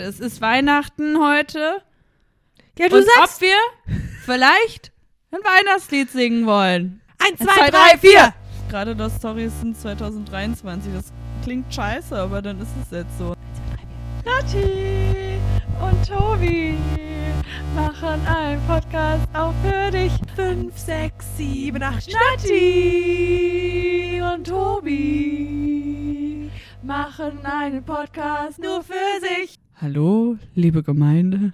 Es 0.00 0.18
ist 0.18 0.40
Weihnachten 0.40 1.18
heute. 1.18 1.82
Ja, 2.78 2.88
du 2.88 2.96
und 2.96 3.04
sagst. 3.16 3.36
ob 3.36 3.42
wir 3.42 3.56
vielleicht 4.24 4.92
ein 5.30 5.40
Weihnachtslied 5.40 6.10
singen 6.10 6.46
wollen. 6.46 7.02
Eins, 7.18 7.40
Eins, 7.40 7.50
zwei, 7.54 7.70
drei, 7.70 7.98
vier. 7.98 8.32
Gerade 8.70 8.96
das 8.96 9.16
Story 9.16 9.48
sind 9.48 9.78
2023. 9.78 10.92
Das 10.94 11.12
klingt 11.44 11.72
scheiße, 11.74 12.16
aber 12.18 12.40
dann 12.40 12.60
ist 12.60 12.70
es 12.82 12.90
jetzt 12.90 13.18
so. 13.18 13.34
Nati 14.24 15.38
und 15.80 16.08
Tobi 16.08 16.76
machen 17.74 18.26
einen 18.26 18.60
Podcast 18.66 19.26
auch 19.34 19.52
für 19.62 19.90
dich. 19.90 20.12
Fünf, 20.34 20.76
sechs, 20.78 21.26
sieben, 21.36 21.82
acht. 21.82 22.10
Nati 22.12 24.22
und 24.22 24.46
Tobi 24.46 26.50
machen 26.82 27.44
einen 27.44 27.84
Podcast 27.84 28.58
nur 28.58 28.82
für 28.82 28.94
sich. 29.20 29.58
Hallo, 29.82 30.36
liebe 30.54 30.82
Gemeinde. 30.82 31.52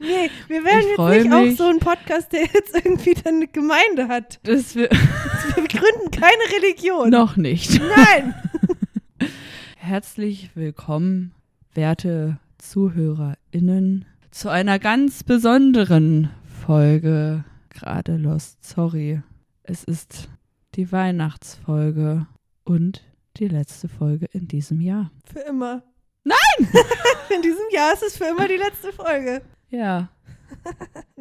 Nee, 0.00 0.30
wir 0.46 0.64
werden 0.64 0.86
jetzt 0.90 1.24
nicht 1.24 1.32
auch 1.32 1.42
mich. 1.42 1.56
so 1.56 1.64
ein 1.64 1.80
Podcast, 1.80 2.32
der 2.32 2.42
jetzt 2.42 2.76
irgendwie 2.76 3.14
dann 3.14 3.36
eine 3.36 3.48
Gemeinde 3.48 4.06
hat. 4.06 4.38
Das 4.44 4.76
wir 4.76 4.88
Wir 5.56 5.66
gründen 5.66 6.12
keine 6.12 6.62
Religion. 6.62 7.10
noch 7.10 7.36
nicht. 7.36 7.80
Nein. 7.80 8.34
Herzlich 9.76 10.50
willkommen, 10.54 11.34
werte 11.74 12.38
ZuhörerInnen, 12.58 14.04
zu 14.30 14.48
einer 14.48 14.78
ganz 14.78 15.24
besonderen 15.24 16.30
Folge 16.64 17.42
gerade 17.70 18.16
Lost. 18.16 18.64
Sorry, 18.64 19.20
es 19.64 19.82
ist 19.82 20.28
die 20.76 20.92
Weihnachtsfolge 20.92 22.28
und 22.62 23.02
die 23.38 23.48
letzte 23.48 23.88
Folge 23.88 24.26
in 24.30 24.46
diesem 24.46 24.80
Jahr. 24.80 25.10
Für 25.24 25.40
immer. 25.40 25.82
Nein! 26.24 26.38
In 27.34 27.42
diesem 27.42 27.64
Jahr 27.70 27.92
ist 27.92 28.02
es 28.02 28.16
für 28.16 28.24
immer 28.24 28.46
die 28.46 28.56
letzte 28.56 28.92
Folge. 28.92 29.42
Ja, 29.70 30.10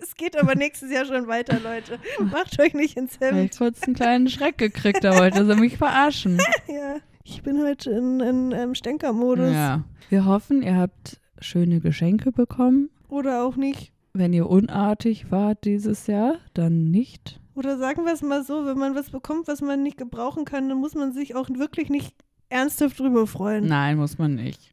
es 0.00 0.14
geht 0.16 0.40
aber 0.40 0.54
nächstes 0.54 0.90
Jahr 0.90 1.04
schon 1.04 1.26
weiter, 1.26 1.58
Leute. 1.60 1.98
Macht 2.20 2.60
euch 2.60 2.74
nicht 2.74 2.96
ins 2.96 3.18
Hemd. 3.20 3.52
ich 3.52 3.58
kurz 3.58 3.82
einen 3.82 3.94
kleinen 3.94 4.28
Schreck 4.28 4.58
gekriegt 4.58 5.04
habe, 5.04 5.18
wollte 5.18 5.46
sie 5.46 5.60
mich 5.60 5.76
verarschen. 5.78 6.38
Ja. 6.68 6.96
Ich 7.24 7.42
bin 7.42 7.62
heute 7.62 7.90
in, 7.90 8.20
in, 8.20 8.52
ähm, 8.52 8.74
Stänkermodus. 8.74 9.52
Ja. 9.52 9.84
Wir 10.08 10.24
hoffen, 10.24 10.62
ihr 10.62 10.76
habt 10.76 11.20
schöne 11.40 11.80
Geschenke 11.80 12.32
bekommen. 12.32 12.90
Oder 13.08 13.44
auch 13.44 13.56
nicht. 13.56 13.92
Wenn 14.12 14.32
ihr 14.32 14.48
unartig 14.48 15.30
wart 15.30 15.64
dieses 15.64 16.08
Jahr, 16.08 16.38
dann 16.54 16.90
nicht. 16.90 17.40
Oder 17.54 17.78
sagen 17.78 18.04
wir 18.04 18.12
es 18.12 18.22
mal 18.22 18.42
so, 18.42 18.66
wenn 18.66 18.78
man 18.78 18.94
was 18.94 19.10
bekommt, 19.10 19.46
was 19.46 19.60
man 19.60 19.82
nicht 19.82 19.98
gebrauchen 19.98 20.44
kann, 20.44 20.68
dann 20.68 20.78
muss 20.78 20.94
man 20.94 21.12
sich 21.12 21.36
auch 21.36 21.48
wirklich 21.50 21.90
nicht 21.90 22.14
ernsthaft 22.52 22.98
drüber 23.00 23.26
freuen. 23.26 23.66
Nein, 23.66 23.96
muss 23.96 24.18
man 24.18 24.34
nicht. 24.34 24.72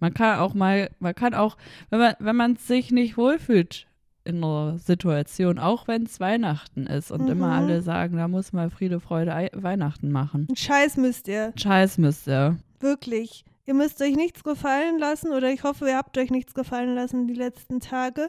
Man 0.00 0.12
kann 0.14 0.38
auch 0.40 0.52
mal, 0.54 0.90
man 0.98 1.14
kann 1.14 1.32
auch, 1.34 1.56
wenn 1.90 2.00
man, 2.00 2.14
wenn 2.18 2.36
man 2.36 2.56
sich 2.56 2.90
nicht 2.90 3.16
wohlfühlt 3.16 3.86
in 4.24 4.36
einer 4.42 4.78
Situation, 4.78 5.58
auch 5.58 5.88
wenn 5.88 6.04
es 6.04 6.20
Weihnachten 6.20 6.86
ist 6.86 7.10
und 7.12 7.22
Mhm. 7.22 7.28
immer 7.32 7.52
alle 7.52 7.82
sagen, 7.82 8.16
da 8.16 8.28
muss 8.28 8.52
mal 8.52 8.70
Friede, 8.70 9.00
Freude, 9.00 9.34
Ei- 9.34 9.50
Weihnachten 9.54 10.10
machen. 10.12 10.48
Scheiß 10.54 10.96
müsst 10.96 11.28
ihr. 11.28 11.52
Scheiß 11.56 11.98
müsst 11.98 12.28
ihr. 12.28 12.58
Wirklich. 12.80 13.44
Ihr 13.64 13.74
müsst 13.74 14.02
euch 14.02 14.16
nichts 14.16 14.42
gefallen 14.42 14.98
lassen 14.98 15.32
oder 15.32 15.50
ich 15.52 15.62
hoffe, 15.62 15.86
ihr 15.88 15.96
habt 15.96 16.18
euch 16.18 16.30
nichts 16.32 16.52
gefallen 16.54 16.94
lassen 16.96 17.28
die 17.28 17.34
letzten 17.34 17.78
Tage. 17.80 18.28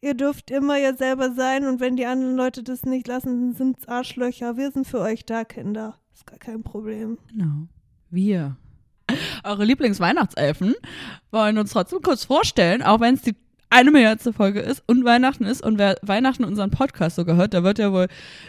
Ihr 0.00 0.14
dürft 0.14 0.50
immer 0.50 0.76
ihr 0.80 0.96
selber 0.96 1.32
sein 1.32 1.66
und 1.68 1.78
wenn 1.78 1.94
die 1.94 2.06
anderen 2.06 2.34
Leute 2.36 2.64
das 2.64 2.84
nicht 2.84 3.06
lassen, 3.06 3.40
dann 3.40 3.52
sind's 3.54 3.86
Arschlöcher. 3.86 4.56
Wir 4.56 4.72
sind 4.72 4.88
für 4.88 4.98
euch 4.98 5.24
da, 5.24 5.44
Kinder. 5.44 5.98
Ist 6.12 6.26
gar 6.26 6.38
kein 6.40 6.64
Problem. 6.64 7.18
Genau. 7.30 7.68
Wir. 8.12 8.56
Eure 9.42 9.64
Lieblingsweihnachtselfen 9.64 10.74
wollen 11.30 11.58
uns 11.58 11.72
trotzdem 11.72 12.02
kurz 12.02 12.24
vorstellen, 12.24 12.82
auch 12.82 13.00
wenn 13.00 13.14
es 13.14 13.22
die 13.22 13.34
eine 13.70 13.90
Milliardste 13.90 14.34
Folge 14.34 14.60
ist 14.60 14.82
und 14.86 15.04
Weihnachten 15.04 15.44
ist 15.44 15.62
und 15.62 15.78
wer 15.78 15.96
Weihnachten 16.02 16.44
unseren 16.44 16.70
Podcast 16.70 17.16
so 17.16 17.24
gehört, 17.24 17.54
der 17.54 17.64
wird 17.64 17.78
ja 17.78 17.90
wohl 17.90 18.08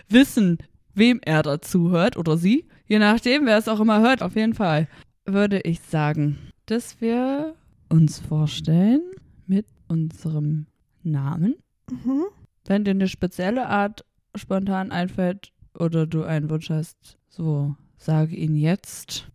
wissen, 0.09 0.57
wem 0.93 1.21
er 1.23 1.43
dazu 1.43 1.91
hört 1.91 2.17
oder 2.17 2.37
sie. 2.37 2.67
Je 2.87 2.99
nachdem, 2.99 3.45
wer 3.45 3.57
es 3.57 3.69
auch 3.69 3.79
immer 3.79 4.01
hört, 4.01 4.21
auf 4.21 4.35
jeden 4.35 4.53
Fall 4.53 4.89
würde 5.25 5.61
ich 5.61 5.79
sagen, 5.79 6.37
dass 6.65 6.99
wir 6.99 7.55
uns 7.87 8.19
vorstellen 8.19 9.01
mit 9.47 9.65
unserem 9.87 10.67
Namen. 11.03 11.55
Mhm. 11.89 12.25
Wenn 12.65 12.83
dir 12.83 12.91
eine 12.91 13.07
spezielle 13.07 13.67
Art 13.67 14.03
spontan 14.35 14.91
einfällt 14.91 15.53
oder 15.73 16.05
du 16.05 16.23
einen 16.23 16.49
Wunsch 16.49 16.69
hast, 16.69 17.17
so 17.29 17.75
sage 17.97 18.35
ihn 18.35 18.57
jetzt. 18.57 19.29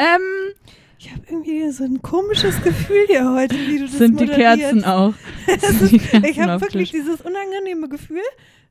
Ähm, 0.00 0.54
Ich 0.98 1.10
habe 1.10 1.22
irgendwie 1.28 1.70
so 1.70 1.84
ein 1.84 2.02
komisches 2.02 2.60
Gefühl 2.62 3.04
hier 3.06 3.30
heute, 3.32 3.54
wie 3.56 3.78
du 3.78 3.84
das 3.86 3.92
sind 3.98 4.20
die 4.20 4.26
moderierst. 4.26 4.60
Kerzen 4.60 4.84
auch. 4.84 5.14
Sind 5.46 5.62
ist- 5.82 5.92
die 5.92 5.98
Kerzen 5.98 6.24
Ich 6.30 6.40
habe 6.40 6.60
wirklich 6.60 6.90
Tisch. 6.90 7.00
dieses 7.00 7.20
unangenehme 7.20 7.88
Gefühl. 7.88 8.22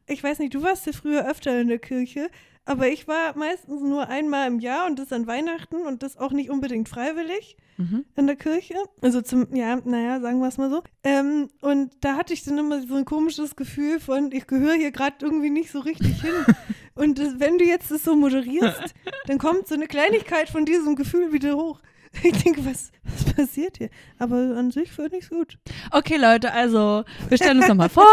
Ich 0.08 0.24
weiß 0.24 0.40
nicht, 0.40 0.54
du 0.54 0.62
warst 0.64 0.86
ja 0.88 0.92
früher 0.92 1.30
öfter 1.30 1.60
in 1.62 1.68
der 1.68 1.78
Kirche, 1.80 2.30
aber 2.66 2.88
ich 2.88 3.08
war 3.08 3.38
meistens 3.38 3.82
nur 3.82 4.08
einmal 4.10 4.48
im 4.48 4.60
Jahr 4.60 4.88
und 4.88 4.98
das 5.00 5.12
an 5.12 5.28
Weihnachten 5.28 5.78
und 5.88 6.02
das 6.04 6.18
auch 6.18 6.32
nicht 6.32 6.50
unbedingt 6.50 6.90
freiwillig 6.90 7.58
Mhm. 7.78 8.04
in 8.18 8.28
der 8.28 8.36
Kirche. 8.36 8.74
Also 9.02 9.22
zum, 9.22 9.48
ja, 9.56 9.78
naja, 9.86 10.20
sagen 10.20 10.40
wir 10.40 10.48
es 10.50 10.58
mal 10.58 10.70
so. 10.70 10.84
Ähm, 11.04 11.48
und 11.62 11.92
da 12.02 12.16
hatte 12.18 12.34
ich 12.34 12.44
dann 12.44 12.58
immer 12.58 12.82
so 12.86 12.96
ein 12.96 13.06
komisches 13.06 13.56
Gefühl 13.56 14.00
von, 14.02 14.32
ich 14.34 14.48
gehöre 14.48 14.74
hier 14.74 14.92
gerade 14.92 15.16
irgendwie 15.22 15.50
nicht 15.50 15.72
so 15.72 15.80
richtig 15.80 16.22
hin. 16.22 16.32
und 17.00 17.20
wenn 17.40 17.58
du 17.58 17.66
jetzt 17.66 17.90
das 17.92 18.04
so 18.04 18.16
moderierst, 18.16 18.94
dann 19.28 19.38
kommt 19.40 19.68
so 19.68 19.76
eine 19.76 19.88
Kleinigkeit 19.88 20.50
von 20.50 20.66
diesem 20.66 20.96
Gefühl 20.96 21.32
wieder 21.34 21.56
hoch. 21.56 21.80
Ich 22.24 22.42
denke, 22.44 22.66
was, 22.66 22.92
was 23.04 23.34
passiert 23.36 23.78
hier? 23.78 23.90
Aber 24.18 24.36
an 24.36 24.72
sich 24.72 24.92
finde 24.92 25.18
ich 25.18 25.26
es 25.26 25.30
gut. 25.30 25.58
Okay, 25.92 26.18
Leute, 26.18 26.52
also 26.52 27.04
wir 27.28 27.38
stellen 27.38 27.60
uns 27.60 27.68
nochmal 27.68 27.90
vor 27.90 28.08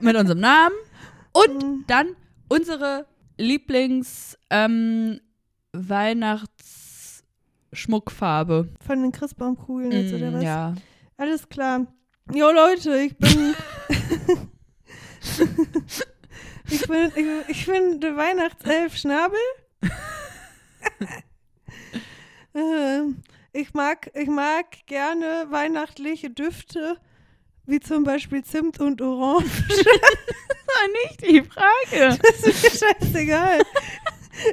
mit 0.00 0.16
unserem 0.16 0.40
Namen 0.40 0.74
und 1.32 1.62
Mhm. 1.62 1.84
dann 1.86 2.08
unsere 2.48 3.06
Lieblings 3.36 4.38
ähm. 4.50 5.20
Von 8.86 9.02
den 9.02 9.12
Christbaumkugeln 9.12 9.90
jetzt, 9.92 10.14
oder 10.14 10.30
Mm, 10.30 10.34
was? 10.34 10.42
Ja. 10.42 10.74
Alles 11.16 11.48
klar. 11.48 11.86
Jo, 12.32 12.50
Leute, 12.50 12.96
ich 12.98 13.16
bin. 13.18 13.54
ich 16.68 16.86
bin, 16.86 17.12
ich, 17.14 17.48
ich 17.48 17.66
bin 17.66 18.00
der 18.00 18.16
Weihnachtself 18.16 18.96
Schnabel. 18.96 19.38
Ähm, 22.54 23.22
ich, 23.52 23.74
mag, 23.74 24.10
ich 24.14 24.28
mag 24.28 24.86
gerne 24.86 25.46
weihnachtliche 25.50 26.30
Düfte, 26.30 27.00
wie 27.66 27.80
zum 27.80 28.04
Beispiel 28.04 28.44
Zimt 28.44 28.78
und 28.78 29.02
Orange. 29.02 29.50
Das 29.68 29.84
war 29.86 30.88
nicht 31.02 31.20
die 31.22 31.42
Frage. 31.42 32.18
Das 32.22 32.46
ist 32.46 32.62
mir 32.62 32.70
scheißegal. 32.70 33.62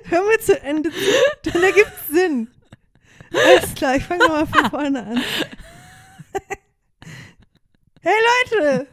Hör 0.06 0.24
mir 0.24 0.40
zu 0.40 0.60
Ende 0.62 0.90
zu, 0.90 0.98
dann 1.44 1.64
ergibt 1.64 1.94
Sinn. 2.10 2.52
Alles 3.34 3.74
klar, 3.76 3.96
ich 3.96 4.04
fange 4.04 4.24
nochmal 4.26 4.48
von 4.48 4.70
vorne 4.70 5.04
an. 5.06 5.24
Hey 8.04 8.16
Leute, 8.50 8.88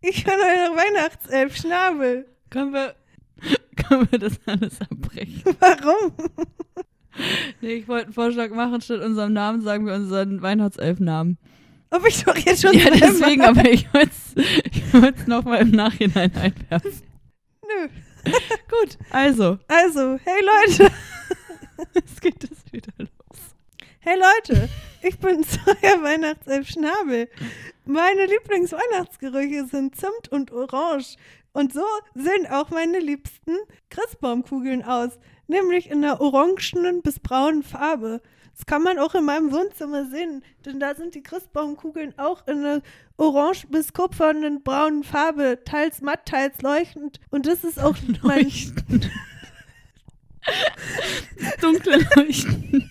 ich 0.00 0.24
bin 0.24 0.32
eure 0.32 0.74
Weihnachtself 0.74 1.54
Schnabel. 1.54 2.33
Können 2.54 2.72
wir, 2.72 2.94
können 3.76 4.08
wir 4.12 4.18
das 4.20 4.38
alles 4.46 4.80
abbrechen? 4.80 5.42
Warum? 5.58 6.12
Nee, 7.60 7.74
ich 7.74 7.86
wollte 7.86 8.06
einen 8.06 8.12
Vorschlag 8.12 8.50
machen, 8.50 8.80
statt 8.80 9.00
unserem 9.00 9.32
Namen 9.32 9.60
sagen 9.62 9.86
wir 9.86 9.94
unseren 9.94 10.42
Weihnachtselfnamen. 10.42 11.38
Ob 11.90 12.04
ich 12.08 12.24
doch 12.24 12.36
jetzt 12.36 12.62
schon 12.62 12.76
Ja, 12.76 12.90
deswegen, 12.90 13.42
aber 13.42 13.70
ich 13.70 13.86
wollte 13.94 14.10
es 15.16 15.26
nochmal 15.28 15.60
im 15.62 15.70
Nachhinein 15.70 16.34
einwerfen. 16.34 16.90
Nö. 17.62 17.88
Gut, 18.68 18.98
also, 19.10 19.58
Also, 19.68 20.18
hey 20.24 20.40
Leute, 20.66 20.92
jetzt 21.94 22.20
geht 22.20 22.42
es 22.42 22.72
wieder 22.72 22.92
los. 22.98 23.40
hey 24.00 24.16
Leute, 24.18 24.68
ich 25.02 25.16
bin 25.20 25.44
euer 25.66 26.02
Weihnachtself 26.02 26.68
Schnabel. 26.68 27.28
Meine 27.84 28.26
Lieblingsweihnachtsgerüche 28.26 29.66
sind 29.66 29.94
Zimt 29.94 30.30
und 30.32 30.50
Orange. 30.50 31.14
Und 31.54 31.72
so 31.72 31.84
sehen 32.14 32.48
auch 32.50 32.70
meine 32.70 32.98
liebsten 32.98 33.56
Christbaumkugeln 33.88 34.82
aus, 34.82 35.18
nämlich 35.46 35.88
in 35.88 36.04
einer 36.04 36.20
orangenen 36.20 37.00
bis 37.00 37.20
braunen 37.20 37.62
Farbe. 37.62 38.20
Das 38.56 38.66
kann 38.66 38.82
man 38.82 38.98
auch 38.98 39.14
in 39.14 39.24
meinem 39.24 39.52
Wohnzimmer 39.52 40.04
sehen, 40.06 40.44
denn 40.66 40.80
da 40.80 40.96
sind 40.96 41.14
die 41.14 41.22
Christbaumkugeln 41.22 42.18
auch 42.18 42.46
in 42.48 42.58
einer 42.58 42.82
orange 43.16 43.68
bis 43.68 43.92
kupfernen 43.92 44.64
braunen 44.64 45.04
Farbe, 45.04 45.60
teils 45.64 46.02
matt, 46.02 46.26
teils 46.26 46.60
leuchtend. 46.60 47.20
Und 47.30 47.46
das 47.46 47.62
ist 47.62 47.80
auch 47.80 47.96
Leuchtend. 48.22 49.10
Dunkle 51.60 52.04
leuchtend. 52.16 52.90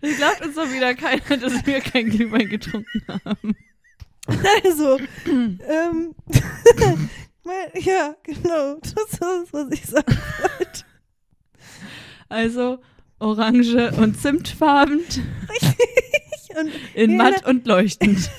Das 0.00 0.16
glaubt 0.16 0.46
uns 0.46 0.54
doch 0.54 0.72
wieder 0.72 0.94
keiner, 0.94 1.36
dass 1.36 1.66
wir 1.66 1.80
kein 1.80 2.08
Glühwein 2.08 2.48
getrunken 2.48 3.04
haben. 3.06 3.54
Also, 4.64 4.98
ähm, 5.26 6.14
ja, 7.74 8.14
genau, 8.22 8.76
das 8.80 8.92
ist, 8.92 9.52
was 9.52 9.70
ich 9.72 9.86
sagen 9.86 10.18
wollte. 10.58 10.84
Also, 12.28 12.78
orange 13.18 13.92
und 13.96 14.20
zimtfarben, 14.20 15.00
Und 16.58 16.72
in 16.94 17.16
matt 17.16 17.46
und 17.46 17.66
leuchtend. 17.66 18.30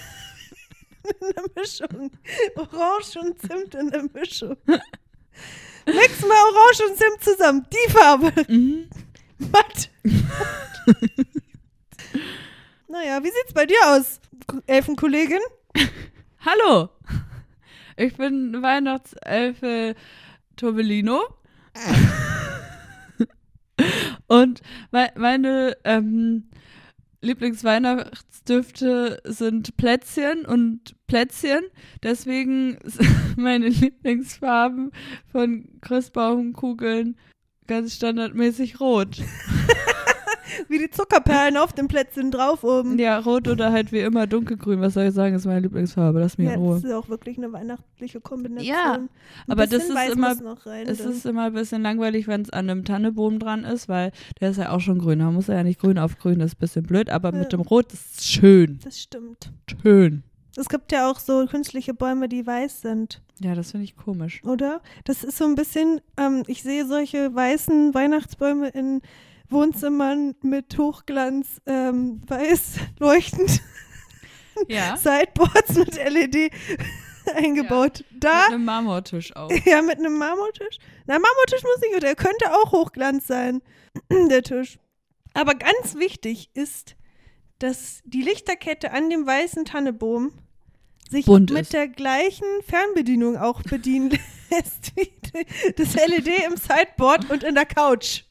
in 1.03 1.33
der 1.36 1.44
Mischung. 1.56 2.12
Orange 2.56 3.18
und 3.21 3.39
Zimt 3.41 3.74
in 3.75 3.89
der 3.89 4.03
Mischung. 4.13 4.56
Mix 4.65 6.21
mal 6.21 6.38
Orange 6.38 6.83
und 6.89 6.97
Zimt 6.97 7.24
zusammen. 7.24 7.65
Die 7.74 7.91
Farbe. 7.91 8.31
Mhm. 8.47 8.89
Matt. 9.51 9.89
naja, 12.88 13.24
wie 13.24 13.31
sieht's 13.31 13.53
bei 13.53 13.65
dir 13.65 13.80
aus, 13.88 14.19
Elfenkollegin? 14.68 15.39
Hallo, 16.40 16.90
ich 17.98 18.16
bin 18.16 18.62
Weihnachtselfe 18.62 19.96
Tobelino. 20.56 21.22
Und 24.28 24.62
mei- 24.92 25.12
meine 25.16 25.76
ähm, 25.86 26.50
Lieblingsweihnachtsdüfte 27.22 29.22
sind 29.26 29.78
Plätzchen 29.78 30.46
und 30.46 30.96
Plätzchen. 31.08 31.64
Deswegen 32.04 32.78
sind 32.84 33.10
meine 33.38 33.70
Lieblingsfarben 33.70 34.92
von 35.32 35.80
Christbaumkugeln 35.82 37.18
ganz 37.68 37.96
standardmäßig 37.96 38.80
rot. 38.80 39.18
Wie 40.68 40.80
die 40.80 40.90
Zuckerperlen 40.90 41.58
auf 41.58 41.74
dem 41.74 41.88
Plätzchen 41.88 42.32
drauf 42.32 42.64
oben. 42.64 42.98
Ja, 43.00 43.20
rot 43.20 43.48
oder 43.48 43.72
halt 43.72 43.92
wie 43.92 44.00
immer 44.00 44.28
dunkelgrün. 44.28 44.82
Was 44.82 44.96
soll 44.96 45.06
ich 45.06 45.14
sagen, 45.14 45.36
ist 45.36 45.46
meine 45.46 45.62
Lieblingsfarbe. 45.62 46.20
Lass 46.20 46.38
mich 46.38 46.48
Ja, 46.48 46.54
in 46.56 46.60
das 46.60 46.68
Ruhe. 46.70 46.78
ist 46.78 46.84
ja 46.86 46.98
auch 46.98 47.10
wirklich 47.10 47.38
eine 47.38 47.52
weihnachtliche 47.54 48.20
Kombination. 48.22 48.68
Ja, 48.76 48.94
Ein 48.96 49.10
aber 49.48 49.68
das 49.68 49.84
ist 49.84 49.96
Weiß 49.96 50.14
immer- 50.14 50.36
rein, 50.66 50.88
Es 50.88 51.00
ist 51.00 51.26
immer 51.26 51.44
ein 51.46 51.54
bisschen 51.54 51.82
langweilig, 51.82 52.28
wenn 52.28 52.42
es 52.42 52.50
an 52.50 52.70
einem 52.70 52.84
Tannenbaum 52.86 53.40
dran 53.40 53.64
ist, 53.64 53.88
weil 53.90 54.12
der 54.42 54.52
ist 54.52 54.58
ja 54.58 54.72
auch 54.72 54.80
schon 54.82 55.00
grün. 55.00 55.20
Da 55.20 55.32
muss 55.32 55.50
er 55.50 55.56
ja 55.58 55.64
nicht 55.64 55.80
grün 55.80 55.98
auf 55.98 56.18
grün, 56.18 56.40
das 56.40 56.52
ist 56.52 56.58
ein 56.58 56.60
bisschen 56.60 56.84
blöd, 56.84 57.10
aber 57.10 57.32
Ja. 57.34 57.40
mit 57.40 57.54
dem 57.54 57.62
Rot 57.62 57.94
ist 57.94 58.20
es 58.20 58.26
schön. 58.26 58.80
das 58.84 59.00
stimmt. 59.00 59.52
Schön. 59.82 60.24
Es 60.58 60.68
gibt 60.68 60.92
ja 60.92 61.10
auch 61.10 61.20
so 61.20 61.46
künstliche 61.46 61.94
Bäume, 61.94 62.28
die 62.28 62.46
weiß 62.46 62.82
sind, 62.82 63.22
Ja, 63.40 63.56
das 63.56 63.72
finde 63.72 63.86
ich 63.86 63.96
komisch. 63.96 64.44
oder? 64.44 64.82
Das 65.06 65.24
ist 65.24 65.38
so 65.38 65.46
ein 65.46 65.56
bisschen, 65.56 66.02
ähm, 66.18 66.44
ich 66.48 66.64
sehe 66.64 66.86
solche 66.86 67.34
weißen 67.34 67.94
Weihnachtsbäume 67.94 68.68
in 68.70 69.02
Wohnzimmern 69.50 70.36
mit 70.42 70.78
Hochglanz, 70.78 71.62
ähm, 71.66 72.22
weiß 72.28 72.75
leuchtend, 73.00 73.62
Ja. 74.68 74.96
Sideboards 75.01 75.75
mit 75.75 75.96
LED 75.96 76.51
eingebaut. 77.36 78.04
Da 78.12 78.44
Mit 78.46 78.54
einem 78.56 78.66
Marmortisch 78.66 79.36
auch. 79.36 79.51
Ja, 79.66 79.81
mit 79.81 79.98
einem 80.00 80.18
Marmortisch. 80.18 80.78
Na, 81.07 81.18
Marmortisch 81.19 81.63
muss 81.63 81.80
nicht, 81.81 82.04
der 82.04 82.16
könnte 82.16 82.54
auch 82.54 82.72
Hochglanz 82.72 83.28
sein, 83.28 83.62
der 84.30 84.44
Tisch. 84.44 84.78
Aber 85.34 85.56
ganz 85.56 85.96
wichtig 85.96 86.50
ist, 86.54 86.96
dass 87.60 88.01
die 88.06 88.22
Lichterkette 88.22 88.92
an 88.92 89.10
dem 89.10 89.25
weißen 89.28 89.66
Tannebohm 89.66 90.31
sich 91.10 91.25
Bunt 91.25 91.51
mit 91.51 91.62
ist. 91.63 91.74
der 91.74 91.88
gleichen 91.88 92.46
Fernbedienung 92.68 93.38
auch 93.38 93.62
bedienen 93.63 94.18
lässt 94.50 94.96
wie 94.96 95.12
das 95.75 95.94
LED 95.94 96.28
im 96.48 96.56
Sideboard 96.57 97.30
und 97.30 97.44
in 97.44 97.56
der 97.56 97.66
Couch. 97.66 98.24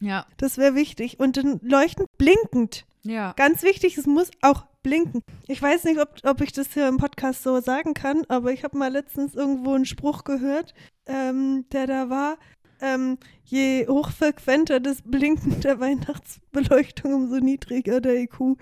Ja. 0.00 0.26
Das 0.36 0.58
wäre 0.58 0.74
wichtig. 0.74 1.20
Und 1.20 1.36
dann 1.36 1.60
leuchtend 1.62 2.08
blinkend. 2.18 2.86
Ja. 3.02 3.32
Ganz 3.36 3.62
wichtig, 3.62 3.96
es 3.96 4.06
muss 4.06 4.30
auch 4.42 4.66
blinken. 4.82 5.22
Ich 5.46 5.60
weiß 5.60 5.84
nicht, 5.84 6.00
ob, 6.00 6.14
ob 6.24 6.40
ich 6.40 6.52
das 6.52 6.72
hier 6.72 6.88
im 6.88 6.96
Podcast 6.96 7.42
so 7.42 7.60
sagen 7.60 7.94
kann, 7.94 8.24
aber 8.28 8.52
ich 8.52 8.64
habe 8.64 8.78
mal 8.78 8.90
letztens 8.90 9.34
irgendwo 9.34 9.74
einen 9.74 9.84
Spruch 9.84 10.24
gehört, 10.24 10.74
ähm, 11.06 11.66
der 11.72 11.86
da 11.86 12.10
war, 12.10 12.38
ähm, 12.80 13.18
je 13.44 13.86
hochfrequenter 13.88 14.80
das 14.80 15.02
Blinken 15.02 15.60
der 15.60 15.80
Weihnachtsbeleuchtung, 15.80 17.12
umso 17.12 17.36
niedriger 17.36 18.00
der 18.00 18.22
IQ. 18.22 18.38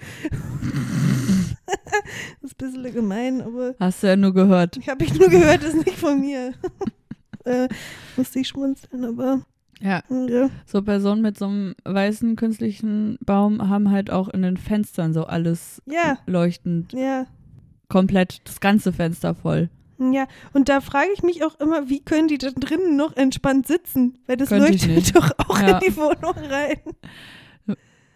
das 2.40 2.50
ist 2.50 2.62
ein 2.62 2.72
bisschen 2.72 2.92
gemein, 2.92 3.40
aber 3.40 3.74
Hast 3.78 4.02
du 4.02 4.08
ja 4.08 4.16
nur 4.16 4.34
gehört. 4.34 4.76
ich 4.76 4.88
habe 4.88 5.04
ich 5.04 5.14
nur 5.14 5.28
gehört, 5.28 5.62
das 5.62 5.74
ist 5.74 5.86
nicht 5.86 5.98
von 5.98 6.20
mir. 6.20 6.52
äh, 7.44 7.68
musste 8.16 8.40
ich 8.40 8.48
schmunzeln, 8.48 9.04
aber 9.04 9.42
Ja. 9.80 10.02
ja. 10.10 10.48
So 10.66 10.82
Personen 10.82 11.22
mit 11.22 11.38
so 11.38 11.46
einem 11.46 11.74
weißen 11.84 12.34
künstlichen 12.36 13.18
Baum 13.24 13.68
haben 13.68 13.90
halt 13.90 14.10
auch 14.10 14.28
in 14.28 14.42
den 14.42 14.56
Fenstern 14.56 15.12
so 15.14 15.24
alles 15.24 15.82
Ja, 15.86 16.18
leuchtend. 16.26 16.92
ja. 16.92 17.26
Komplett 17.88 18.40
das 18.44 18.60
ganze 18.60 18.92
Fenster 18.92 19.34
voll. 19.34 19.70
Ja, 19.98 20.26
und 20.52 20.68
da 20.68 20.80
frage 20.80 21.08
ich 21.14 21.22
mich 21.22 21.42
auch 21.44 21.58
immer, 21.58 21.88
wie 21.88 22.00
können 22.00 22.28
die 22.28 22.38
da 22.38 22.50
drinnen 22.50 22.96
noch 22.96 23.16
entspannt 23.16 23.66
sitzen? 23.66 24.18
Weil 24.26 24.36
das 24.36 24.48
Könnte 24.50 24.70
leuchtet 24.70 25.16
doch 25.16 25.30
auch 25.38 25.60
Ja. 25.60 25.78
in 25.78 25.80
die 25.88 25.96
Wohnung 25.96 26.34
rein. 26.34 26.76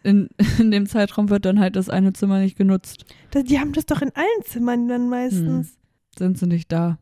In, 0.05 0.29
in 0.59 0.71
dem 0.71 0.87
Zeitraum 0.87 1.31
wird 1.31 1.45
dann 1.45 1.61
halt 1.61 1.77
das 1.77 1.89
eine 1.89 2.13
Zimmer 2.13 2.39
nicht 2.41 2.57
genutzt. 2.57 3.05
Das, 3.31 3.45
die 3.45 3.59
haben 3.61 3.73
das 3.73 3.87
doch 3.87 4.03
in 4.03 4.11
allen 4.15 4.45
Zimmern 4.45 4.89
dann 4.89 5.09
meistens. 5.09 5.77
Sind 6.19 6.39
sie 6.39 6.47
nicht 6.47 6.71
da. 6.73 6.99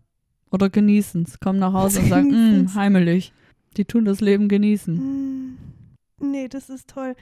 Oder 0.51 0.69
genießen 0.71 1.25
es. 1.27 1.41
Kommen 1.41 1.59
nach 1.59 1.73
Hause 1.73 2.01
und 2.01 2.09
sagen. 2.09 2.63
"Mm, 2.65 2.75
heimelig. 2.75 3.33
Die 3.77 3.85
tun 3.85 4.05
das 4.05 4.21
Leben 4.21 4.49
genießen. 4.49 4.97
Hm. 4.97 5.59
Nee, 6.21 6.49
das 6.49 6.69
ist 6.71 6.89
toll. 6.91 7.15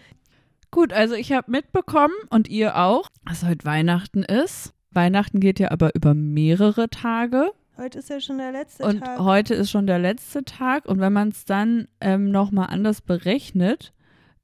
Gut, 0.71 0.93
also 0.93 1.15
ich 1.15 1.33
habe 1.33 1.51
mitbekommen 1.51 2.15
und 2.31 2.49
ihr 2.49 2.77
auch, 2.77 3.09
dass 3.25 3.45
heute 3.45 3.65
Weihnachten 3.65 4.23
ist. 4.23 4.75
Weihnachten 4.91 5.41
geht 5.41 5.61
ja 5.61 5.71
aber 5.71 5.95
über 5.95 6.15
mehrere 6.15 6.89
Tage 6.91 7.53
Heute 7.79 8.01
ist 8.01 8.11
ja 8.11 8.21
schon 8.21 8.39
der 8.39 8.51
letzte 8.51 8.85
und 8.85 8.99
Tag. 8.99 9.21
heute 9.21 9.55
ist 9.55 9.71
schon 9.71 9.87
der 9.87 10.01
letzte 10.01 10.45
Tag 10.45 10.87
und 10.87 10.99
wenn 10.99 11.13
man 11.13 11.29
es 11.29 11.45
dann 11.45 11.87
ähm, 12.01 12.33
nochmal 12.33 12.71
anders 12.71 13.01
berechnet, 13.03 13.93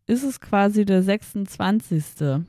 ist 0.06 0.22
es 0.22 0.40
quasi 0.40 0.84
der 0.84 1.02
26. 1.02 2.44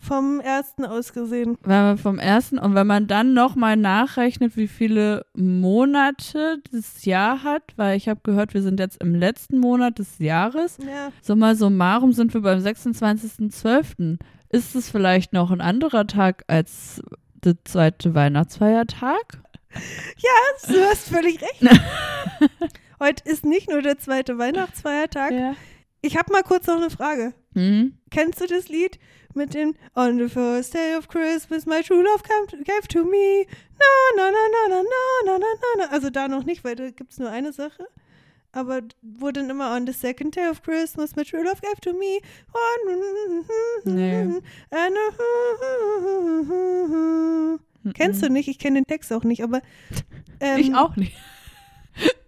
Vom 0.00 0.40
ersten 0.40 0.84
aus 0.84 1.12
gesehen. 1.12 1.56
Wenn 1.62 1.82
man 1.82 1.98
vom 1.98 2.18
ersten 2.18 2.58
und 2.58 2.74
wenn 2.74 2.86
man 2.86 3.06
dann 3.06 3.34
nochmal 3.34 3.76
nachrechnet, 3.76 4.56
wie 4.56 4.68
viele 4.68 5.26
Monate 5.34 6.62
das 6.72 7.04
Jahr 7.04 7.42
hat, 7.42 7.62
weil 7.76 7.96
ich 7.96 8.08
habe 8.08 8.20
gehört, 8.22 8.54
wir 8.54 8.62
sind 8.62 8.80
jetzt 8.80 9.02
im 9.02 9.14
letzten 9.14 9.58
Monat 9.58 9.98
des 9.98 10.18
Jahres. 10.18 10.78
Ja, 10.78 11.12
Summa 11.22 11.54
summarum 11.54 12.12
sind 12.12 12.34
wir 12.34 12.42
beim 12.42 12.58
26.12. 12.58 14.18
Ist 14.50 14.74
es 14.74 14.90
vielleicht 14.90 15.32
noch 15.32 15.50
ein 15.50 15.60
anderer 15.60 16.06
Tag 16.06 16.44
als 16.46 17.02
der 17.44 17.56
zweite 17.64 18.14
Weihnachtsfeiertag? 18.14 19.40
du 20.68 20.80
hast 20.88 21.08
völlig 21.08 21.40
recht. 21.42 21.62
Heute 23.00 23.28
ist 23.28 23.44
nicht 23.44 23.68
nur 23.68 23.82
der 23.82 23.98
zweite 23.98 24.38
Weihnachtsfeiertag. 24.38 25.32
Ja. 25.32 25.54
Ich 26.00 26.16
habe 26.16 26.32
mal 26.32 26.42
kurz 26.42 26.66
noch 26.66 26.76
eine 26.76 26.90
Frage. 26.90 27.34
Mhm. 27.54 27.98
Kennst 28.10 28.40
du 28.40 28.46
das 28.46 28.68
Lied 28.68 28.98
mit 29.34 29.54
dem 29.54 29.74
On 29.94 30.18
the 30.18 30.28
first 30.28 30.74
day 30.74 30.96
of 30.96 31.08
Christmas 31.08 31.66
my 31.66 31.82
true 31.82 32.02
love 32.02 32.22
gave 32.64 32.88
to 32.88 33.04
me? 33.04 33.46
Na, 33.78 33.86
na, 34.16 34.30
na, 34.30 34.48
na, 34.52 34.68
na, 34.68 34.82
na, 34.82 35.22
na, 35.24 35.38
na, 35.38 35.46
na, 35.78 35.86
na. 35.86 35.92
Also 35.92 36.10
da 36.10 36.28
noch 36.28 36.44
nicht, 36.44 36.64
weil 36.64 36.76
da 36.76 36.90
gibt 36.90 37.12
es 37.12 37.18
nur 37.18 37.30
eine 37.30 37.52
Sache. 37.52 37.86
Aber 38.52 38.82
wo 39.02 39.32
dann 39.32 39.50
immer 39.50 39.74
On 39.74 39.84
the 39.86 39.92
second 39.92 40.36
day 40.36 40.48
of 40.48 40.62
Christmas 40.62 41.16
my 41.16 41.24
true 41.24 41.42
love 41.42 41.60
gave 41.60 41.80
to 41.80 41.92
me. 41.92 42.20
Nee. 43.84 44.40
Kennst 47.94 48.22
du 48.22 48.30
nicht? 48.30 48.48
Ich 48.48 48.58
kenne 48.58 48.80
den 48.80 48.86
Text 48.86 49.12
auch 49.12 49.24
nicht, 49.24 49.42
aber 49.42 49.60
ähm, 50.40 50.58
Ich 50.58 50.74
auch 50.74 50.96
nicht. 50.96 51.16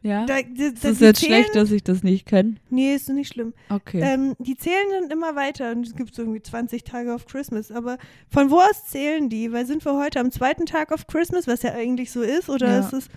Ja. 0.06 0.24
Da, 0.26 0.36
die, 0.42 0.62
ist 0.62 0.84
es 0.84 1.00
jetzt 1.00 1.24
schlecht, 1.24 1.54
dass 1.54 1.70
ich 1.70 1.82
das 1.84 2.02
nicht 2.02 2.26
kenne? 2.26 2.54
Nee, 2.70 2.94
ist 2.94 3.08
nicht 3.08 3.32
schlimm. 3.32 3.52
Okay. 3.68 4.00
Ähm, 4.02 4.34
die 4.38 4.56
zählen 4.56 4.86
dann 5.00 5.10
immer 5.10 5.34
weiter 5.36 5.72
und 5.72 5.86
es 5.86 5.94
gibt 5.96 6.14
so 6.14 6.22
irgendwie 6.22 6.42
20 6.42 6.84
Tage 6.84 7.14
auf 7.14 7.26
Christmas. 7.26 7.70
Aber 7.72 7.98
von 8.30 8.50
wo 8.50 8.56
aus 8.58 8.86
zählen 8.86 9.28
die? 9.28 9.52
Weil 9.52 9.66
sind 9.66 9.84
wir 9.84 9.96
heute 9.98 10.20
am 10.20 10.30
zweiten 10.30 10.64
Tag 10.66 10.92
auf 10.92 11.06
Christmas, 11.06 11.46
was 11.46 11.62
ja 11.62 11.72
eigentlich 11.74 12.10
so 12.10 12.22
ist, 12.22 12.48
oder 12.48 12.68
Ja. 12.68 12.78
ist 12.80 12.92
es 12.92 13.08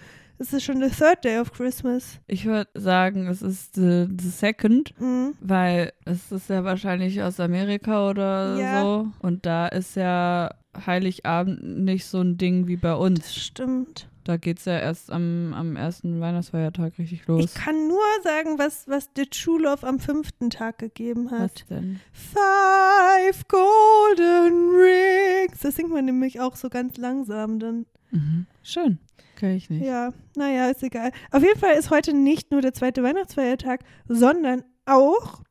ist 0.41 0.53
es 0.53 0.63
schon 0.63 0.81
the 0.81 0.89
third 0.89 1.25
day 1.25 1.37
of 1.37 1.51
Christmas? 1.51 2.17
ich 2.27 2.45
würde 2.45 2.69
sagen, 2.73 3.27
es 3.27 3.41
ist 3.41 3.75
the, 3.75 4.07
the 4.17 4.29
second, 4.29 4.93
Mhm. 4.97 5.33
weil 5.41 5.91
es 6.05 6.31
ist 6.31 6.49
ja 6.49 6.63
wahrscheinlich 6.63 7.21
aus 7.21 7.41
Amerika 7.41 8.09
oder 8.09 8.57
Ja. 8.57 8.81
so. 8.81 9.07
Und 9.21 9.45
da 9.45 9.67
ist 9.67 9.95
ja 9.97 10.51
Heiligabend 10.85 11.83
nicht 11.83 12.05
so 12.05 12.21
ein 12.21 12.37
Ding 12.37 12.67
wie 12.67 12.77
bei 12.77 12.93
uns. 12.95 13.35
Stimmt. 13.35 14.07
Da 14.29 14.37
geht 14.37 14.59
es 14.59 14.65
ja 14.65 14.77
erst 14.77 15.11
am, 15.11 15.55
am 15.55 15.75
ersten 15.75 16.21
Weihnachtsfeiertag 16.21 16.99
richtig 16.99 17.25
los. 17.25 17.45
Ich 17.45 17.55
kann 17.55 17.87
nur 17.87 17.97
sagen, 18.23 18.59
was, 18.59 18.87
was 18.87 19.09
The 19.15 19.25
True 19.25 19.59
Love 19.59 19.87
am 19.87 19.97
fünften 19.99 20.51
Tag 20.51 20.77
gegeben 20.77 21.31
Was 21.31 21.39
hat. 21.41 21.65
denn? 21.71 21.99
Five 22.11 23.47
golden 23.47 24.69
rings. 24.69 25.61
Das 25.63 25.77
singt 25.77 25.89
man 25.89 26.05
nämlich 26.05 26.39
auch 26.39 26.55
so 26.55 26.69
ganz 26.69 26.97
langsam 26.97 27.57
dann. 27.57 27.87
Mhm. 28.11 28.45
Schön. 28.61 28.99
Kenn 29.35 29.55
ich 29.55 29.67
nicht. 29.71 29.83
Ja, 29.83 30.13
naja, 30.35 30.69
ist 30.69 30.83
egal. 30.83 31.11
Auf 31.31 31.41
jeden 31.41 31.59
Fall 31.59 31.73
ist 31.73 31.89
heute 31.89 32.13
nicht 32.13 32.51
nur 32.51 32.61
der 32.61 32.75
zweite 32.75 33.01
Weihnachtsfeiertag, 33.01 33.79
sondern 34.07 34.63
auch, 34.85 35.41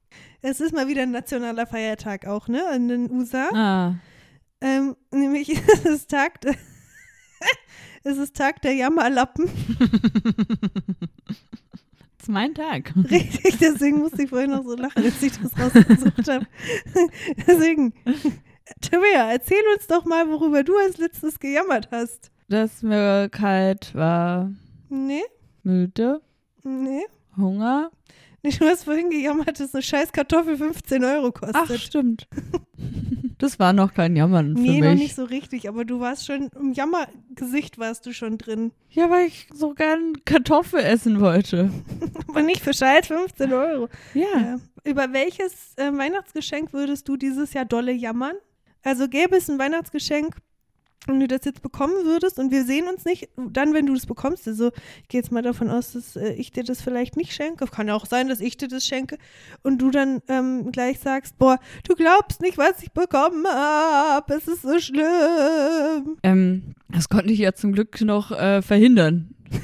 es 0.41 0.61
ist 0.61 0.73
mal 0.73 0.87
wieder 0.87 1.03
ein 1.03 1.11
nationaler 1.11 1.67
Feiertag 1.67 2.29
auch, 2.29 2.47
ne, 2.47 2.63
in 2.77 2.87
den 2.87 3.11
USA. 3.11 3.49
Ah, 3.53 3.95
Ähm, 4.61 4.95
nämlich 5.11 5.49
ist 5.69 5.85
es 5.85 6.07
Tag, 6.07 6.35
es 8.05 8.19
ist 8.19 8.37
Tag 8.37 8.63
der 8.63 8.75
Jammerlappen. 8.75 9.49
Das 11.27 11.37
ist 12.23 12.29
mein 12.29 12.55
Tag. 12.55 12.93
Richtig, 13.11 13.59
deswegen 13.59 13.99
musste 13.99 14.23
ich 14.23 14.31
vorhin 14.31 14.51
noch 14.51 14.65
so 14.65 14.77
lachen, 14.77 15.03
als 15.03 15.23
ich 15.23 15.33
das 15.39 15.59
rausgesucht 15.59 16.29
habe. 16.29 16.47
deswegen, 17.47 17.93
Tabea, 18.81 19.31
erzähl 19.33 19.63
uns 19.75 19.87
doch 19.87 20.05
mal, 20.05 20.29
worüber 20.29 20.63
du 20.65 20.77
als 20.77 20.99
letztes 20.99 21.39
gejammert 21.39 21.89
hast. 21.91 22.31
Dass 22.49 22.83
mir 22.83 23.29
kalt 23.31 23.95
war, 23.95 24.51
Nee, 24.91 25.23
müde, 25.63 26.21
nee. 26.65 27.05
Hunger. 27.37 27.91
Nee, 28.43 28.51
Du 28.59 28.65
hast 28.67 28.85
vorhin 28.85 29.11
gejammert, 29.11 29.61
dass 29.61 29.75
eine 29.75 29.83
scheiß 29.83 30.13
Kartoffel 30.13 30.57
15 30.57 31.05
Euro 31.05 31.31
kostet. 31.33 31.57
Ach, 31.57 31.75
stimmt. 31.77 32.27
Das 33.39 33.61
war 33.61 33.73
noch 33.73 33.95
kein 33.95 34.17
Jammern 34.17 34.57
für 34.57 34.63
nee, 34.63 34.81
mich. 34.81 34.91
noch 34.91 34.95
nicht 34.95 35.15
so 35.15 35.25
richtig, 35.25 35.69
aber 35.69 35.85
du 35.85 36.01
warst 36.01 36.27
schon, 36.27 36.49
im 36.59 36.73
Jammergesicht 36.73 37.79
warst 37.79 38.05
du 38.05 38.13
schon 38.13 38.37
drin. 38.37 38.73
Ja, 38.91 39.09
weil 39.11 39.29
ich 39.29 39.49
so 39.55 39.75
gern 39.75 40.15
Kartoffel 40.25 40.81
essen 40.81 41.21
wollte. 41.21 41.71
Aber 42.29 42.43
nicht 42.43 42.63
für 42.63 42.75
scheiß 42.75 43.07
15 43.07 43.53
Euro. 43.53 43.89
Ja. 44.15 44.27
Ja. 44.35 44.61
Über 44.85 45.13
welches 45.13 45.77
äh, 45.77 45.93
Weihnachtsgeschenk 45.93 46.73
würdest 46.73 47.09
du 47.09 47.17
dieses 47.17 47.53
Jahr 47.53 47.65
dolle 47.65 47.93
jammern? 47.93 48.35
Also 48.83 49.09
gäbe 49.09 49.37
es 49.37 49.49
ein 49.49 49.59
Weihnachtsgeschenk, 49.59 50.37
und 51.09 51.21
du 51.21 51.29
das 51.29 51.45
jetzt 51.45 51.63
bekommen 51.63 52.05
würdest 52.05 52.39
und 52.39 52.51
wir 52.51 52.65
sehen 52.65 52.89
uns 52.89 53.05
nicht, 53.05 53.29
dann, 53.37 53.75
wenn 53.75 53.87
du 53.87 53.95
das 53.95 54.07
bekommst, 54.07 54.47
also 54.49 54.71
ich 55.03 55.09
gehe 55.09 55.21
jetzt 55.21 55.33
mal 55.33 55.43
davon 55.43 55.71
aus, 55.71 55.93
dass 55.93 56.17
äh, 56.17 56.33
ich 56.33 56.51
dir 56.51 56.65
das 56.65 56.83
vielleicht 56.83 57.17
nicht 57.17 57.33
schenke. 57.33 57.67
Kann 57.67 57.89
ja 57.89 57.95
auch 57.95 58.07
sein, 58.07 58.29
dass 58.29 58.41
ich 58.41 58.57
dir 58.57 58.69
das 58.69 58.85
schenke 58.85 59.19
und 59.63 59.79
du 59.79 59.91
dann 59.91 60.23
ähm, 60.29 60.71
gleich 60.73 61.01
sagst, 61.01 61.39
boah, 61.39 61.59
du 61.85 61.95
glaubst 61.95 62.41
nicht, 62.41 62.59
was 62.59 62.83
ich 62.83 62.93
bekommen 62.93 63.47
habe, 63.47 64.35
es 64.35 64.49
ist 64.49 64.63
so 64.63 64.79
schlimm. 64.79 66.19
Ähm, 66.23 66.75
das 66.89 67.09
konnte 67.09 67.33
ich 67.33 67.39
ja 67.39 67.53
zum 67.53 67.73
Glück 67.73 68.01
noch 68.01 68.31
äh, 68.33 68.63
verhindern. 68.63 69.35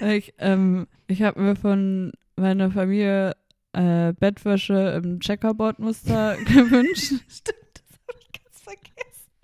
Ich 0.00 0.34
ähm, 0.38 0.88
ich 1.06 1.22
habe 1.22 1.40
mir 1.40 1.56
von 1.56 2.12
meiner 2.36 2.70
Familie 2.70 3.36
äh, 3.72 4.12
Bettwäsche 4.14 5.00
im 5.02 5.20
Checkerboard-Muster 5.20 6.36
gewünscht. 6.44 7.12
Stimmt, 7.28 7.74
das 7.74 7.98
habe 8.08 8.18
ich 8.20 8.32
ganz 8.32 8.60
vergessen. 8.62 9.35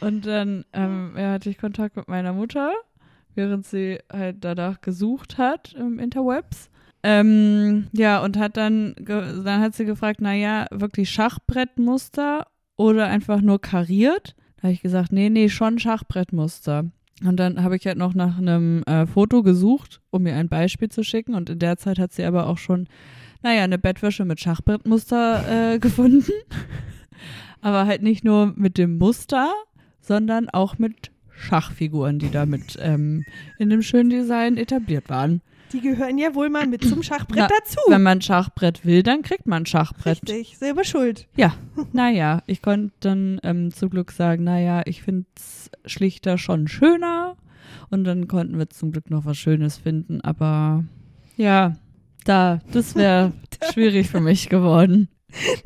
Und 0.00 0.26
dann 0.26 0.64
ähm, 0.72 1.14
ja, 1.16 1.32
hatte 1.32 1.50
ich 1.50 1.58
Kontakt 1.58 1.96
mit 1.96 2.08
meiner 2.08 2.32
Mutter, 2.32 2.72
während 3.34 3.66
sie 3.66 3.98
halt 4.12 4.38
danach 4.40 4.80
gesucht 4.80 5.38
hat 5.38 5.74
im 5.74 5.98
Interwebs. 5.98 6.70
Ähm, 7.02 7.86
ja, 7.92 8.22
und 8.22 8.36
hat 8.36 8.56
dann, 8.56 8.94
dann 8.98 9.60
hat 9.60 9.74
sie 9.74 9.84
gefragt, 9.84 10.20
naja, 10.20 10.66
wirklich 10.70 11.10
Schachbrettmuster 11.10 12.46
oder 12.76 13.06
einfach 13.06 13.40
nur 13.40 13.60
kariert? 13.60 14.34
Da 14.56 14.64
habe 14.64 14.72
ich 14.72 14.82
gesagt, 14.82 15.12
nee, 15.12 15.30
nee, 15.30 15.48
schon 15.48 15.78
Schachbrettmuster. 15.78 16.86
Und 17.24 17.36
dann 17.36 17.62
habe 17.62 17.76
ich 17.76 17.86
halt 17.86 17.98
noch 17.98 18.14
nach 18.14 18.38
einem 18.38 18.82
äh, 18.84 19.06
Foto 19.06 19.42
gesucht, 19.42 20.00
um 20.10 20.22
mir 20.22 20.36
ein 20.36 20.48
Beispiel 20.48 20.88
zu 20.88 21.02
schicken. 21.02 21.34
Und 21.34 21.50
in 21.50 21.58
der 21.58 21.76
Zeit 21.76 21.98
hat 21.98 22.12
sie 22.12 22.24
aber 22.24 22.46
auch 22.46 22.58
schon, 22.58 22.88
naja, 23.42 23.64
eine 23.64 23.78
Bettwäsche 23.78 24.24
mit 24.24 24.40
Schachbrettmuster 24.40 25.74
äh, 25.74 25.78
gefunden. 25.80 26.32
Aber 27.60 27.86
halt 27.86 28.02
nicht 28.02 28.24
nur 28.24 28.52
mit 28.56 28.78
dem 28.78 28.98
Muster, 28.98 29.52
sondern 30.00 30.48
auch 30.48 30.78
mit 30.78 31.10
Schachfiguren, 31.30 32.18
die 32.18 32.30
damit 32.30 32.78
ähm, 32.80 33.24
in 33.58 33.70
dem 33.70 33.82
schönen 33.82 34.10
Design 34.10 34.56
etabliert 34.56 35.08
waren. 35.08 35.40
Die 35.72 35.80
gehören 35.80 36.16
ja 36.16 36.34
wohl 36.34 36.48
mal 36.48 36.66
mit 36.66 36.82
zum 36.82 37.02
Schachbrett 37.02 37.38
Na, 37.38 37.48
dazu. 37.48 37.78
Wenn 37.88 38.02
man 38.02 38.22
Schachbrett 38.22 38.84
will, 38.84 39.02
dann 39.02 39.22
kriegt 39.22 39.46
man 39.46 39.66
Schachbrett. 39.66 40.22
Richtig, 40.22 40.58
selber 40.58 40.84
schuld. 40.84 41.28
Ja, 41.36 41.54
naja, 41.92 42.42
ich 42.46 42.62
konnte 42.62 42.92
dann 43.00 43.40
ähm, 43.42 43.72
zum 43.72 43.90
Glück 43.90 44.10
sagen, 44.12 44.44
naja, 44.44 44.82
ich 44.86 45.02
finde 45.02 45.26
es 45.36 45.70
schlichter 45.84 46.38
schon 46.38 46.68
schöner. 46.68 47.36
Und 47.90 48.04
dann 48.04 48.28
konnten 48.28 48.58
wir 48.58 48.70
zum 48.70 48.92
Glück 48.92 49.10
noch 49.10 49.24
was 49.24 49.36
Schönes 49.36 49.76
finden. 49.76 50.20
Aber 50.22 50.84
ja, 51.36 51.76
da, 52.24 52.60
das 52.72 52.94
wäre 52.94 53.32
schwierig 53.72 54.08
für 54.08 54.20
mich 54.20 54.48
geworden. 54.48 55.08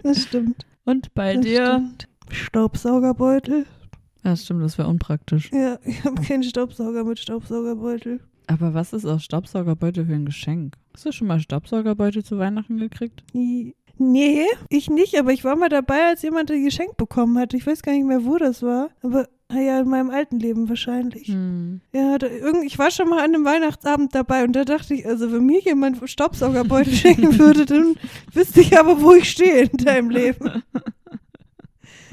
Das 0.02 0.22
stimmt. 0.22 0.66
Und 0.84 1.14
bei 1.14 1.34
Das 1.34 1.44
dir? 1.44 1.66
Stimmt. 1.66 2.08
Staubsaugerbeutel. 2.30 3.66
Ja, 4.24 4.36
stimmt, 4.36 4.62
das 4.62 4.78
wäre 4.78 4.88
unpraktisch. 4.88 5.50
Ja, 5.52 5.78
ich 5.84 6.04
habe 6.04 6.20
keinen 6.22 6.42
Staubsauger 6.42 7.04
mit 7.04 7.18
Staubsaugerbeutel. 7.18 8.20
Aber 8.46 8.72
was 8.74 8.92
ist 8.92 9.04
aus 9.04 9.24
Staubsaugerbeutel 9.24 10.06
für 10.06 10.14
ein 10.14 10.24
Geschenk? 10.26 10.76
Hast 10.94 11.06
du 11.06 11.12
schon 11.12 11.26
mal 11.28 11.40
Staubsaugerbeutel 11.40 12.24
zu 12.24 12.38
Weihnachten 12.38 12.78
gekriegt? 12.78 13.22
Nie- 13.32 13.74
Nee, 13.98 14.46
ich 14.70 14.88
nicht, 14.90 15.16
aber 15.18 15.32
ich 15.32 15.44
war 15.44 15.54
mal 15.54 15.68
dabei, 15.68 16.06
als 16.08 16.22
jemand 16.22 16.50
ein 16.50 16.64
Geschenk 16.64 16.96
bekommen 16.96 17.38
hat. 17.38 17.52
Ich 17.54 17.66
weiß 17.66 17.82
gar 17.82 17.92
nicht 17.92 18.06
mehr, 18.06 18.24
wo 18.24 18.36
das 18.38 18.62
war. 18.62 18.88
Aber 19.02 19.28
ja, 19.60 19.80
in 19.80 19.88
meinem 19.88 20.10
alten 20.10 20.38
Leben 20.38 20.68
wahrscheinlich. 20.68 21.28
Hm. 21.28 21.80
Ja, 21.92 22.18
da, 22.18 22.26
irgend, 22.28 22.64
ich 22.64 22.78
war 22.78 22.90
schon 22.90 23.08
mal 23.08 23.18
an 23.18 23.34
einem 23.34 23.44
Weihnachtsabend 23.44 24.14
dabei 24.14 24.44
und 24.44 24.52
da 24.54 24.64
dachte 24.64 24.94
ich, 24.94 25.06
also 25.06 25.32
wenn 25.32 25.44
mir 25.46 25.60
jemand 25.60 25.98
Staubsaugerbeutel 26.08 26.92
schenken 26.94 27.38
würde, 27.38 27.66
dann 27.66 27.96
wüsste 28.32 28.60
ich 28.60 28.78
aber, 28.78 29.00
wo 29.02 29.12
ich 29.14 29.30
stehe 29.30 29.62
in 29.70 29.76
deinem 29.78 30.10
Leben. 30.10 30.62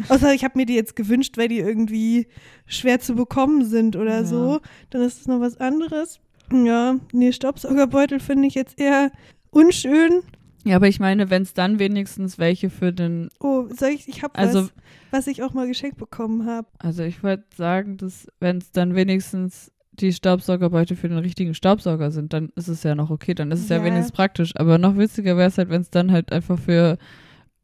Außer 0.10 0.34
ich 0.34 0.44
habe 0.44 0.58
mir 0.58 0.66
die 0.66 0.76
jetzt 0.76 0.96
gewünscht, 0.96 1.38
weil 1.38 1.50
die 1.50 1.60
irgendwie 1.60 2.28
schwer 2.66 3.00
zu 3.00 3.16
bekommen 3.16 3.66
sind 3.66 3.96
oder 3.96 4.20
Ja. 4.20 4.24
so. 4.26 4.60
Dann 4.92 5.02
ist 5.02 5.22
es 5.22 5.28
noch 5.28 5.42
was 5.42 5.60
anderes. 5.60 6.20
Ja, 6.52 6.96
nee, 7.12 7.32
Staubsaugerbeutel 7.32 8.20
finde 8.20 8.48
ich 8.48 8.56
jetzt 8.56 8.80
eher 8.80 9.12
unschön. 9.52 10.22
Ja, 10.66 10.76
aber 10.76 10.88
ich 10.88 11.00
meine, 11.00 11.30
wenn 11.30 11.44
es 11.44 11.54
dann 11.54 11.80
wenigstens 11.80 12.38
welche 12.38 12.70
für 12.70 12.92
den, 12.92 13.30
Oh, 13.40 13.68
soll 13.78 13.90
ich, 13.90 14.08
ich 14.08 14.24
habe 14.24 14.36
also, 14.38 14.64
was, 14.64 14.72
was 15.12 15.28
ich 15.28 15.42
auch 15.44 15.54
mal 15.54 15.68
geschenkt 15.68 15.98
bekommen 15.98 16.46
habe. 16.46 16.68
also 16.80 17.04
ich 17.04 17.24
würde 17.24 17.44
sagen, 17.56 17.98
dass 17.98 18.28
wenn 18.40 18.58
es 18.58 18.72
dann 18.72 18.94
wenigstens 18.96 19.72
die 19.94 20.14
Staubsaugerbeutel 20.14 20.96
für 20.98 21.10
den 21.10 21.18
richtigen 21.18 21.54
Staubsauger 21.54 22.12
sind, 22.12 22.32
dann 22.34 22.50
ist 22.56 22.68
es 22.70 22.84
ja 22.84 22.96
noch 22.96 23.10
okay, 23.10 23.34
dann 23.34 23.52
ist 23.52 23.62
es 23.62 23.70
ja, 23.70 23.78
Ja. 23.78 23.84
wenigstens 23.84 24.12
praktisch. 24.14 24.54
Aber 24.56 24.78
noch 24.78 24.98
witziger 24.98 25.36
wäre 25.38 25.48
es 25.50 25.58
halt, 25.58 25.70
wenn 25.70 25.82
es 25.82 25.90
dann 25.90 26.12
halt 26.12 26.32
einfach 26.32 26.58
für 26.60 26.98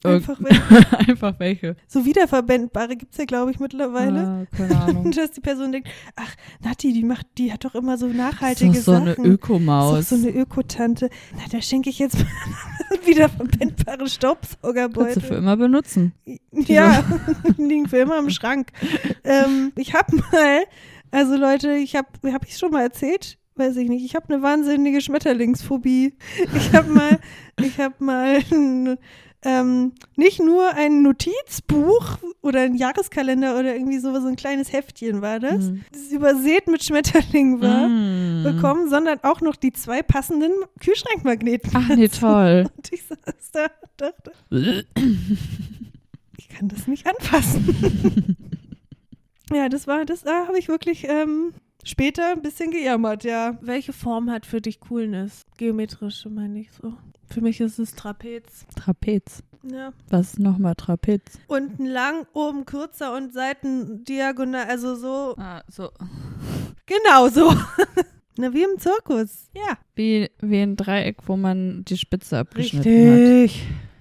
Einfach, 0.03 0.37
wenn, 0.39 0.85
einfach 1.09 1.39
welche. 1.39 1.75
so 1.87 2.05
wiederverwendbare 2.05 2.95
gibt 2.95 3.13
es 3.13 3.17
ja, 3.17 3.25
glaube 3.25 3.49
ich, 3.51 3.59
mittlerweile. 3.59 4.19
Ah, 4.19 4.45
keine 4.55 4.79
Ahnung. 4.79 5.05
Und 5.05 5.17
dass 5.17 5.31
die 5.31 5.41
Person 5.41 5.71
denkt, 5.71 5.87
ach, 6.15 6.35
Nati, 6.63 6.93
die 6.93 7.03
macht, 7.03 7.25
die 7.39 7.51
hat 7.51 7.65
doch 7.65 7.73
immer 7.73 7.97
so 7.97 8.07
Das 8.09 8.15
nachhaltige 8.15 8.71
ist 8.77 8.87
doch 8.87 8.93
so 8.95 9.01
eine 9.01 9.11
Sachen. 9.15 9.25
Ökomaus. 9.25 9.99
Ist 9.99 10.11
doch 10.11 10.17
so 10.17 10.27
eine 10.27 10.37
Ökotante. 10.37 11.09
Na, 11.33 11.41
da 11.51 11.59
schenke 11.61 11.89
ich 11.89 11.97
jetzt 11.97 12.17
mal 12.89 12.97
einen 12.97 13.07
wiederverwendbaren 13.07 13.75
Kannst 13.99 14.01
du 14.01 14.05
für 14.05 14.09
Staubsaugerbeutel. 14.09 15.33
immer 15.33 15.57
benutzen. 15.57 16.13
Ja, 16.51 17.03
liegen 17.57 17.87
für 17.87 17.97
immer 17.97 18.19
im 18.19 18.29
Schrank. 18.29 18.71
ähm, 19.23 19.71
ich 19.75 19.93
habe 19.93 20.15
mal, 20.31 20.63
also 21.11 21.35
Leute, 21.35 21.73
ich 21.75 21.95
habe, 21.95 22.07
habe 22.31 22.45
ich 22.47 22.57
schon 22.57 22.71
mal 22.71 22.81
erzählt? 22.83 23.37
Weiß 23.57 23.77
ich 23.77 23.87
nicht. 23.87 24.03
Ich 24.03 24.15
habe 24.15 24.33
eine 24.33 24.41
wahnsinnige 24.43 24.99
Schmetterlingsphobie. 24.99 26.13
Ich 26.55 26.73
habe 26.73 26.91
mal, 26.91 27.19
ich 27.61 27.79
habe 27.79 27.95
mal 27.99 28.39
ähm, 29.45 29.93
nicht 30.15 30.39
nur 30.41 30.69
ein 30.73 31.01
Notizbuch 31.03 32.17
oder 32.41 32.61
ein 32.61 32.75
Jahreskalender 32.75 33.57
oder 33.59 33.75
irgendwie 33.75 33.99
sowas, 33.99 34.23
so 34.23 34.27
ein 34.27 34.35
kleines 34.35 34.73
Heftchen 34.73 35.21
war 35.21 35.39
das, 35.39 35.65
Mhm. 35.69 35.83
das 35.91 36.11
übersät 36.11 36.67
mit 36.67 36.83
Schmetterlingen 36.83 37.61
war, 37.61 37.87
Mm. 37.87 38.43
bekommen, 38.43 38.89
sondern 38.89 39.19
auch 39.23 39.41
noch 39.41 39.55
die 39.55 39.71
zwei 39.71 40.01
passenden 40.03 40.51
Kühlschrankmagneten. 40.79 41.71
Ach 41.73 41.89
nee, 41.95 42.07
toll. 42.09 42.69
Und 42.75 42.91
ich 42.91 43.03
saß 43.03 43.51
da 43.53 43.63
und 43.65 43.91
dachte, 43.97 44.31
ich 46.37 46.49
kann 46.49 46.67
das 46.67 46.87
nicht 46.87 47.07
anfassen. 47.07 48.35
ja, 49.53 49.69
das 49.69 49.87
war, 49.87 50.05
das 50.05 50.23
da 50.23 50.47
habe 50.47 50.57
ich 50.59 50.67
wirklich 50.67 51.07
ähm, 51.07 51.53
später 51.83 52.31
ein 52.31 52.41
bisschen 52.41 52.71
gejammert, 52.71 53.23
ja. 53.23 53.57
Welche 53.61 53.93
Form 53.93 54.29
hat 54.31 54.45
für 54.45 54.61
dich 54.61 54.79
Coolness? 54.79 55.45
Geometrische 55.57 56.29
meine 56.29 56.59
ich 56.59 56.71
so. 56.71 56.93
Für 57.29 57.41
mich 57.41 57.59
ist 57.61 57.79
es 57.79 57.95
Trapez. 57.95 58.65
Trapez. 58.75 59.43
Ja. 59.63 59.93
Was 60.09 60.33
ist 60.33 60.39
nochmal 60.39 60.75
Trapez? 60.75 61.39
Unten 61.47 61.85
lang, 61.85 62.27
oben 62.33 62.65
kürzer 62.65 63.15
und 63.15 63.33
Seiten 63.33 64.03
diagonal, 64.03 64.65
also 64.67 64.95
so. 64.95 65.35
Ah, 65.37 65.63
so. 65.67 65.89
Genau 66.85 67.29
so. 67.29 67.53
Na, 68.37 68.53
wie 68.53 68.63
im 68.63 68.77
Zirkus. 68.77 69.49
Ja. 69.55 69.77
Wie, 69.95 70.29
wie 70.41 70.61
ein 70.61 70.75
Dreieck, 70.75 71.27
wo 71.27 71.37
man 71.37 71.85
die 71.85 71.97
Spitze 71.97 72.37
abgeschnitten 72.37 73.43
hat. 73.43 73.51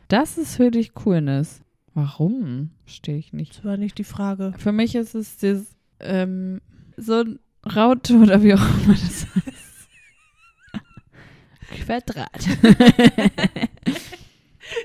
Das 0.09 0.39
ist 0.39 0.57
für 0.57 0.71
dich 0.71 0.93
Coolness. 0.95 1.61
Warum? 1.95 2.71
Verstehe 2.85 3.17
ich 3.17 3.33
nicht. 3.33 3.59
Das 3.59 3.65
war 3.65 3.77
nicht 3.77 3.97
die 3.99 4.05
Frage. 4.05 4.53
Für 4.59 4.73
mich 4.73 4.97
ist 4.97 5.15
es 5.15 5.39
das, 5.39 5.77
ähm, 6.01 6.61
so 6.97 7.21
ein 7.21 7.39
Raute 7.65 8.17
oder 8.17 8.43
wie 8.43 8.55
auch 8.55 8.85
immer 8.85 8.95
das 8.95 9.27
heißt. 9.35 9.47
Quadrat. 11.75 12.31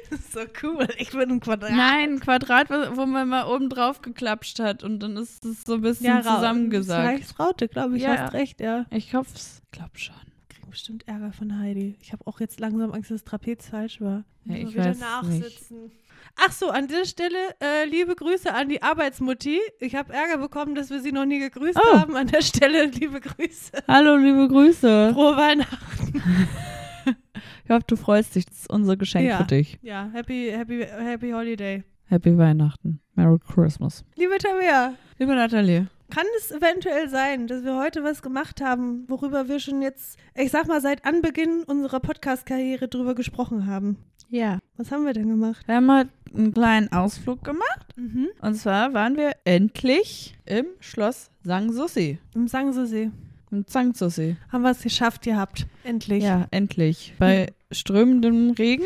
Das 0.10 0.20
ist 0.20 0.34
so 0.34 0.42
cool. 0.62 0.88
Ich 0.98 1.12
bin 1.12 1.22
ein 1.32 1.40
Quadrat. 1.40 1.72
Nein, 1.72 2.16
ein 2.16 2.20
Quadrat, 2.20 2.70
wo 2.98 3.06
man 3.06 3.30
mal 3.30 3.46
oben 3.48 3.70
drauf 3.70 4.02
geklapscht 4.02 4.60
hat 4.60 4.84
und 4.84 5.00
dann 5.00 5.16
ist 5.16 5.46
es 5.46 5.64
so 5.64 5.76
ein 5.76 5.82
bisschen 5.82 6.12
Ra- 6.18 6.22
zusammengesagt. 6.22 7.08
Das 7.22 7.28
heißt 7.30 7.40
Raute, 7.40 7.68
glaube 7.70 7.96
ich. 7.96 8.04
Ja. 8.04 8.18
Hast 8.18 8.34
recht, 8.34 8.60
ja. 8.60 8.86
Ich 8.92 9.14
hoffe 9.16 9.32
es. 9.36 9.62
Glaub 9.72 9.98
schon. 9.98 10.16
Kriegen 10.50 10.70
bestimmt 10.70 11.08
Ärger 11.08 11.32
von 11.32 11.58
Heidi. 11.60 11.96
Ich 12.02 12.12
habe 12.12 12.28
auch 12.28 12.42
jetzt 12.42 12.60
langsam 12.60 12.92
Angst, 12.92 13.10
dass 13.10 13.22
das 13.24 13.30
Trapez 13.30 13.70
falsch 13.70 14.02
war. 14.02 14.26
Ja, 14.46 14.56
ich 14.56 14.74
wieder 14.74 14.86
weiß 14.86 15.00
nachsitzen. 15.00 15.92
Ach 16.36 16.52
so, 16.52 16.70
an 16.70 16.88
dieser 16.88 17.06
Stelle 17.06 17.38
äh, 17.62 17.86
liebe 17.86 18.16
Grüße 18.16 18.54
an 18.54 18.68
die 18.70 18.84
Arbeitsmutti. 18.84 19.60
Ich 19.80 19.96
habe 19.96 20.14
Ärger 20.14 20.38
bekommen, 20.40 20.76
dass 20.76 20.90
wir 20.90 21.00
sie 21.02 21.14
noch 21.14 21.26
nie 21.26 21.40
gegrüßt 21.40 21.78
Oh. 21.82 21.98
haben. 22.00 22.16
An 22.18 22.28
der 22.28 22.42
Stelle 22.42 22.86
liebe 22.92 23.22
Grüße. 23.22 23.72
Hallo, 23.88 24.18
liebe 24.18 24.48
Grüße. 24.50 25.12
Frohe 25.14 25.38
Weihnachten. 25.38 26.22
Ich 27.64 27.70
hoffe, 27.72 27.84
du 27.88 27.96
freust 27.96 28.36
dich. 28.36 28.46
Das 28.46 28.60
ist 28.62 28.70
unser 28.70 28.98
Geschenk 28.98 29.28
Ja. 29.28 29.38
für 29.38 29.44
dich. 29.46 29.78
Ja, 29.82 30.10
happy, 30.14 30.52
happy, 30.52 30.84
happy 30.86 31.32
Holiday. 31.32 31.84
Happy 32.06 32.38
Weihnachten. 32.38 33.00
Merry 33.16 33.38
Christmas. 33.40 34.04
Liebe 34.16 34.38
Tabea, 34.40 34.94
Liebe 35.20 35.36
Nathalie. 35.36 35.88
kann 36.10 36.26
es 36.38 36.52
eventuell 36.52 37.08
sein, 37.10 37.46
dass 37.48 37.64
wir 37.64 37.78
heute 37.78 38.04
was 38.04 38.22
gemacht 38.24 38.62
haben, 38.62 39.06
worüber 39.08 39.48
wir 39.48 39.60
schon 39.60 39.82
jetzt, 39.84 40.18
ich 40.36 40.50
sag 40.52 40.68
mal, 40.68 40.82
seit 40.82 41.06
Anbeginn 41.06 41.64
unserer 41.68 42.00
Podcast-Karriere 42.00 42.88
drüber 42.88 43.14
gesprochen 43.14 43.68
haben? 43.68 43.98
Ja. 44.30 44.60
Was 44.78 44.92
haben 44.92 45.06
wir 45.06 45.14
denn 45.14 45.28
gemacht? 45.30 45.68
Wir 45.68 45.76
haben 45.76 45.86
mal 45.86 46.10
einen 46.34 46.54
kleinen 46.54 46.92
Ausflug 46.92 47.44
gemacht. 47.44 47.88
Mhm. 47.96 48.28
Und 48.42 48.56
zwar 48.56 48.94
waren 48.94 49.16
wir 49.18 49.32
endlich 49.46 50.36
im 50.46 50.66
Schloss 50.80 51.30
Sanssouci. 51.44 52.20
Im 52.36 52.48
Sangsusee. 52.48 53.12
Im 53.52 53.66
Sanssouci. 53.68 54.36
Haben 54.52 54.62
wir 54.64 54.72
es 54.72 54.82
geschafft 54.82 55.24
gehabt. 55.24 55.66
Endlich. 55.84 56.24
Ja, 56.24 56.48
endlich. 56.52 57.14
Bei 57.20 57.48
strömendem 57.72 58.52
Regen, 58.52 58.84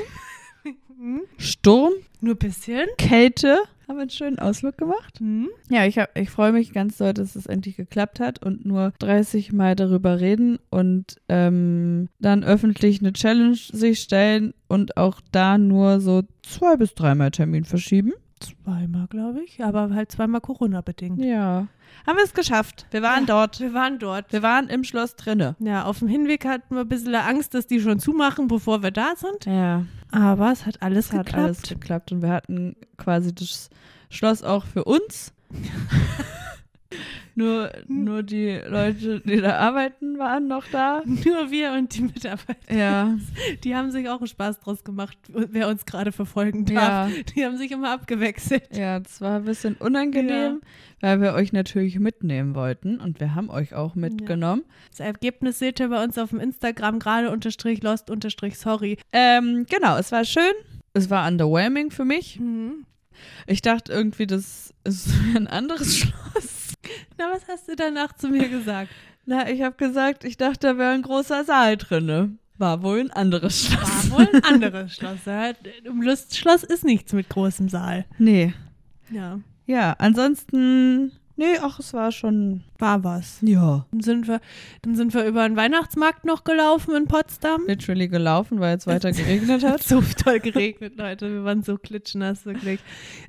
Mhm. 0.98 1.22
Sturm, 1.38 1.92
Nur 2.22 2.36
ein 2.36 2.38
bisschen. 2.38 2.88
Kälte 2.98 3.58
haben 3.88 3.98
wir 3.98 4.02
einen 4.04 4.10
schönen 4.10 4.40
Ausflug 4.40 4.78
gemacht. 4.78 5.20
Mhm. 5.20 5.50
Ja, 5.70 5.86
ich, 5.86 5.98
hab- 5.98 6.18
ich 6.18 6.30
freue 6.30 6.54
mich 6.54 6.72
ganz 6.72 6.98
doll, 6.98 7.14
dass 7.14 7.36
es 7.36 7.46
endlich 7.46 7.76
geklappt 7.76 8.22
hat 8.22 8.42
und 8.42 8.66
nur 8.66 8.94
30 9.00 9.52
Mal 9.52 9.76
darüber 9.76 10.22
reden 10.22 10.60
und 10.70 11.18
ähm, 11.28 12.08
dann 12.20 12.46
öffentlich 12.46 13.02
eine 13.02 13.12
Challenge 13.12 13.56
sich 13.58 14.00
stellen 14.00 14.54
und 14.70 14.96
auch 14.96 15.20
da 15.34 15.58
nur 15.58 16.00
so 16.00 16.24
zwei 16.44 16.78
bis 16.78 16.94
dreimal 16.96 17.32
Termin 17.32 17.66
verschieben. 17.66 18.14
Zweimal, 18.64 19.08
glaube 19.08 19.42
ich. 19.44 19.64
Aber 19.64 19.90
halt 19.94 20.12
zweimal 20.12 20.42
Corona-bedingt. 20.42 21.20
Ja. 21.24 21.68
Haben 22.08 22.18
wir 22.18 22.24
es 22.24 22.34
geschafft. 22.34 22.86
Wir 22.92 23.02
waren 23.02 23.22
Ja. 23.22 23.26
dort. 23.28 23.60
Wir 23.60 23.74
waren 23.74 24.00
dort. 24.00 24.32
Wir 24.34 24.42
waren 24.44 24.68
im 24.70 24.84
Schloss 24.84 25.16
drinne. 25.16 25.56
Ja, 25.60 25.86
auf 25.86 26.00
dem 26.00 26.08
Hinweg 26.08 26.46
hatten 26.46 26.76
wir 26.76 26.82
ein 26.82 26.90
bisschen 26.90 27.14
Angst, 27.16 27.54
dass 27.54 27.68
die 27.68 27.80
schon 27.80 28.00
zumachen, 28.00 28.48
bevor 28.48 28.84
wir 28.84 28.92
da 28.92 29.14
sind. 29.16 29.46
Ja. 29.46 29.86
Aber 30.12 30.52
es 30.52 30.66
hat 30.66 30.82
alles 30.82 31.08
Es 31.08 31.14
hat 31.14 31.26
geklappt. 31.28 31.44
alles 31.46 31.62
geklappt 31.64 32.12
und 32.12 32.22
wir 32.22 32.30
hatten 32.30 32.76
quasi 32.98 33.34
das 33.34 33.70
Schloss 34.10 34.44
auch 34.44 34.66
für 34.66 34.84
uns. 34.84 35.34
nur, 37.36 37.72
nur 37.88 38.24
die 38.24 38.60
Leute, 38.68 39.20
die 39.22 39.42
da 39.42 39.58
arbeiten, 39.58 40.18
waren 40.20 40.48
noch 40.48 40.66
da. 40.72 41.02
Nur 41.06 41.52
wir 41.52 41.72
und 41.74 41.96
die 41.96 42.02
Mitarbeiter. 42.04 42.74
Ja, 42.74 43.18
Die 43.64 43.76
haben 43.76 43.92
sich 43.92 44.08
auch 44.10 44.20
einen 44.20 44.28
Spaß 44.28 44.60
draus 44.60 44.84
gemacht, 44.84 45.18
wer 45.30 45.68
uns 45.68 45.86
gerade 45.86 46.12
verfolgen 46.12 46.66
darf. 46.66 47.10
ja, 47.10 47.24
Die 47.36 47.46
haben 47.46 47.58
sich 47.58 47.72
immer 47.72 47.92
abgewechselt. 47.92 48.76
ja, 48.76 49.00
das 49.00 49.20
war 49.22 49.38
ein 49.38 49.46
bisschen 49.46 49.76
unangenehm, 49.76 50.62
weil 51.02 51.22
wir 51.22 51.34
euch 51.34 51.54
natürlich 51.54 52.00
mitnehmen 52.00 52.56
wollten 52.56 53.00
und 53.00 53.20
wir 53.20 53.36
haben 53.36 53.50
euch 53.50 53.74
auch 53.74 53.96
mitgenommen. 53.96 54.64
Das 54.92 55.00
Ergebnis 55.00 55.60
seht 55.60 55.80
ihr 55.80 55.90
bei 55.90 56.04
uns 56.04 56.18
auf 56.18 56.30
dem 56.30 56.40
Instagram 56.40 57.00
gerade 57.00 57.32
unterstrich 57.32 57.82
lost 57.84 58.10
unterstrich 58.10 58.58
sorry. 58.58 58.98
Ähm, 59.12 59.66
genau, 59.70 59.98
es 59.98 60.12
war 60.12 60.24
schön. 60.26 60.54
Es 60.94 61.10
war 61.10 61.28
underwhelming 61.28 61.90
für 61.92 62.06
mich. 62.06 62.40
Mhm. 62.40 62.86
Ich 63.48 63.62
dachte 63.62 63.92
irgendwie, 63.92 64.28
das 64.28 64.74
ist 64.84 65.10
ein 65.36 65.48
anderes 65.48 65.98
Schloss. 65.98 66.63
Na, 67.18 67.32
was 67.32 67.48
hast 67.48 67.68
du 67.68 67.76
danach 67.76 68.14
zu 68.14 68.28
mir 68.30 68.50
gesagt? 68.50 68.92
Na, 69.26 69.50
ich 69.50 69.62
habe 69.62 69.76
gesagt, 69.76 70.24
ich 70.24 70.38
dachte, 70.38 70.68
da 70.68 70.78
wäre 70.78 70.92
ein 70.92 71.02
großer 71.02 71.44
Saal 71.46 71.78
drinne. 71.78 72.38
War 72.58 72.84
wohl 72.84 73.00
ein 73.00 73.12
anderes 73.12 73.66
Schloss. 73.66 74.12
War 74.12 74.20
wohl 74.20 74.28
ein 74.34 74.44
anderes 74.54 74.96
Schloss. 74.96 75.26
Ja, 75.26 75.52
Im 75.84 76.02
Lustschloss 76.02 76.64
ist 76.64 76.84
nichts 76.84 77.14
mit 77.14 77.30
großem 77.30 77.68
Saal. 77.70 78.06
Nee. 78.18 78.54
Ja, 79.10 79.40
Ja, 79.66 79.96
ansonsten, 79.98 81.12
nee, 81.36 81.58
ach, 81.62 81.80
es 81.80 81.94
war 81.94 82.12
schon, 82.12 82.64
war 82.80 83.04
was. 83.04 83.38
ja, 83.42 83.86
Dann 83.92 84.02
sind 84.02 84.28
wir, 84.28 84.40
dann 84.82 84.96
sind 84.96 85.14
wir 85.14 85.26
über 85.26 85.48
den 85.48 85.56
Weihnachtsmarkt 85.58 86.26
noch 86.26 86.44
gelaufen 86.44 86.96
in 86.96 87.08
Potsdam. 87.08 87.64
literally 87.68 88.08
gelaufen, 88.08 88.60
weil 88.60 88.78
es 88.78 88.86
weiter 88.88 89.12
geregnet 89.14 89.64
hat 89.64 89.84
so 89.84 90.02
toll 90.24 90.40
geregnet, 90.40 90.98
Leute. 90.98 91.32
Wir 91.32 91.44
waren 91.44 91.64
so 91.64 91.78
klitschnass, 91.78 92.46
wirklich. 92.46 92.80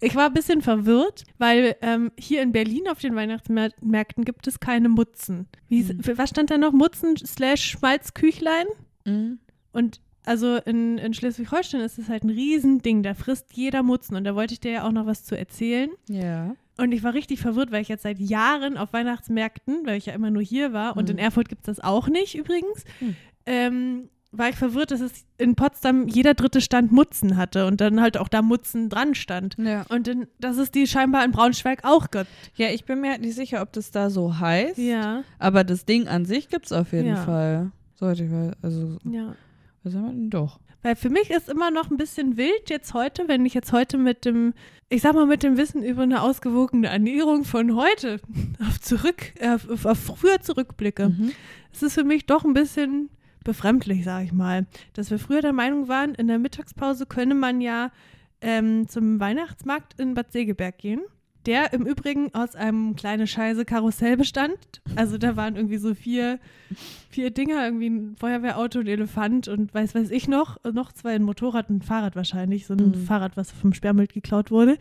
Ich 0.00 0.14
war 0.14 0.26
ein 0.26 0.34
bisschen 0.34 0.62
verwirrt, 0.62 1.24
weil 1.38 1.76
ähm, 1.82 2.12
hier 2.18 2.42
in 2.42 2.52
Berlin 2.52 2.88
auf 2.88 2.98
den 2.98 3.14
Weihnachtsmärkten 3.16 4.24
gibt 4.24 4.46
es 4.46 4.60
keine 4.60 4.88
Mutzen. 4.88 5.46
Wie, 5.68 5.82
Mhm. 5.84 6.00
Was 6.16 6.30
stand 6.30 6.50
da 6.50 6.58
noch? 6.58 6.72
Mutzen 6.72 7.16
slash 7.16 7.62
Schmalzküchlein? 7.70 8.66
Mhm. 9.04 9.38
Und 9.72 10.00
also 10.24 10.56
in, 10.56 10.96
in 10.98 11.12
Schleswig-Holstein 11.12 11.80
ist 11.82 11.98
es 11.98 12.08
halt 12.08 12.24
ein 12.24 12.30
Riesending. 12.30 13.02
Da 13.02 13.12
frisst 13.14 13.52
jeder 13.52 13.82
Mutzen. 13.82 14.16
Und 14.16 14.24
da 14.24 14.34
wollte 14.34 14.54
ich 14.54 14.60
dir 14.60 14.70
ja 14.72 14.86
auch 14.86 14.92
noch 14.92 15.04
was 15.06 15.24
zu 15.24 15.36
erzählen. 15.36 15.90
Ja. 16.08 16.54
Und 16.76 16.92
ich 16.92 17.02
war 17.04 17.14
richtig 17.14 17.40
verwirrt, 17.40 17.70
weil 17.70 17.82
ich 17.82 17.88
jetzt 17.88 18.02
seit 18.02 18.18
Jahren 18.18 18.76
auf 18.76 18.92
Weihnachtsmärkten, 18.92 19.86
weil 19.86 19.96
ich 19.98 20.06
ja 20.06 20.12
immer 20.14 20.30
nur 20.30 20.42
hier 20.42 20.72
war, 20.72 20.96
und 20.96 21.04
Mhm. 21.04 21.12
in 21.12 21.18
Erfurt 21.18 21.48
gibt 21.48 21.68
es 21.68 21.76
das 21.76 21.84
auch 21.84 22.08
nicht 22.08 22.34
übrigens, 22.36 22.84
Mhm. 23.00 23.16
ähm, 23.46 24.08
war 24.32 24.48
ich 24.48 24.56
verwirrt, 24.56 24.90
dass 24.90 25.00
es 25.00 25.24
in 25.38 25.54
Potsdam 25.54 26.08
jeder 26.08 26.34
dritte 26.34 26.60
Stand 26.60 26.90
Mutzen 26.90 27.36
hatte 27.36 27.66
und 27.68 27.80
dann 27.80 28.00
halt 28.00 28.18
auch 28.18 28.26
da 28.26 28.42
Mutzen 28.42 28.88
dran 28.88 29.14
stand. 29.14 29.54
Ja. 29.58 29.86
Und 29.88 30.08
in, 30.08 30.26
dass 30.40 30.56
es 30.56 30.72
die 30.72 30.88
scheinbar 30.88 31.24
in 31.24 31.30
Braunschweig 31.30 31.84
auch 31.84 32.10
gibt. 32.10 32.26
Ja, 32.56 32.66
ich 32.70 32.84
bin 32.84 33.00
mir 33.00 33.12
halt 33.12 33.20
nicht 33.20 33.36
sicher, 33.36 33.62
ob 33.62 33.72
das 33.72 33.92
da 33.92 34.10
so 34.10 34.40
heißt. 34.40 34.76
Ja, 34.78 35.22
Aber 35.38 35.62
das 35.62 35.84
Ding 35.84 36.08
an 36.08 36.24
sich 36.24 36.48
gibt's 36.48 36.72
auf 36.72 36.90
jeden 36.92 37.10
Ja. 37.10 37.16
Fall. 37.24 37.70
Sollte 37.94 38.24
ich, 38.24 38.32
weil- 38.32 38.56
also, 38.60 38.98
ja. 39.04 39.36
was 39.84 39.94
haben 39.94 40.04
wir 40.06 40.10
denn 40.12 40.30
doch? 40.30 40.58
Weil 40.84 40.96
für 40.96 41.08
mich 41.08 41.30
ist 41.30 41.48
immer 41.48 41.70
noch 41.70 41.90
ein 41.90 41.96
bisschen 41.96 42.36
wild 42.36 42.68
jetzt 42.68 42.92
heute, 42.92 43.26
wenn 43.26 43.46
ich 43.46 43.54
jetzt 43.54 43.72
heute 43.72 43.96
mit 43.96 44.26
dem, 44.26 44.52
ich 44.90 45.00
sag 45.00 45.14
mal, 45.14 45.24
mit 45.24 45.42
dem 45.42 45.56
Wissen 45.56 45.82
über 45.82 46.02
eine 46.02 46.20
ausgewogene 46.20 46.88
Ernährung 46.88 47.44
von 47.44 47.74
heute 47.74 48.20
auf 48.60 48.78
zurück, 48.82 49.32
äh, 49.40 49.54
auf, 49.54 49.86
auf 49.86 49.98
früher 49.98 50.42
zurückblicke. 50.42 51.08
Mhm. 51.08 51.32
Es 51.72 51.82
ist 51.82 51.94
für 51.94 52.04
mich 52.04 52.26
doch 52.26 52.44
ein 52.44 52.52
bisschen 52.52 53.08
befremdlich, 53.44 54.04
sage 54.04 54.26
ich 54.26 54.32
mal, 54.32 54.66
dass 54.92 55.10
wir 55.10 55.18
früher 55.18 55.40
der 55.40 55.54
Meinung 55.54 55.88
waren, 55.88 56.14
in 56.14 56.28
der 56.28 56.38
Mittagspause 56.38 57.06
könne 57.06 57.34
man 57.34 57.62
ja 57.62 57.90
ähm, 58.42 58.86
zum 58.86 59.18
Weihnachtsmarkt 59.18 59.98
in 59.98 60.12
Bad 60.12 60.32
Segeberg 60.32 60.76
gehen. 60.76 61.00
Der 61.46 61.72
im 61.72 61.86
Übrigen 61.86 62.32
aus 62.34 62.54
einem 62.54 62.96
kleine 62.96 63.26
Scheiße 63.26 63.64
Karussell 63.64 64.16
bestand. 64.16 64.56
Also 64.96 65.18
da 65.18 65.36
waren 65.36 65.56
irgendwie 65.56 65.76
so 65.78 65.94
vier, 65.94 66.38
vier 67.10 67.30
Dinger, 67.30 67.64
irgendwie 67.64 67.90
ein 67.90 68.16
Feuerwehrauto, 68.16 68.80
ein 68.80 68.86
Elefant 68.86 69.48
und 69.48 69.74
weiß 69.74 69.94
weiß 69.94 70.10
ich 70.10 70.26
noch, 70.26 70.56
noch 70.72 70.92
zwei 70.92 71.14
ein 71.14 71.22
Motorrad 71.22 71.68
und 71.70 71.76
ein 71.78 71.82
Fahrrad 71.82 72.16
wahrscheinlich. 72.16 72.66
So 72.66 72.74
ein 72.74 72.90
Mhm. 72.90 72.94
Fahrrad, 73.06 73.36
was 73.36 73.50
vom 73.52 73.72
Sperrmüll 73.74 74.06
geklaut 74.06 74.50
wurde. 74.50 74.78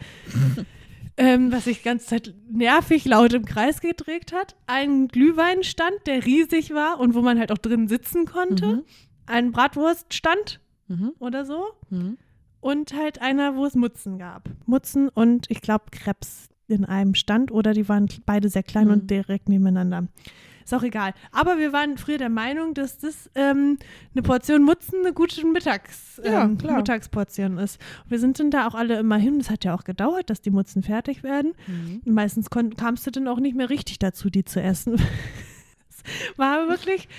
ähm, 1.18 1.52
was 1.52 1.66
sich 1.66 1.78
die 1.80 1.84
ganze 1.84 2.08
Zeit 2.08 2.34
nervig 2.52 3.06
laut 3.06 3.34
im 3.34 3.46
Kreis 3.46 3.82
gedreht 3.82 4.34
hat. 4.34 4.56
Ein 4.66 5.08
Glühweinstand, 5.10 5.94
der 6.08 6.26
riesig 6.26 6.74
war 6.74 7.00
und 7.00 7.14
wo 7.14 7.22
man 7.22 7.38
halt 7.40 7.52
auch 7.52 7.58
drin 7.60 7.88
sitzen 7.88 8.26
konnte. 8.26 8.66
Mhm. 8.66 8.84
Ein 9.26 9.52
Bratwurststand 9.52 10.60
Mhm. 10.88 11.14
oder 11.20 11.46
so. 11.46 11.66
Mhm. 11.90 12.18
Und 12.62 12.94
halt 12.94 13.22
einer, 13.22 13.56
wo 13.56 13.66
es 13.66 13.76
Mutzen 13.76 14.18
gab. 14.18 14.50
Mutzen 14.66 15.10
und 15.10 15.46
ich 15.50 15.62
glaube 15.62 15.86
Krebs 15.92 16.48
in 16.68 16.86
einem 16.86 17.16
Stand 17.16 17.52
oder 17.52 17.74
die 17.74 17.88
waren 17.90 18.08
beide 18.26 18.50
sehr 18.50 18.64
klein 18.64 18.88
Mhm. 18.88 18.94
und 18.94 19.12
direkt 19.12 19.50
nebeneinander. 19.50 20.08
Ist 20.64 20.74
auch 20.74 20.84
egal. 20.84 21.14
Aber 21.34 21.58
wir 21.58 21.74
waren 21.74 21.98
früher 21.98 22.18
der 22.18 22.30
Meinung, 22.30 22.74
dass 22.74 22.98
das 22.98 23.30
ähm, 23.36 23.78
eine 24.14 24.22
Portion 24.22 24.64
Mutzen 24.64 25.00
eine 25.04 25.12
gute 25.12 25.46
Mittags, 25.46 26.22
Ja, 26.24 26.46
ähm, 26.46 26.58
klar. 26.58 26.78
Mittagsportion 26.78 27.58
ist. 27.58 27.82
Und 28.06 28.12
wir 28.12 28.20
sind 28.20 28.40
dann 28.40 28.50
da 28.50 28.66
auch 28.68 28.74
alle 28.76 28.98
immer 28.98 29.18
hin. 29.18 29.40
Das 29.40 29.50
hat 29.50 29.66
ja 29.66 29.76
auch 29.76 29.84
gedauert, 29.84 30.30
dass 30.30 30.40
die 30.40 30.52
Mutzen 30.52 30.82
fertig 30.82 31.22
werden. 31.22 31.52
Mhm. 31.68 32.02
Meistens 32.06 32.50
kamst 32.50 33.06
du 33.06 33.12
dann 33.12 33.28
auch 33.28 33.42
nicht 33.42 33.58
mehr 33.58 33.70
richtig 33.70 34.00
dazu, 34.00 34.30
die 34.30 34.46
zu 34.46 34.62
essen. 34.62 34.94
Es 35.90 36.02
war 36.38 36.70
wirklich, 36.70 37.10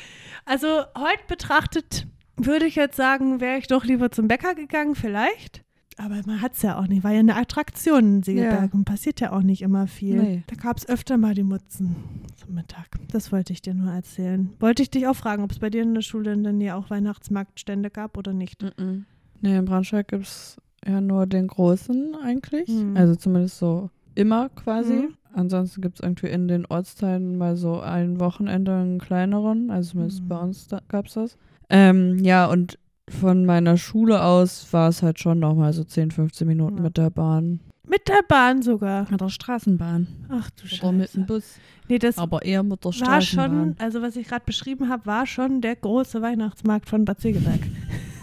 also 0.46 0.66
heute 0.96 1.24
betrachtet, 1.28 2.06
würde 2.38 2.64
ich 2.64 2.76
jetzt 2.76 2.96
sagen, 2.96 3.42
wäre 3.42 3.58
ich 3.58 3.66
doch 3.66 3.84
lieber 3.84 4.10
zum 4.10 4.26
Bäcker 4.26 4.54
gegangen, 4.54 4.94
vielleicht. 4.94 5.63
Aber 5.96 6.16
man 6.26 6.40
hat 6.42 6.54
es 6.54 6.62
ja 6.62 6.78
auch 6.78 6.86
nicht, 6.88 7.04
war 7.04 7.12
ja 7.12 7.20
eine 7.20 7.36
Attraktion 7.36 8.16
in 8.16 8.22
Segeberg 8.22 8.70
Ja. 8.72 8.78
und 8.78 8.84
passiert 8.84 9.20
ja 9.20 9.32
auch 9.32 9.42
nicht 9.42 9.62
immer 9.62 9.86
viel. 9.86 10.20
Nee. 10.22 10.42
Da 10.48 10.56
gab 10.56 10.76
es 10.76 10.88
öfter 10.88 11.16
mal 11.18 11.34
die 11.34 11.42
Mutzen 11.44 11.94
zum 12.36 12.54
Mittag. 12.54 12.86
Das 13.12 13.30
wollte 13.30 13.52
ich 13.52 13.62
dir 13.62 13.74
nur 13.74 13.92
erzählen. 13.92 14.50
Wollte 14.60 14.82
ich 14.82 14.90
dich 14.90 15.06
auch 15.06 15.14
fragen, 15.16 15.44
ob 15.44 15.52
es 15.52 15.58
bei 15.60 15.70
dir 15.70 15.82
in 15.82 15.94
der 15.94 16.02
Schule 16.02 16.32
in 16.32 16.42
der 16.42 16.52
Nähe 16.52 16.74
auch 16.74 16.90
Weihnachtsmarktstände 16.90 17.90
gab 17.90 18.18
oder 18.18 18.32
nicht. 18.32 18.62
Mhm. 18.78 19.04
Nee, 19.40 19.56
in 19.58 19.64
Braunschweig 19.66 20.08
gibt 20.08 20.24
es 20.24 20.56
ja 20.86 21.00
nur 21.00 21.26
den 21.26 21.46
großen 21.46 22.14
eigentlich. 22.22 22.68
Mhm. 22.68 22.96
Also 22.96 23.14
zumindest 23.14 23.58
so 23.58 23.90
immer 24.14 24.48
quasi. 24.50 24.94
Mhm. 24.94 25.14
Ansonsten 25.32 25.80
gibt 25.80 25.98
es 25.98 26.02
irgendwie 26.04 26.28
in 26.28 26.46
den 26.48 26.64
Ortsteilen 26.66 27.36
mal 27.38 27.56
so 27.56 27.80
ein 27.80 28.20
Wochenende 28.20 28.72
einen 28.74 28.98
kleineren. 29.00 29.70
Also 29.70 29.92
zumindest 29.92 30.22
Mhm. 30.24 30.28
bei 30.28 30.38
uns 30.38 30.66
da, 30.68 30.80
gab 30.88 31.06
es 31.06 31.14
das. 31.14 31.36
Ähm, 31.70 32.18
ja, 32.22 32.46
und 32.46 32.78
von 33.08 33.44
meiner 33.44 33.76
Schule 33.76 34.22
aus 34.22 34.72
war 34.72 34.88
es 34.88 35.02
halt 35.02 35.18
schon 35.18 35.38
nochmal 35.38 35.72
so 35.72 35.84
10, 35.84 36.10
15 36.10 36.46
Minuten 36.46 36.78
Ja. 36.78 36.82
mit 36.82 36.96
der 36.96 37.10
Bahn. 37.10 37.60
Mit 37.86 38.08
der 38.08 38.22
Bahn 38.26 38.62
sogar. 38.62 39.06
Mit 39.10 39.20
der 39.20 39.28
Straßenbahn. 39.28 40.06
Ach 40.30 40.48
du 40.50 40.64
Oder 40.82 40.92
mit 40.92 41.08
Scheiße. 41.08 41.18
dem 41.18 41.26
Bus. 41.26 41.44
Nee, 41.88 41.98
das 41.98 42.16
Aber 42.16 42.42
eher 42.42 42.62
mit 42.62 42.80
der 42.82 42.86
war 42.86 42.92
Straßenbahn. 42.94 43.50
schon, 43.50 43.76
also 43.78 44.00
was 44.00 44.16
ich 44.16 44.26
gerade 44.26 44.44
beschrieben 44.46 44.88
habe, 44.88 45.04
war 45.04 45.26
schon 45.26 45.60
der 45.60 45.76
große 45.76 46.22
Weihnachtsmarkt 46.22 46.88
von 46.88 47.04
Bad 47.04 47.20
Segeberg. 47.20 47.60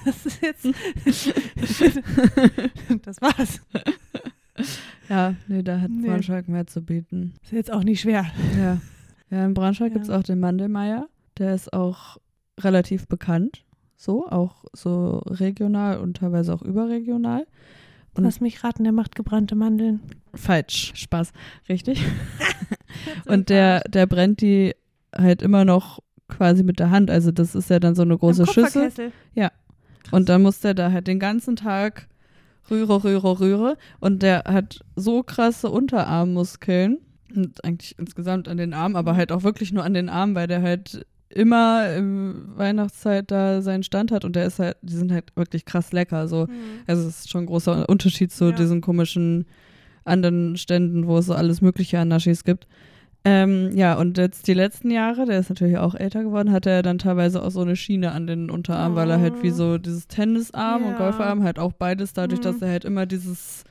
Das 0.04 0.26
ist 0.26 0.42
jetzt. 0.42 0.66
das 3.06 3.22
war's. 3.22 3.62
Ja, 5.10 5.36
nee, 5.48 5.62
da 5.62 5.80
hat 5.80 5.92
Nee. 5.92 6.08
Braunschweig 6.08 6.48
mehr 6.48 6.66
zu 6.66 6.82
bieten. 6.82 7.36
Ist 7.44 7.52
jetzt 7.52 7.72
auch 7.72 7.84
nicht 7.84 8.02
schwer. 8.02 8.26
Ja. 8.58 8.82
Ja, 9.30 9.46
in 9.46 9.54
Braunschweig 9.54 9.90
Ja. 9.90 9.94
gibt 9.94 10.06
es 10.06 10.10
auch 10.10 10.24
den 10.24 10.40
Mandelmeier. 10.40 11.08
Der 11.38 11.54
ist 11.54 11.72
auch 11.72 12.18
relativ 12.60 13.08
bekannt. 13.08 13.64
So, 14.02 14.28
auch 14.28 14.66
so 14.74 15.22
regional 15.28 16.00
und 16.00 16.18
teilweise 16.18 16.56
auch 16.56 16.64
überregional. 16.64 17.46
Und- 18.16 18.24
Lass 18.24 18.42
mich 18.42 18.64
raten, 18.64 18.84
der 18.84 18.94
macht 18.94 19.16
gebrannte 19.16 19.54
Mandeln. 19.54 20.00
Falsch. 20.34 20.92
Spaß. 20.96 21.32
Richtig. 21.70 22.04
Und 23.28 23.50
der, 23.50 23.82
der 23.82 24.08
brennt 24.08 24.42
die 24.42 24.74
halt 25.16 25.44
immer 25.44 25.66
noch 25.66 26.00
quasi 26.28 26.64
mit 26.64 26.80
der 26.80 26.90
Hand. 26.90 27.12
Also 27.12 27.32
das 27.32 27.54
ist 27.54 27.70
ja 27.70 27.80
dann 27.80 27.94
so 27.94 28.02
eine 28.02 28.18
große 28.18 28.48
Schüssel. 28.48 28.86
Schüssel. 28.90 29.12
Und 30.12 30.30
dann 30.30 30.42
muss 30.42 30.60
der 30.62 30.74
da 30.74 30.92
halt 30.92 31.06
den 31.06 31.20
ganzen 31.20 31.56
Tag 31.56 32.08
rühre, 32.72 33.04
rühre, 33.04 33.40
rühre. 33.40 33.78
Und 34.00 34.24
der 34.24 34.46
hat 34.46 34.80
so 34.96 35.22
krasse 35.22 35.70
Unterarmmuskeln. 35.70 36.98
Und 37.36 37.64
eigentlich 37.64 37.98
insgesamt 38.00 38.48
an 38.48 38.58
den 38.58 38.74
Armen, 38.74 38.96
aber 38.96 39.16
halt 39.16 39.32
auch 39.32 39.44
wirklich 39.44 39.72
nur 39.72 39.84
an 39.84 39.94
den 39.94 40.10
Armen, 40.10 40.34
weil 40.34 40.48
der 40.48 40.64
halt 40.64 41.06
immer 41.34 41.94
im 41.96 42.52
Weihnachtszeit 42.56 43.30
da 43.32 43.62
seinen 43.62 43.84
Stand 43.84 44.12
hat 44.12 44.26
und 44.26 44.36
der 44.36 44.46
ist 44.46 44.60
halt, 44.60 44.78
die 44.82 44.94
sind 44.94 45.12
halt 45.12 45.36
wirklich 45.36 45.66
krass 45.66 45.92
lecker. 45.92 46.28
So. 46.28 46.48
Also 46.88 47.08
es 47.08 47.20
ist 47.22 47.30
schon 47.30 47.44
ein 47.44 47.48
großer 47.48 47.88
Unterschied 47.90 48.32
zu 48.32 48.46
Ja. 48.46 48.52
diesen 48.52 48.82
komischen 48.82 49.46
anderen 50.04 50.58
Ständen, 50.58 51.08
wo 51.08 51.18
es 51.18 51.28
so 51.28 51.34
alles 51.34 51.62
mögliche 51.62 52.00
an 52.00 52.08
Naschis 52.08 52.44
gibt. 52.44 52.68
Ähm, 53.24 53.70
ja, 53.78 53.94
und 54.00 54.18
jetzt 54.18 54.48
die 54.48 54.56
letzten 54.56 54.90
Jahre, 54.90 55.26
der 55.26 55.40
ist 55.40 55.50
natürlich 55.50 55.78
auch 55.78 55.94
älter 55.94 56.24
geworden, 56.24 56.52
hat 56.52 56.66
er 56.66 56.82
dann 56.82 56.98
teilweise 56.98 57.44
auch 57.44 57.52
so 57.52 57.62
eine 57.62 57.76
Schiene 57.76 58.14
an 58.14 58.26
den 58.26 58.50
Unterarm, 58.50 58.96
weil 58.96 59.12
er 59.12 59.20
halt 59.22 59.44
wie 59.44 59.52
so 59.52 59.78
dieses 59.78 60.08
Tennisarm 60.08 60.84
und 60.84 60.92
Ja. 60.94 60.98
Golfarm 60.98 61.44
halt 61.44 61.60
auch 61.60 61.72
beides, 61.74 62.14
dadurch, 62.14 62.40
Mhm. 62.40 62.44
dass 62.46 62.62
er 62.64 62.70
halt 62.70 62.84
immer 62.84 63.06
dieses 63.06 63.64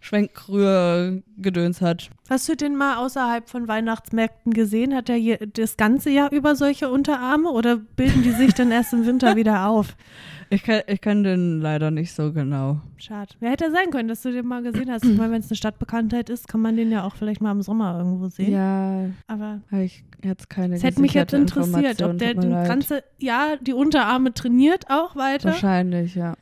Schwenkrühr-Gedöns 0.00 1.80
hat. 1.80 2.10
Hast 2.30 2.48
du 2.48 2.56
den 2.56 2.76
mal 2.76 2.96
außerhalb 2.96 3.48
von 3.48 3.68
Weihnachtsmärkten 3.68 4.52
gesehen? 4.52 4.94
Hat 4.94 5.08
er 5.08 5.18
das 5.46 5.76
ganze 5.76 6.10
Jahr 6.10 6.32
über 6.32 6.56
solche 6.56 6.88
Unterarme 6.90 7.50
oder 7.50 7.76
bilden 7.76 8.22
die 8.22 8.32
sich 8.32 8.54
dann 8.54 8.70
erst 8.70 8.92
im 8.92 9.06
Winter 9.06 9.36
wieder 9.36 9.68
auf? 9.68 9.96
Ich 10.50 10.62
kann, 10.62 10.80
ich 10.86 11.02
kann 11.02 11.24
den 11.24 11.60
leider 11.60 11.90
nicht 11.90 12.14
so 12.14 12.32
genau. 12.32 12.80
Schade. 12.96 13.34
Wer 13.38 13.50
hätte 13.50 13.70
sein 13.70 13.90
können, 13.90 14.08
dass 14.08 14.22
du 14.22 14.32
den 14.32 14.46
mal 14.46 14.62
gesehen 14.62 14.90
hast? 14.90 15.04
Ich 15.04 15.16
meine, 15.16 15.32
wenn 15.32 15.40
es 15.40 15.50
eine 15.50 15.56
Stadtbekanntheit 15.56 16.30
ist, 16.30 16.48
kann 16.48 16.62
man 16.62 16.74
den 16.74 16.90
ja 16.90 17.04
auch 17.04 17.16
vielleicht 17.16 17.42
mal 17.42 17.52
im 17.52 17.60
Sommer 17.60 17.98
irgendwo 17.98 18.28
sehen. 18.28 18.52
Ja, 18.52 19.10
Aber 19.26 19.60
ich 19.72 20.04
jetzt 20.24 20.48
keine 20.48 20.76
es 20.76 20.82
hätte 20.82 21.02
mich 21.02 21.12
jetzt 21.12 21.34
interessiert, 21.34 22.00
ob 22.00 22.16
der 22.16 22.32
das 22.32 22.66
ganze 22.66 23.04
Jahr 23.18 23.58
die 23.58 23.74
Unterarme 23.74 24.32
trainiert 24.32 24.86
auch 24.88 25.16
weiter. 25.16 25.50
Wahrscheinlich, 25.50 26.14
ja. 26.14 26.34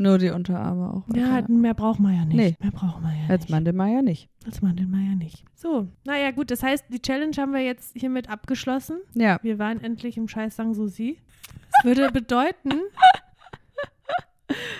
Nur 0.00 0.16
die 0.16 0.30
Unterarme 0.30 0.94
auch. 0.94 1.14
Ja, 1.14 1.42
mehr 1.46 1.74
braucht 1.74 2.00
man 2.00 2.14
ja 2.14 2.24
nicht. 2.24 2.34
Nee. 2.36 2.56
Mehr 2.58 2.72
braucht 2.72 3.02
man 3.02 3.12
ja 3.14 3.28
Als 3.28 3.42
nicht. 3.42 3.50
Mandelmeier 3.50 4.00
nicht. 4.00 4.30
Als 4.46 4.62
Mandelmeier 4.62 5.14
nicht. 5.14 5.44
So, 5.54 5.88
naja 6.04 6.30
gut, 6.30 6.50
das 6.50 6.62
heißt, 6.62 6.86
die 6.88 7.02
Challenge 7.02 7.36
haben 7.36 7.52
wir 7.52 7.60
jetzt 7.60 7.92
hiermit 7.94 8.30
abgeschlossen. 8.30 8.96
Ja. 9.12 9.38
Wir 9.42 9.58
waren 9.58 9.78
endlich 9.84 10.16
im 10.16 10.26
Scheiß 10.26 10.56
Sanssouci. 10.56 11.18
Das 11.72 11.84
würde 11.84 12.10
bedeuten, 12.12 12.70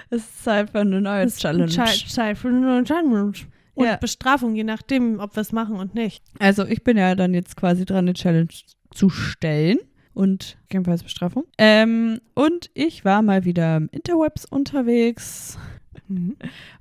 Es 0.08 0.22
ist 0.22 0.42
Zeit 0.44 0.70
für 0.70 0.80
eine 0.80 1.00
neue 1.02 1.26
Challenge. 1.28 1.68
Zeit 1.68 2.04
Zeit 2.08 2.38
für 2.38 2.48
eine 2.48 2.60
neue 2.60 2.84
Challenge. 2.84 3.32
Und 3.74 3.84
Ja. 3.86 3.96
Bestrafung, 3.96 4.54
je 4.56 4.64
nachdem, 4.64 5.20
ob 5.20 5.36
wir 5.36 5.42
es 5.42 5.52
machen 5.52 5.76
und 5.76 5.94
nicht. 5.94 6.24
Also 6.38 6.64
ich 6.64 6.82
bin 6.82 6.96
ja 6.96 7.14
dann 7.14 7.34
jetzt 7.34 7.56
quasi 7.56 7.84
dran, 7.84 7.98
eine 7.98 8.14
Challenge 8.14 8.48
zu 8.90 9.10
stellen. 9.10 9.78
Und 10.14 10.58
jedenfalls 10.72 11.02
Bestrafung. 11.02 11.44
Ähm, 11.58 12.20
und 12.34 12.70
ich 12.74 13.04
war 13.04 13.22
mal 13.22 13.44
wieder 13.44 13.76
im 13.76 13.88
Interwebs 13.92 14.44
unterwegs 14.44 15.56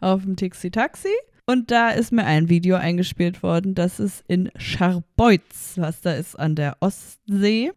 auf 0.02 0.24
dem 0.24 0.36
Tixi 0.36 0.72
Taxi. 0.72 1.10
Und 1.46 1.72
da 1.72 1.90
ist 1.90 2.12
mir 2.12 2.26
ein 2.26 2.50
Video 2.50 2.76
eingespielt 2.76 3.42
worden, 3.42 3.74
das 3.76 4.00
ist 4.00 4.24
in 4.28 4.52
Scharbeutz, 4.56 5.74
was 5.78 6.02
da 6.02 6.14
ist 6.14 6.38
an 6.40 6.56
der 6.56 6.78
Ostsee. 6.80 7.72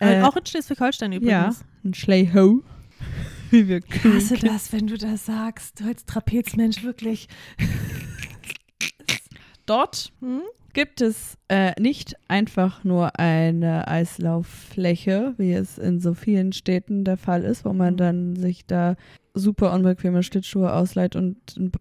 Äh, 0.00 0.20
Äh, 0.20 0.22
auch 0.22 0.36
in 0.36 0.46
Schleswig-Holstein 0.46 1.10
Ja, 1.12 1.18
übrigens. 1.18 1.64
ein 1.84 1.94
Schleiho. 1.94 2.62
Wie 3.50 3.66
wir 3.66 3.78
Ich 3.78 4.04
hasse 4.04 4.36
das, 4.36 4.72
wenn 4.72 4.86
du 4.86 4.96
das 4.98 5.26
sagst. 5.26 5.80
Du 5.80 5.86
als 5.86 6.04
Trapezmensch 6.04 6.82
wirklich. 6.84 7.28
Dort 9.66 10.12
Hm? 10.20 10.42
Gibt 10.74 11.00
es 11.00 11.36
äh, 11.48 11.72
nicht 11.80 12.14
einfach 12.28 12.84
nur 12.84 13.18
eine 13.18 13.88
Eislauffläche, 13.88 15.34
wie 15.38 15.52
es 15.52 15.78
in 15.78 16.00
so 16.00 16.14
vielen 16.14 16.52
Städten 16.52 17.04
der 17.04 17.16
Fall 17.16 17.42
ist, 17.44 17.64
wo 17.64 17.72
man 17.72 17.94
Mhm. 17.94 17.98
dann 17.98 18.36
sich 18.36 18.66
da 18.66 18.96
super 19.34 19.72
unbequeme 19.72 20.22
Schlittschuhe 20.22 20.72
ausleiht 20.72 21.14
und 21.16 21.36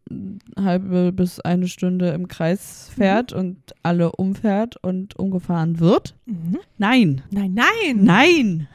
eine 0.10 0.40
halbe 0.66 1.12
bis 1.12 1.40
eine 1.40 1.68
Stunde 1.68 2.10
im 2.10 2.28
Kreis 2.28 2.92
fährt 2.96 3.34
und 3.34 3.58
alle 3.84 4.12
umfährt 4.12 4.78
und 4.84 5.18
umgefahren 5.18 5.80
wird. 5.80 6.16
Mhm. 6.26 6.60
Nein, 6.78 7.22
Nein, 7.32 7.54
nein. 7.54 8.04
nein! 8.04 8.68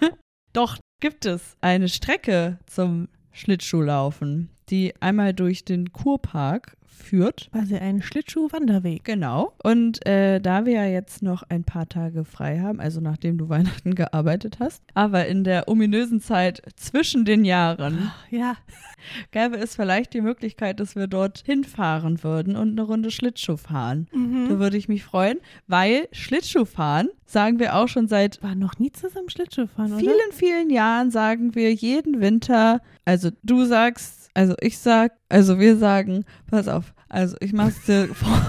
Doch 0.52 0.78
gibt 1.00 1.24
es 1.26 1.56
eine 1.60 1.88
Strecke 1.88 2.58
zum 2.66 3.08
Schlittschuhlaufen, 3.32 4.50
die 4.68 4.94
einmal 5.00 5.32
durch 5.34 5.64
den 5.64 5.92
Kurpark 5.92 6.76
führt. 6.90 7.48
Quasi 7.52 7.76
ein 7.76 8.02
Schlittschuh-Wanderweg. 8.02 9.04
Genau. 9.04 9.52
Und 9.62 10.04
äh, 10.06 10.40
da 10.40 10.64
wir 10.66 10.72
ja 10.74 10.84
jetzt 10.86 11.22
noch 11.22 11.42
ein 11.48 11.64
paar 11.64 11.88
Tage 11.88 12.24
frei 12.24 12.60
haben, 12.60 12.80
also 12.80 13.00
nachdem 13.00 13.38
du 13.38 13.48
Weihnachten 13.48 13.94
gearbeitet 13.94 14.58
hast, 14.60 14.82
aber 14.94 15.26
in 15.26 15.44
der 15.44 15.68
ominösen 15.68 16.20
Zeit 16.20 16.62
zwischen 16.76 17.24
den 17.24 17.44
Jahren, 17.44 18.10
Ja. 18.30 18.56
gäbe 19.30 19.56
es 19.56 19.76
vielleicht 19.76 20.12
die 20.12 20.20
Möglichkeit, 20.20 20.78
dass 20.78 20.94
wir 20.94 21.06
dort 21.06 21.42
hinfahren 21.46 22.22
würden 22.22 22.54
und 22.56 22.72
eine 22.72 22.82
Runde 22.82 23.10
Schlittschuh 23.10 23.56
fahren. 23.56 24.08
Da 24.12 24.18
Mhm. 24.18 24.58
würde 24.58 24.76
ich 24.76 24.88
mich 24.88 25.04
freuen, 25.04 25.38
weil 25.66 26.06
Schlittschuhfahren 26.12 27.08
sagen 27.24 27.58
wir 27.58 27.76
auch 27.76 27.88
schon 27.88 28.08
seit 28.08 28.42
War 28.42 28.54
noch 28.54 28.78
nie 28.78 28.92
zusammen 28.92 29.30
Schlittschuh 29.30 29.66
fahren, 29.68 29.92
oder? 29.92 30.00
vielen, 30.00 30.32
vielen 30.32 30.70
Jahren 30.70 31.10
sagen 31.10 31.54
wir 31.54 31.72
jeden 31.72 32.20
Winter, 32.20 32.80
also 33.04 33.30
du 33.42 33.64
sagst, 33.64 34.19
also 34.34 34.54
ich 34.60 34.78
sag, 34.78 35.12
also 35.28 35.58
wir 35.58 35.76
sagen, 35.76 36.24
pass 36.50 36.68
auf, 36.68 36.92
also 37.08 37.36
ich 37.40 37.52
mach's 37.52 37.84
dir 37.84 38.08
vor. 38.14 38.40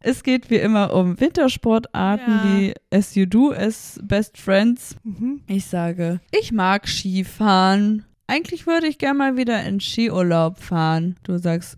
es 0.00 0.22
geht 0.22 0.50
wie 0.50 0.56
immer 0.56 0.92
um 0.94 1.18
Wintersportarten 1.20 2.34
Ja. 2.34 2.44
wie 2.44 2.74
As 2.90 3.14
You 3.14 3.26
Do, 3.26 3.52
As 3.52 3.98
Best 4.02 4.38
Friends. 4.38 4.96
Mhm. 5.02 5.40
Ich 5.46 5.66
sage, 5.66 6.20
ich 6.32 6.52
mag 6.52 6.86
Skifahren. 6.88 8.04
Eigentlich 8.28 8.66
würde 8.66 8.86
ich 8.88 8.98
gerne 8.98 9.18
mal 9.18 9.36
wieder 9.36 9.62
in 9.64 9.80
Skiurlaub 9.80 10.58
fahren. 10.58 11.16
Du 11.22 11.38
sagst, 11.38 11.76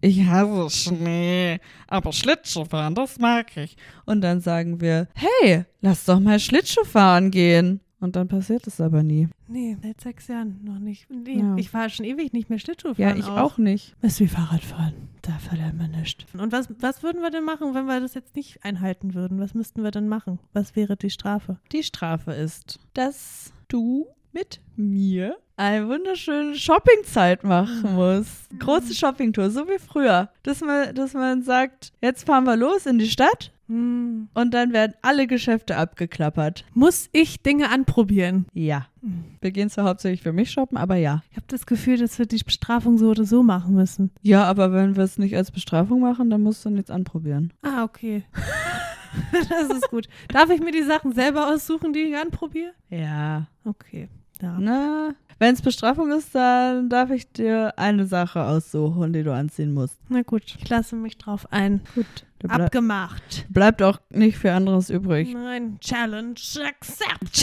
ich 0.00 0.24
hasse 0.26 0.70
Schnee, 0.70 1.58
aber 1.88 2.12
Schlittschuhfahren, 2.12 2.94
das 2.94 3.18
mag 3.18 3.56
ich. 3.56 3.76
Und 4.04 4.20
dann 4.20 4.40
sagen 4.40 4.80
wir, 4.80 5.08
hey, 5.14 5.64
lass 5.80 6.04
doch 6.04 6.20
mal 6.20 6.38
Schlittschuh 6.40 6.84
fahren 6.84 7.30
gehen. 7.30 7.80
Und 8.00 8.14
dann 8.14 8.28
passiert 8.28 8.66
es 8.68 8.80
aber 8.80 9.02
nie. 9.02 9.28
Nee, 9.48 9.76
seit 9.82 10.00
sechs 10.00 10.28
Jahren 10.28 10.60
noch 10.62 10.78
nicht. 10.78 11.08
Nee, 11.10 11.40
Ja. 11.40 11.56
Ich 11.56 11.74
war 11.74 11.88
schon 11.88 12.04
ewig 12.06 12.32
nicht 12.32 12.48
mehr 12.48 12.58
Schlittschuh 12.60 12.92
Ja, 12.96 13.08
fahren. 13.08 13.18
ich 13.18 13.26
auch 13.26 13.58
nicht. 13.58 13.96
Das 14.00 14.12
ist 14.12 14.20
wie 14.20 14.28
Fahrradfahren. 14.28 14.94
Da 15.22 15.32
verlernt 15.32 15.78
man 15.78 15.90
nichts. 15.90 16.24
Und 16.34 16.52
was, 16.52 16.68
was 16.80 17.02
würden 17.02 17.22
wir 17.22 17.30
denn 17.30 17.44
machen, 17.44 17.74
wenn 17.74 17.86
wir 17.86 17.98
das 18.00 18.14
jetzt 18.14 18.36
nicht 18.36 18.64
einhalten 18.64 19.14
würden? 19.14 19.40
Was 19.40 19.52
müssten 19.54 19.82
wir 19.82 19.90
denn 19.90 20.08
machen? 20.08 20.38
Was 20.52 20.76
wäre 20.76 20.96
die 20.96 21.10
Strafe? 21.10 21.58
Die 21.72 21.82
Strafe 21.82 22.32
ist, 22.32 22.78
dass 22.94 23.52
du 23.66 24.06
mit 24.32 24.60
mir 24.76 25.36
eine 25.56 25.88
wunderschöne 25.88 26.54
Shoppingzeit 26.54 27.42
machen 27.44 27.94
musst. 27.94 28.48
Große 28.58 28.94
Shoppingtour, 28.94 29.50
so 29.50 29.66
wie 29.66 29.78
früher. 29.78 30.30
Dass 30.44 30.60
man, 30.60 30.94
dass 30.94 31.14
man 31.14 31.42
sagt, 31.42 31.92
jetzt 32.00 32.26
fahren 32.26 32.44
wir 32.44 32.56
los 32.56 32.86
in 32.86 32.98
die 32.98 33.08
Stadt 33.08 33.52
Hm. 33.68 34.28
und 34.32 34.54
dann 34.54 34.72
werden 34.72 34.94
alle 35.02 35.26
Geschäfte 35.26 35.76
abgeklappert. 35.76 36.64
Muss 36.72 37.10
ich 37.12 37.42
Dinge 37.42 37.70
anprobieren? 37.70 38.46
Ja. 38.54 38.86
Hm. 39.02 39.24
Wir 39.42 39.50
gehen 39.50 39.68
zwar 39.68 39.84
hauptsächlich 39.84 40.22
für 40.22 40.32
mich 40.32 40.50
shoppen, 40.50 40.78
aber 40.78 40.96
ja. 40.96 41.22
Ich 41.30 41.36
habe 41.36 41.46
das 41.48 41.66
Gefühl, 41.66 41.98
dass 41.98 42.18
wir 42.18 42.24
die 42.24 42.38
Bestrafung 42.38 42.96
so 42.96 43.10
oder 43.10 43.24
so 43.24 43.42
machen 43.42 43.74
müssen. 43.74 44.10
Ja, 44.22 44.44
aber 44.44 44.72
wenn 44.72 44.96
wir 44.96 45.04
es 45.04 45.18
nicht 45.18 45.36
als 45.36 45.50
Bestrafung 45.50 46.00
machen, 46.00 46.30
dann 46.30 46.40
musst 46.40 46.64
du 46.64 46.70
nichts 46.70 46.90
anprobieren. 46.90 47.52
Ah, 47.60 47.84
okay. 47.84 48.24
das 49.48 49.70
ist 49.70 49.90
gut. 49.90 50.08
Darf 50.28 50.50
ich 50.50 50.60
mir 50.60 50.72
die 50.72 50.82
Sachen 50.82 51.12
selber 51.12 51.48
aussuchen, 51.48 51.92
die 51.92 52.00
ich 52.00 52.16
anprobiere? 52.16 52.72
Ja. 52.90 53.46
Okay. 53.64 54.08
Ja. 54.40 54.56
Na, 54.58 55.14
Wenn 55.38 55.54
es 55.54 55.62
Bestrafung 55.62 56.10
ist, 56.10 56.34
dann 56.34 56.88
darf 56.88 57.10
ich 57.10 57.30
dir 57.30 57.78
eine 57.78 58.06
Sache 58.06 58.42
aussuchen, 58.44 59.12
die 59.12 59.22
du 59.22 59.32
anziehen 59.32 59.72
musst. 59.72 59.98
Na 60.08 60.22
gut, 60.22 60.42
ich 60.58 60.68
lasse 60.68 60.96
mich 60.96 61.16
drauf 61.16 61.46
ein. 61.52 61.82
Gut. 61.94 62.06
Bleib, 62.40 62.60
Abgemacht. 62.60 63.46
bleibt 63.48 63.82
auch 63.82 63.98
nicht 64.10 64.38
für 64.38 64.52
anderes 64.52 64.90
übrig. 64.90 65.32
Nein, 65.32 65.78
Challenge 65.80 66.36
accept. 66.64 67.36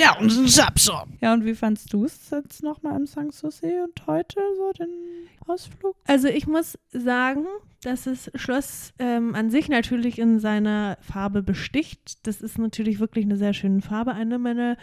Ja, 1.19 1.33
und 1.33 1.45
wie 1.45 1.53
fandst 1.53 1.91
du 1.91 2.05
es 2.05 2.29
jetzt 2.29 2.63
nochmal 2.63 2.95
im 2.95 3.05
Sanssouci 3.05 3.73
und 3.83 4.07
heute 4.07 4.39
so 4.57 4.71
den 4.71 5.27
Ausflug? 5.47 5.97
Also 6.07 6.29
ich 6.29 6.47
muss 6.47 6.77
sagen, 6.93 7.45
dass 7.85 8.05
das 8.05 8.31
Schloss 8.35 8.93
ähm, 8.97 9.35
an 9.35 9.49
sich 9.49 9.69
natürlich 9.69 10.17
in 10.17 10.39
seiner 10.39 10.97
Farbe 11.01 11.43
besticht. 11.43 12.25
Das 12.25 12.41
ist 12.41 12.57
natürlich 12.57 12.99
wirklich 12.99 13.25
eine 13.25 13.37
sehr 13.37 13.53
schöne 13.53 13.81
Farbe. 13.81 14.13
Eine 14.13 14.39
meiner, 14.39 14.77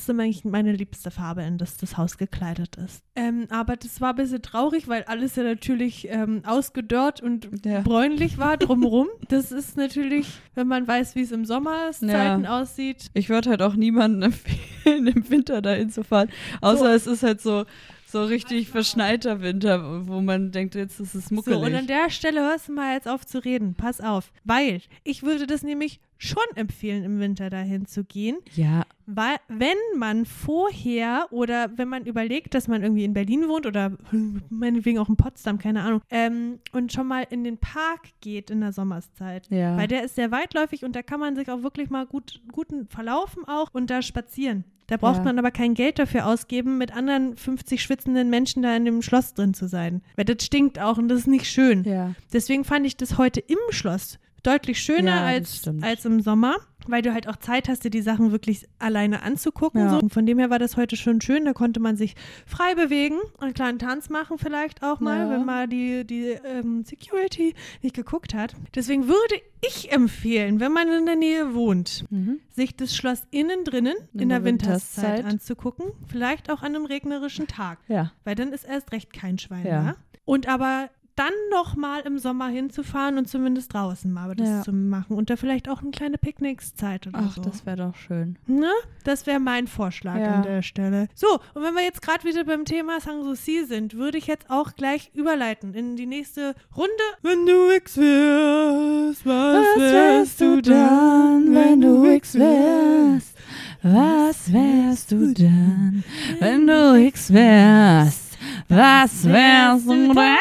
ist 0.00 0.10
eigentlich 0.10 0.44
meine 0.44 0.72
liebste 0.72 1.10
Farbe, 1.10 1.42
in 1.42 1.58
das 1.58 1.76
das 1.76 1.96
Haus 1.96 2.18
gekleidet 2.18 2.76
ist. 2.76 3.02
Ähm, 3.14 3.46
aber 3.50 3.76
das 3.76 4.00
war 4.00 4.10
ein 4.10 4.16
bisschen 4.16 4.42
traurig, 4.42 4.88
weil 4.88 5.02
alles 5.04 5.36
ja 5.36 5.42
natürlich 5.42 6.08
ähm, 6.10 6.42
ausgedörrt 6.46 7.20
und 7.20 7.48
Ja. 7.64 7.80
bräunlich 7.80 8.38
war 8.38 8.56
drumherum. 8.56 9.08
das 9.28 9.52
ist 9.52 9.76
natürlich, 9.76 10.26
wenn 10.54 10.66
man 10.68 10.86
weiß, 10.86 11.14
wie 11.14 11.22
es 11.22 11.32
im 11.32 11.44
Sommerzeiten 11.44 12.46
aussieht. 12.46 13.10
Ich 13.14 13.28
würde 13.28 13.50
halt 13.50 13.62
auch 13.62 13.74
niemanden 13.74 14.22
empfehlen, 14.22 15.06
im 15.06 15.28
Winter 15.30 15.62
dahin 15.62 15.90
zu 15.90 16.04
fahren. 16.04 16.28
Außer 16.60 16.78
So. 16.78 16.86
es 16.86 17.06
ist 17.06 17.22
halt 17.22 17.40
so, 17.40 17.64
so 18.06 18.24
richtig 18.24 18.68
verschneiter 18.68 19.40
Winter, 19.40 20.06
wo 20.06 20.20
man 20.20 20.52
denkt, 20.52 20.74
jetzt 20.74 21.00
ist 21.00 21.14
es 21.14 21.30
muckelig. 21.30 21.58
So, 21.58 21.64
und 21.64 21.74
an 21.74 21.86
der 21.86 22.10
Stelle 22.10 22.40
hörst 22.40 22.68
du 22.68 22.72
mal 22.72 22.94
jetzt 22.94 23.08
auf 23.08 23.26
zu 23.26 23.44
reden. 23.44 23.74
Pass 23.74 24.00
auf. 24.00 24.30
Weil 24.44 24.80
ich 25.04 25.22
würde 25.22 25.46
das 25.46 25.62
nämlich 25.62 26.00
schon 26.18 26.44
empfehlen, 26.54 27.04
im 27.04 27.18
Winter 27.20 27.50
dahin 27.50 27.86
zu 27.86 28.04
gehen. 28.04 28.36
ja, 28.54 28.86
Weil, 29.06 29.36
wenn 29.48 29.76
man 29.96 30.24
vorher 30.26 31.26
oder 31.30 31.70
wenn 31.76 31.88
man 31.88 32.06
überlegt, 32.06 32.54
dass 32.54 32.66
man 32.68 32.82
irgendwie 32.82 33.04
in 33.04 33.12
Berlin 33.14 33.48
wohnt 33.48 33.66
oder 33.66 33.92
meinetwegen 34.50 34.98
auch 34.98 35.08
in 35.08 35.16
Potsdam, 35.16 35.58
keine 35.58 35.82
Ahnung, 35.82 36.00
ähm, 36.10 36.58
und 36.72 36.92
schon 36.92 37.06
mal 37.06 37.26
in 37.30 37.44
den 37.44 37.58
Park 37.58 38.00
geht 38.20 38.50
in 38.50 38.60
der 38.60 38.72
Sommerszeit. 38.72 39.46
ja. 39.50 39.76
Weil 39.76 39.88
der 39.88 40.04
ist 40.04 40.14
sehr 40.16 40.30
weitläufig 40.32 40.84
und 40.84 40.96
da 40.96 41.02
kann 41.02 41.20
man 41.20 41.36
sich 41.36 41.50
auch 41.50 41.62
wirklich 41.62 41.90
mal 41.90 42.06
gut 42.06 42.40
guten 42.52 42.86
verlaufen 42.88 43.44
auch 43.46 43.72
und 43.72 43.90
da 43.90 44.02
spazieren. 44.02 44.64
Da 44.88 44.96
braucht 44.96 45.18
Ja. 45.18 45.24
man 45.24 45.38
aber 45.38 45.50
kein 45.50 45.74
Geld 45.74 45.98
dafür 45.98 46.26
ausgeben, 46.26 46.78
mit 46.78 46.94
anderen 46.94 47.36
50 47.36 47.82
schwitzenden 47.82 48.30
Menschen 48.30 48.62
da 48.62 48.76
in 48.76 48.84
dem 48.84 49.02
Schloss 49.02 49.34
drin 49.34 49.52
zu 49.52 49.66
sein. 49.66 50.02
Weil 50.14 50.24
das 50.26 50.44
stinkt 50.44 50.78
auch 50.78 50.96
und 50.98 51.08
das 51.08 51.20
ist 51.20 51.26
nicht 51.26 51.46
schön. 51.46 51.82
ja. 51.84 52.14
Deswegen 52.32 52.64
fand 52.64 52.86
ich 52.86 52.96
das 52.96 53.18
heute 53.18 53.40
im 53.40 53.58
Schloss 53.70 54.18
deutlich 54.44 54.80
schöner 54.80 55.22
als, 55.22 55.68
als 55.80 56.04
im 56.04 56.20
Sommer, 56.20 56.54
weil 56.90 57.02
du 57.02 57.12
halt 57.12 57.28
auch 57.28 57.36
Zeit 57.36 57.68
hast, 57.68 57.84
dir 57.84 57.90
die 57.90 58.02
Sachen 58.02 58.32
wirklich 58.32 58.66
alleine 58.78 59.22
anzugucken. 59.22 59.80
Ja. 59.80 59.90
So. 59.90 59.98
Und 59.98 60.12
von 60.12 60.26
dem 60.26 60.38
her 60.38 60.50
war 60.50 60.58
das 60.58 60.76
heute 60.76 60.96
schon 60.96 61.20
schön. 61.20 61.44
Da 61.44 61.52
konnte 61.52 61.80
man 61.80 61.96
sich 61.96 62.14
frei 62.46 62.74
bewegen, 62.74 63.16
einen 63.38 63.54
kleinen 63.54 63.78
Tanz 63.78 64.08
machen 64.10 64.38
vielleicht 64.38 64.82
auch 64.82 65.00
mal, 65.00 65.18
Ja. 65.26 65.30
wenn 65.30 65.44
mal 65.44 65.68
die, 65.68 66.04
die 66.06 66.26
ähm, 66.44 66.84
Security 66.84 67.54
nicht 67.82 67.94
geguckt 67.94 68.34
hat. 68.34 68.54
Deswegen 68.74 69.08
würde 69.08 69.34
ich 69.66 69.90
empfehlen, 69.92 70.60
wenn 70.60 70.72
man 70.72 70.88
in 70.88 71.06
der 71.06 71.16
Nähe 71.16 71.54
wohnt, 71.54 72.04
Mhm. 72.10 72.40
sich 72.50 72.76
das 72.76 72.94
Schloss 72.94 73.22
innen 73.30 73.64
drinnen 73.64 73.94
in, 74.14 74.20
In 74.20 74.28
der 74.28 74.38
der 74.40 74.44
Winterszeit 74.44 75.04
Winterszeit. 75.18 75.24
anzugucken. 75.32 75.86
Vielleicht 76.06 76.50
auch 76.50 76.62
an 76.62 76.74
einem 76.74 76.84
regnerischen 76.86 77.46
Tag 77.46 77.78
Ja. 77.88 78.12
weil 78.24 78.34
dann 78.34 78.52
ist 78.52 78.64
erst 78.64 78.92
recht 78.92 79.12
kein 79.12 79.38
Schwein 79.38 79.66
Ja. 79.66 79.82
da. 79.82 79.96
Und 80.24 80.48
aber 80.48 80.90
dann 81.16 81.32
noch 81.50 81.76
mal 81.76 82.00
im 82.00 82.18
Sommer 82.18 82.48
hinzufahren 82.48 83.16
und 83.18 83.26
zumindest 83.28 83.72
draußen 83.72 84.12
mal 84.12 84.34
das 84.34 84.48
Ja. 84.48 84.62
zu 84.62 84.72
machen 84.72 85.16
und 85.16 85.30
da 85.30 85.36
vielleicht 85.36 85.68
auch 85.68 85.80
eine 85.82 85.90
kleine 85.90 86.18
Picknickszeit 86.18 87.06
oder 87.06 87.18
Ach, 87.28 87.34
so. 87.36 87.40
das 87.42 87.64
wäre 87.66 87.76
doch 87.78 87.94
schön. 87.96 88.38
ne? 88.46 88.70
Das 89.04 89.26
wäre 89.26 89.40
mein 89.40 89.66
Vorschlag 89.66 90.18
Ja. 90.18 90.34
an 90.36 90.42
der 90.42 90.62
Stelle. 90.62 91.08
So, 91.14 91.26
und 91.54 91.62
wenn 91.62 91.74
wir 91.74 91.82
jetzt 91.82 92.02
gerade 92.02 92.22
wieder 92.24 92.44
beim 92.44 92.64
Thema 92.66 93.00
Sanssouci 93.00 93.64
sind, 93.64 93.94
würde 93.94 94.18
ich 94.18 94.26
jetzt 94.26 94.50
auch 94.50 94.74
gleich 94.74 95.10
überleiten 95.14 95.74
in 95.74 95.96
die 95.96 96.06
nächste 96.06 96.54
Runde. 96.76 96.92
Wenn 97.22 97.46
du 97.46 97.70
X 97.74 97.96
wärst, 97.96 99.24
was, 99.24 99.66
wärst 99.78 100.40
du 100.40 100.60
dann, 100.62 101.54
wenn 101.54 101.80
du 101.80 102.04
X 102.12 102.34
wärst? 102.38 103.34
Was 103.82 104.52
wärst 104.52 105.12
du 105.12 105.32
dann, 105.32 106.04
wenn 106.40 106.66
du 106.66 106.94
X 107.06 107.32
wärst? 107.32 108.36
Was 108.68 109.24
wärst 109.24 109.86
du 109.86 110.12
dann, 110.12 110.36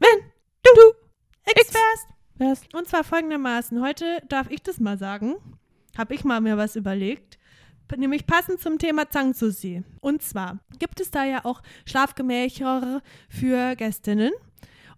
wenn 0.00 0.18
du 0.64 0.80
X 1.60 1.74
wärst. 1.74 2.08
wärst? 2.36 2.74
Und 2.74 2.88
zwar 2.88 3.04
folgendermaßen. 3.04 3.80
Heute 3.80 4.22
darf 4.28 4.50
ich 4.50 4.62
das 4.62 4.80
mal 4.80 4.98
sagen. 4.98 5.36
Habe 5.96 6.14
ich 6.14 6.24
mal 6.24 6.40
mir 6.40 6.56
was 6.56 6.76
überlegt. 6.76 7.38
Nämlich 7.96 8.26
passend 8.26 8.60
zum 8.60 8.78
Thema 8.78 9.04
Sanssouci. 9.10 9.82
Und 10.00 10.22
zwar 10.22 10.58
gibt 10.78 11.00
es 11.00 11.10
da 11.10 11.24
ja 11.24 11.44
auch 11.44 11.62
Schlafgemächer 11.86 13.02
für 13.28 13.76
Gästinnen. 13.76 14.32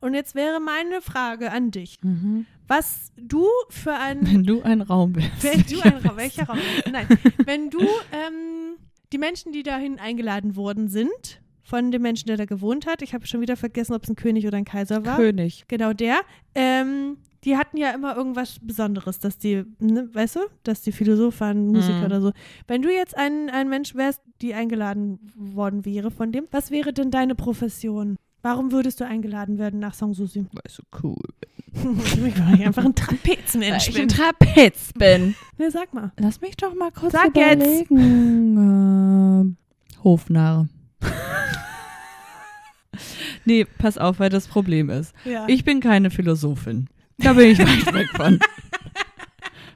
Und 0.01 0.15
jetzt 0.15 0.35
wäre 0.35 0.61
meine 0.61 1.01
Frage 1.01 1.53
an 1.53 1.71
dich. 1.71 1.99
Mhm. 2.03 2.47
Was 2.67 3.13
du 3.17 3.47
für 3.69 3.95
ein 3.95 4.21
Wenn 4.27 4.45
du 4.45 4.63
ein 4.63 4.81
Raum 4.81 5.15
wärst. 5.15 5.43
wenn 5.43 5.63
du 5.63 5.81
ein 5.83 6.05
Raum, 6.05 6.17
welcher 6.17 6.45
Raum? 6.47 6.59
Nein, 6.91 7.07
wenn 7.45 7.71
du 7.71 7.81
ähm, 7.81 8.77
die 9.13 9.19
Menschen, 9.19 9.53
die 9.53 9.63
dahin 9.63 9.99
eingeladen 9.99 10.57
worden 10.57 10.89
sind, 10.89 11.41
von 11.71 11.91
dem 11.93 12.03
Menschen, 12.03 12.27
der 12.27 12.37
da 12.37 12.45
gewohnt 12.45 12.87
hat, 12.87 13.01
ich 13.01 13.15
habe 13.15 13.27
schon 13.27 13.41
wieder 13.41 13.57
vergessen, 13.57 13.95
ob 13.95 14.03
es 14.03 14.11
ein 14.11 14.17
König 14.17 14.47
oder 14.47 14.59
ein 14.59 14.65
Kaiser 14.65 15.07
war. 15.07 15.17
König. 15.17 15.65
Genau 15.69 15.93
der. 15.93 16.21
Ähm, 16.55 17.17
die 17.45 17.57
hatten 17.57 17.77
ja 17.79 17.93
immer 17.93 18.17
irgendwas 18.17 18.59
Besonderes, 18.61 19.19
dass 19.21 19.39
die, 19.39 19.65
ne, 19.79 20.09
weißt 20.13 20.37
du, 20.37 20.41
dass 20.65 20.83
die 20.83 20.93
Philosoph 20.93 21.41
waren, 21.41 21.69
Musiker 21.69 22.01
Mhm. 22.01 22.05
oder 22.05 22.21
so. 22.21 22.33
Wenn 22.67 22.83
du 22.83 22.93
jetzt 22.93 23.17
ein, 23.17 23.49
ein 23.49 23.69
Mensch 23.71 23.95
wärst, 23.95 24.21
die 24.43 24.53
eingeladen 24.53 25.21
worden 25.37 25.85
wäre 25.87 26.11
von 26.11 26.33
dem, 26.33 26.45
was 26.51 26.71
wäre 26.71 26.93
denn 26.93 27.11
deine 27.11 27.35
Profession? 27.35 28.17
Warum 28.43 28.73
würdest 28.73 29.01
du 29.01 29.07
eingeladen 29.07 29.59
werden 29.59 29.81
nach 29.81 29.95
Sanssouci? 29.95 30.47
Weil 30.53 30.63
ich 30.67 30.73
so 30.75 30.83
cool 31.03 31.17
ich 31.73 32.17
bin 32.17 32.43
einfach 32.65 32.85
ein 32.85 32.97
Trapezmensch. 32.97 33.89
ich 33.89 33.97
ein 33.97 34.09
bin. 34.09 34.17
Trapez 34.17 34.93
bin. 34.99 35.37
Ne, 35.57 35.71
sag 35.71 35.95
mal. 35.95 36.11
Lass 36.19 36.41
mich 36.41 36.57
doch 36.57 36.75
mal 36.75 36.91
kurz 36.91 37.13
Sag 37.13 37.37
jetzt. 37.37 37.89
überlegen. 37.91 39.57
Äh, 39.97 40.03
Hofnarre. 40.03 40.69
nee, 43.45 43.65
pass 43.65 43.99
auf, 43.99 44.19
weil 44.19 44.31
das 44.31 44.47
Problem 44.47 44.91
ist. 44.91 45.15
Ja. 45.25 45.47
Ich 45.49 45.65
bin 45.65 45.81
keine 45.81 46.11
Philosophin. 46.11 46.89
Da 47.19 47.35
bin 47.35 47.51
ich 47.51 47.59
weit 47.87 47.95
weg 47.95 48.09
von. 48.15 48.39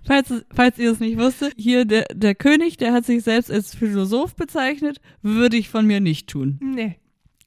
Falls, 0.07 0.33
falls 0.53 0.79
ihr 0.79 0.91
es 0.91 1.01
nicht 1.01 1.19
wusstet, 1.19 1.55
hier 1.57 1.87
der, 1.87 2.05
der 2.13 2.35
König, 2.35 2.77
der 2.77 2.93
hat 2.93 3.07
sich 3.07 3.25
selbst 3.25 3.51
als 3.51 3.75
Philosoph 3.75 4.37
bezeichnet, 4.37 5.01
würde 5.23 5.57
ich 5.57 5.71
von 5.71 5.87
mir 5.87 6.01
nicht 6.01 6.29
tun. 6.29 6.59
nee. 6.61 6.99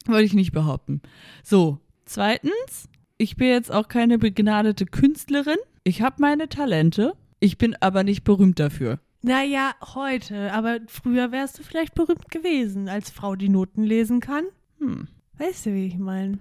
Würde 0.06 0.24
ich 0.24 0.32
nicht 0.32 0.52
behaupten. 0.52 1.02
So, 1.42 1.80
zweitens, 2.06 2.88
ich 3.18 3.36
bin 3.36 3.48
jetzt 3.48 3.70
auch 3.70 3.88
keine 3.88 4.16
begnadete 4.16 4.86
Künstlerin. 4.86 5.58
Ich 5.84 6.00
habe 6.00 6.16
meine 6.20 6.48
Talente, 6.48 7.12
ich 7.40 7.58
bin 7.58 7.76
aber 7.80 8.04
nicht 8.04 8.24
berühmt 8.24 8.58
dafür. 8.58 9.00
Naja, 9.22 9.72
heute. 9.94 10.52
Aber 10.52 10.78
früher 10.86 11.32
wärst 11.32 11.58
du 11.58 11.62
vielleicht 11.62 11.94
berühmt 11.94 12.30
gewesen, 12.30 12.88
als 12.88 13.10
Frau, 13.10 13.36
die 13.36 13.48
Noten 13.48 13.82
lesen 13.82 14.20
kann. 14.20 14.44
Hm. 14.78 15.08
Weißt 15.38 15.66
du, 15.66 15.74
wie 15.74 15.86
ich 15.86 15.98
meine? 15.98 16.38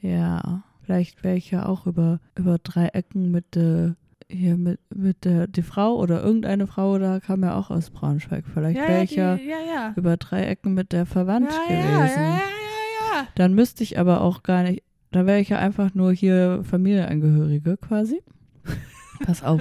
Ja, 0.00 0.62
vielleicht 0.82 1.24
wäre 1.24 1.36
ich 1.36 1.50
ja 1.50 1.66
auch 1.66 1.86
über, 1.86 2.20
über 2.34 2.58
drei 2.58 2.86
Ecken 2.88 3.30
mit 3.30 3.54
der, 3.54 3.96
hier 4.28 4.56
mit, 4.56 4.80
mit 4.94 5.24
der, 5.24 5.46
die 5.46 5.62
Frau 5.62 5.96
oder 5.96 6.22
irgendeine 6.22 6.66
Frau, 6.66 6.98
da 6.98 7.20
kam 7.20 7.42
ja 7.42 7.56
auch 7.56 7.70
aus 7.70 7.90
Braunschweig. 7.90 8.44
Vielleicht 8.52 8.78
wäre 8.78 9.02
ich 9.02 9.10
die, 9.10 9.16
ja 9.16 9.34
ja, 9.36 9.58
ja. 9.60 9.92
über 9.96 10.16
drei 10.16 10.46
Ecken 10.46 10.74
mit 10.74 10.92
der 10.92 11.06
verwandt 11.06 11.50
ja, 11.50 11.64
gewesen. 11.64 11.90
ja, 11.92 12.04
ja, 12.04 12.22
ja, 12.22 12.34
ja, 12.34 13.20
ja. 13.20 13.26
Dann 13.34 13.54
müsste 13.54 13.82
ich 13.82 13.98
aber 13.98 14.20
auch 14.20 14.42
gar 14.42 14.62
nicht, 14.62 14.82
da 15.10 15.26
wäre 15.26 15.40
ich 15.40 15.50
ja 15.50 15.58
einfach 15.58 15.94
nur 15.94 16.12
hier 16.12 16.62
Familienangehörige 16.64 17.76
quasi. 17.76 18.22
Pass 19.24 19.42
auf. 19.42 19.60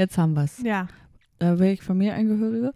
Jetzt 0.00 0.18
haben 0.18 0.34
wir's. 0.34 0.60
Ja. 0.64 0.88
Da 1.38 1.58
wäre 1.58 1.72
ich 1.72 1.82
Familienangehörige. 1.82 2.72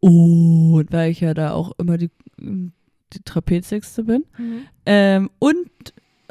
Und 0.00 0.86
weil 0.92 1.10
ich 1.10 1.20
ja 1.20 1.34
da 1.34 1.52
auch 1.52 1.72
immer 1.78 1.98
die, 1.98 2.10
die 2.38 3.22
Trapezigste 3.24 4.04
bin. 4.04 4.24
Mhm. 4.38 4.60
Ähm, 4.84 5.30
und 5.38 5.68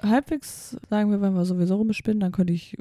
halbwegs, 0.01 0.77
sagen 0.89 1.11
wir, 1.11 1.21
wenn 1.21 1.33
wir 1.33 1.45
sowieso 1.45 1.75
rumspinnen, 1.75 2.19
dann 2.19 2.31
könnte 2.31 2.53
ich 2.53 2.77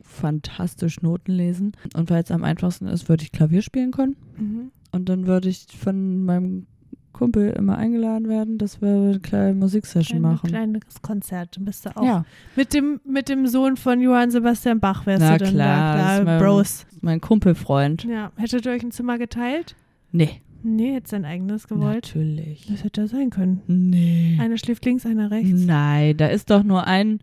fantastisch 0.00 1.02
Noten 1.02 1.32
lesen. 1.32 1.72
Und 1.94 2.10
weil 2.10 2.22
es 2.22 2.30
am 2.30 2.44
einfachsten 2.44 2.86
ist, 2.86 3.08
würde 3.08 3.24
ich 3.24 3.32
Klavier 3.32 3.62
spielen 3.62 3.92
können. 3.92 4.16
Mhm. 4.36 4.70
Und 4.92 5.08
dann 5.08 5.26
würde 5.26 5.48
ich 5.48 5.66
von 5.76 6.24
meinem 6.24 6.66
Kumpel 7.14 7.50
immer 7.52 7.78
eingeladen 7.78 8.28
werden, 8.28 8.58
dass 8.58 8.82
wir 8.82 8.88
eine 8.90 9.20
kleine 9.20 9.54
Musiksession 9.54 10.20
Kleine, 10.20 10.34
machen. 10.34 10.48
kleines 10.50 10.82
Konzert. 11.00 11.56
Dann 11.56 11.64
bist 11.64 11.86
du 11.86 11.96
auch. 11.96 12.04
Ja, 12.04 12.24
Mit, 12.56 12.74
dem, 12.74 13.00
mit 13.06 13.30
dem 13.30 13.46
Sohn 13.46 13.78
von 13.78 14.02
Johann 14.02 14.30
Sebastian 14.30 14.80
Bach 14.80 15.06
wärst 15.06 15.22
Na 15.22 15.38
du 15.38 15.44
dann 15.46 15.54
klar, 15.54 15.96
da. 15.96 16.02
Klar, 16.02 16.24
mein- 16.24 16.38
Bros. 16.42 16.84
mein 17.00 17.20
Kumpelfreund. 17.22 18.04
Ja. 18.04 18.30
Hättet 18.36 18.66
ihr 18.66 18.72
euch 18.72 18.82
ein 18.82 18.90
Zimmer 18.90 19.16
geteilt? 19.16 19.74
Nee, 20.12 20.42
Nee, 20.66 20.94
hätte 20.94 21.10
sein 21.10 21.24
eigenes 21.26 21.68
gewollt. 21.68 22.06
natürlich. 22.06 22.66
Das 22.68 22.84
hätte 22.84 23.02
ja 23.02 23.06
sein 23.06 23.28
können. 23.30 23.60
Nee. 23.66 24.38
Einer 24.40 24.56
schläft 24.56 24.84
links, 24.86 25.04
einer 25.04 25.30
rechts. 25.30 25.50
Nein, 25.66 26.16
da 26.16 26.26
ist 26.28 26.48
doch 26.50 26.62
nur 26.62 26.86
ein, 26.86 27.20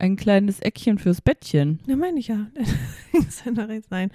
ein 0.00 0.16
kleines 0.16 0.60
Eckchen 0.60 0.98
fürs 0.98 1.20
Bettchen. 1.20 1.80
Ne, 1.86 1.96
meine 1.96 2.18
ich 2.18 2.28
ja. 2.28 2.46
Nein. 3.90 4.10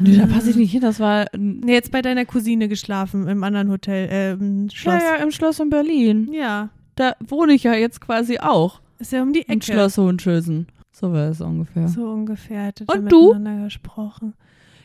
Nee, 0.00 0.16
da 0.16 0.26
passe 0.26 0.50
ich 0.50 0.56
nicht 0.56 0.72
hin. 0.72 0.80
Das 0.80 1.00
war 1.00 1.26
Nee, 1.36 1.72
jetzt 1.72 1.90
bei 1.90 2.02
deiner 2.02 2.24
Cousine 2.24 2.68
geschlafen 2.68 3.26
im 3.28 3.42
anderen 3.44 3.70
Hotel, 3.70 4.08
äh, 4.08 4.32
im 4.32 4.70
Schloss. 4.70 5.02
Ja, 5.02 5.16
ja, 5.16 5.22
im 5.22 5.30
Schloss 5.30 5.58
in 5.60 5.70
Berlin. 5.70 6.32
Ja, 6.32 6.70
Da 6.94 7.14
wohne 7.26 7.52
ich 7.54 7.64
ja 7.64 7.74
jetzt 7.74 8.00
quasi 8.00 8.38
auch. 8.38 8.80
ist 8.98 9.12
ja 9.12 9.22
um 9.22 9.32
die 9.32 9.42
Ecke. 9.42 9.52
Im 9.52 9.60
Schloss 9.62 9.98
Hohenschösen. 9.98 10.66
So 10.92 11.12
war 11.12 11.28
es 11.30 11.40
ungefähr. 11.40 11.88
So 11.88 12.08
ungefähr 12.08 12.72
Und 12.86 13.12
du? 13.12 13.34
gesprochen. 13.64 14.34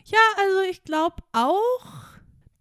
Ja, 0.06 0.17
also 0.38 0.69
ich 0.69 0.84
glaube 0.84 1.15
auch, 1.32 2.04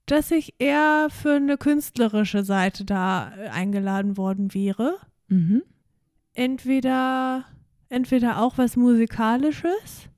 dass 0.06 0.30
ich 0.30 0.54
eher 0.58 1.08
für 1.10 1.32
eine 1.34 1.56
künstlerische 1.56 2.44
Seite 2.44 2.84
da 2.84 3.32
äh, 3.36 3.48
eingeladen 3.48 4.16
worden 4.16 4.54
wäre. 4.54 4.96
Mhm. 5.28 5.62
Entweder, 6.34 7.44
entweder 7.90 8.40
auch 8.40 8.56
was 8.56 8.76
Musikalisches 8.76 10.08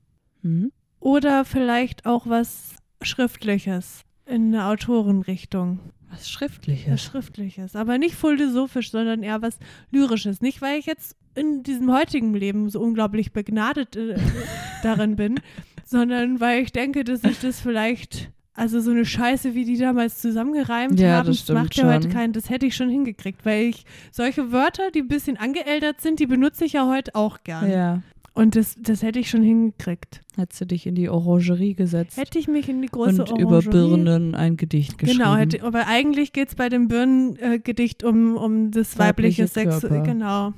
Mhm. 0.41 0.71
oder 0.99 1.43
vielleicht 1.45 2.05
auch 2.05 2.27
was 2.27 2.75
Schriftliches 3.01 4.01
in 4.25 4.47
eine 4.55 4.65
Autorenrichtung. 4.67 5.79
Was 6.09 6.19
Was 6.19 6.29
Schriftliches. 6.29 7.01
Schriftliches, 7.01 7.75
aber 7.75 7.97
nicht 7.97 8.15
philosophisch, 8.15 8.91
sondern 8.91 9.23
eher 9.23 9.41
was 9.41 9.57
Lyrisches. 9.91 10.41
Nicht, 10.41 10.61
weil 10.61 10.79
ich 10.79 10.85
jetzt 10.85 11.15
in 11.35 11.63
diesem 11.63 11.91
heutigen 11.91 12.33
Leben 12.35 12.69
so 12.69 12.79
unglaublich 12.79 13.31
begnadet 13.33 13.95
äh, 13.95 14.15
darin 14.83 15.15
bin, 15.15 15.39
sondern 15.85 16.39
weil 16.39 16.61
ich 16.61 16.71
denke, 16.71 17.03
dass 17.03 17.23
ich 17.23 17.39
das 17.39 17.59
vielleicht, 17.59 18.29
also 18.55 18.79
so 18.79 18.91
eine 18.91 19.05
Scheiße, 19.05 19.55
wie 19.55 19.65
die 19.65 19.77
damals 19.77 20.19
zusammengereimt 20.19 20.99
Ja, 20.99 21.17
haben, 21.17 21.27
das 21.27 21.45
das 21.45 21.53
macht 21.55 21.75
ja 21.75 21.91
heute 21.91 22.09
keinen, 22.09 22.33
das 22.33 22.49
hätte 22.49 22.65
ich 22.65 22.75
schon 22.75 22.89
hingekriegt, 22.89 23.45
weil 23.45 23.63
ich 23.65 23.85
solche 24.11 24.51
Wörter, 24.51 24.91
die 24.91 24.99
ein 24.99 25.07
bisschen 25.07 25.37
angeeldert 25.37 26.01
sind, 26.01 26.19
die 26.19 26.27
benutze 26.27 26.65
ich 26.65 26.73
ja 26.73 26.87
heute 26.87 27.15
auch 27.15 27.39
gern. 27.43 27.69
Ja. 27.69 28.01
Und 28.35 28.55
das, 28.55 28.75
das 28.79 29.03
hätte 29.03 29.19
ich 29.19 29.29
schon 29.29 29.43
hingekriegt. 29.43 30.21
Hättest 30.35 30.61
du 30.61 30.65
dich 30.65 30.87
in 30.87 30.95
die 30.95 31.07
Orangerie 31.07 31.75
gesetzt 31.75 32.17
Hätte 32.17 32.39
ich 32.39 32.47
mich 32.47 32.67
in 32.67 32.81
die 32.81 32.87
große 32.87 33.23
und 33.25 33.39
über 33.39 33.57
Orangerie- 33.57 33.69
Birnen 33.69 34.33
ein 34.33 34.57
Gedicht 34.57 34.97
geschrieben. 34.97 35.19
Genau, 35.19 35.35
hätte, 35.35 35.63
aber 35.63 35.87
eigentlich 35.87 36.33
geht 36.33 36.49
es 36.49 36.55
bei 36.55 36.69
dem 36.69 36.87
Birnengedicht 36.87 38.03
um, 38.03 38.35
um 38.35 38.71
das 38.71 38.97
weibliche, 38.97 39.43
Weibliche 39.43 39.79
Sex, 39.79 40.03
genau, 40.03 40.53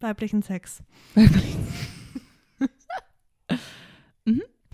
weiblichen 0.00 0.42
Sex. 0.42 0.82
Mhm. 1.14 1.30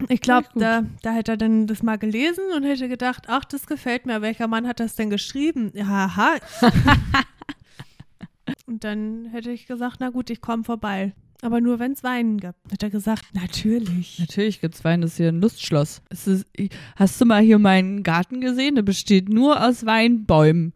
Ich 0.09 0.21
glaube, 0.21 0.49
da, 0.55 0.85
da 1.03 1.13
hätte 1.13 1.33
er 1.33 1.37
dann 1.37 1.67
das 1.67 1.83
mal 1.83 1.99
gelesen 1.99 2.45
und 2.57 2.65
hätte 2.65 2.89
gedacht, 2.89 3.25
ach, 3.29 3.45
das 3.45 3.67
gefällt 3.67 4.07
mir. 4.07 4.23
Welcher 4.23 4.49
Mann 4.49 4.67
hat 4.67 4.81
das 4.81 4.95
denn 4.95 5.11
geschrieben? 5.11 5.71
Ja, 5.75 5.87
Haha. 5.87 6.37
und 8.67 8.85
dann 8.85 9.27
hätte 9.27 9.51
ich 9.51 9.67
gesagt, 9.67 9.97
na 10.01 10.11
gut, 10.11 10.31
ich 10.31 10.41
komme 10.41 10.65
vorbei. 10.65 11.15
Aber 11.43 11.61
nur, 11.61 11.81
wenn 11.81 11.93
es 11.93 12.05
Wein 12.05 12.39
gibt. 12.39 12.55
Hat 12.71 12.83
er 12.83 12.91
gesagt, 12.91 13.25
natürlich. 13.33 14.21
Natürlich 14.21 14.61
gibt's 14.61 14.85
Wein, 14.85 15.01
das 15.01 15.13
ist 15.13 15.17
hier 15.17 15.29
ein 15.29 15.41
Lustschloss. 15.41 16.01
Es 16.09 16.29
ist, 16.29 16.47
hast 16.95 17.21
du 17.21 17.25
mal 17.25 17.43
hier 17.43 17.59
meinen 17.59 18.05
Garten 18.05 18.41
gesehen? 18.41 18.77
Der 18.77 18.83
besteht 18.83 19.29
nur 19.29 19.65
aus 19.67 19.85
Weinbäumen. 19.85 20.73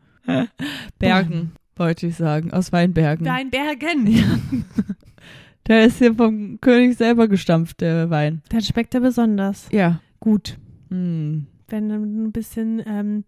Bergen, 0.99 1.53
wollte 1.77 2.09
ich 2.09 2.17
sagen. 2.17 2.53
Aus 2.53 2.73
Weinbergen. 2.73 3.27
Weinbergen. 3.27 4.65
Der 5.69 5.85
ist 5.85 5.99
hier 5.99 6.15
vom 6.15 6.61
König 6.61 6.97
selber 6.97 7.29
gestampft, 7.29 7.81
der 7.81 8.11
Wein. 8.11 8.43
Dann 8.49 8.63
schmeckt 8.63 8.95
er 8.95 9.01
besonders 9.01 9.69
Ja. 9.73 10.01
gut. 10.21 10.59
Hm. 10.91 11.47
wenn 11.69 11.89
dann 11.89 12.27
ein 12.27 12.31
bisschen 12.31 12.81
ähm, 12.87 13.25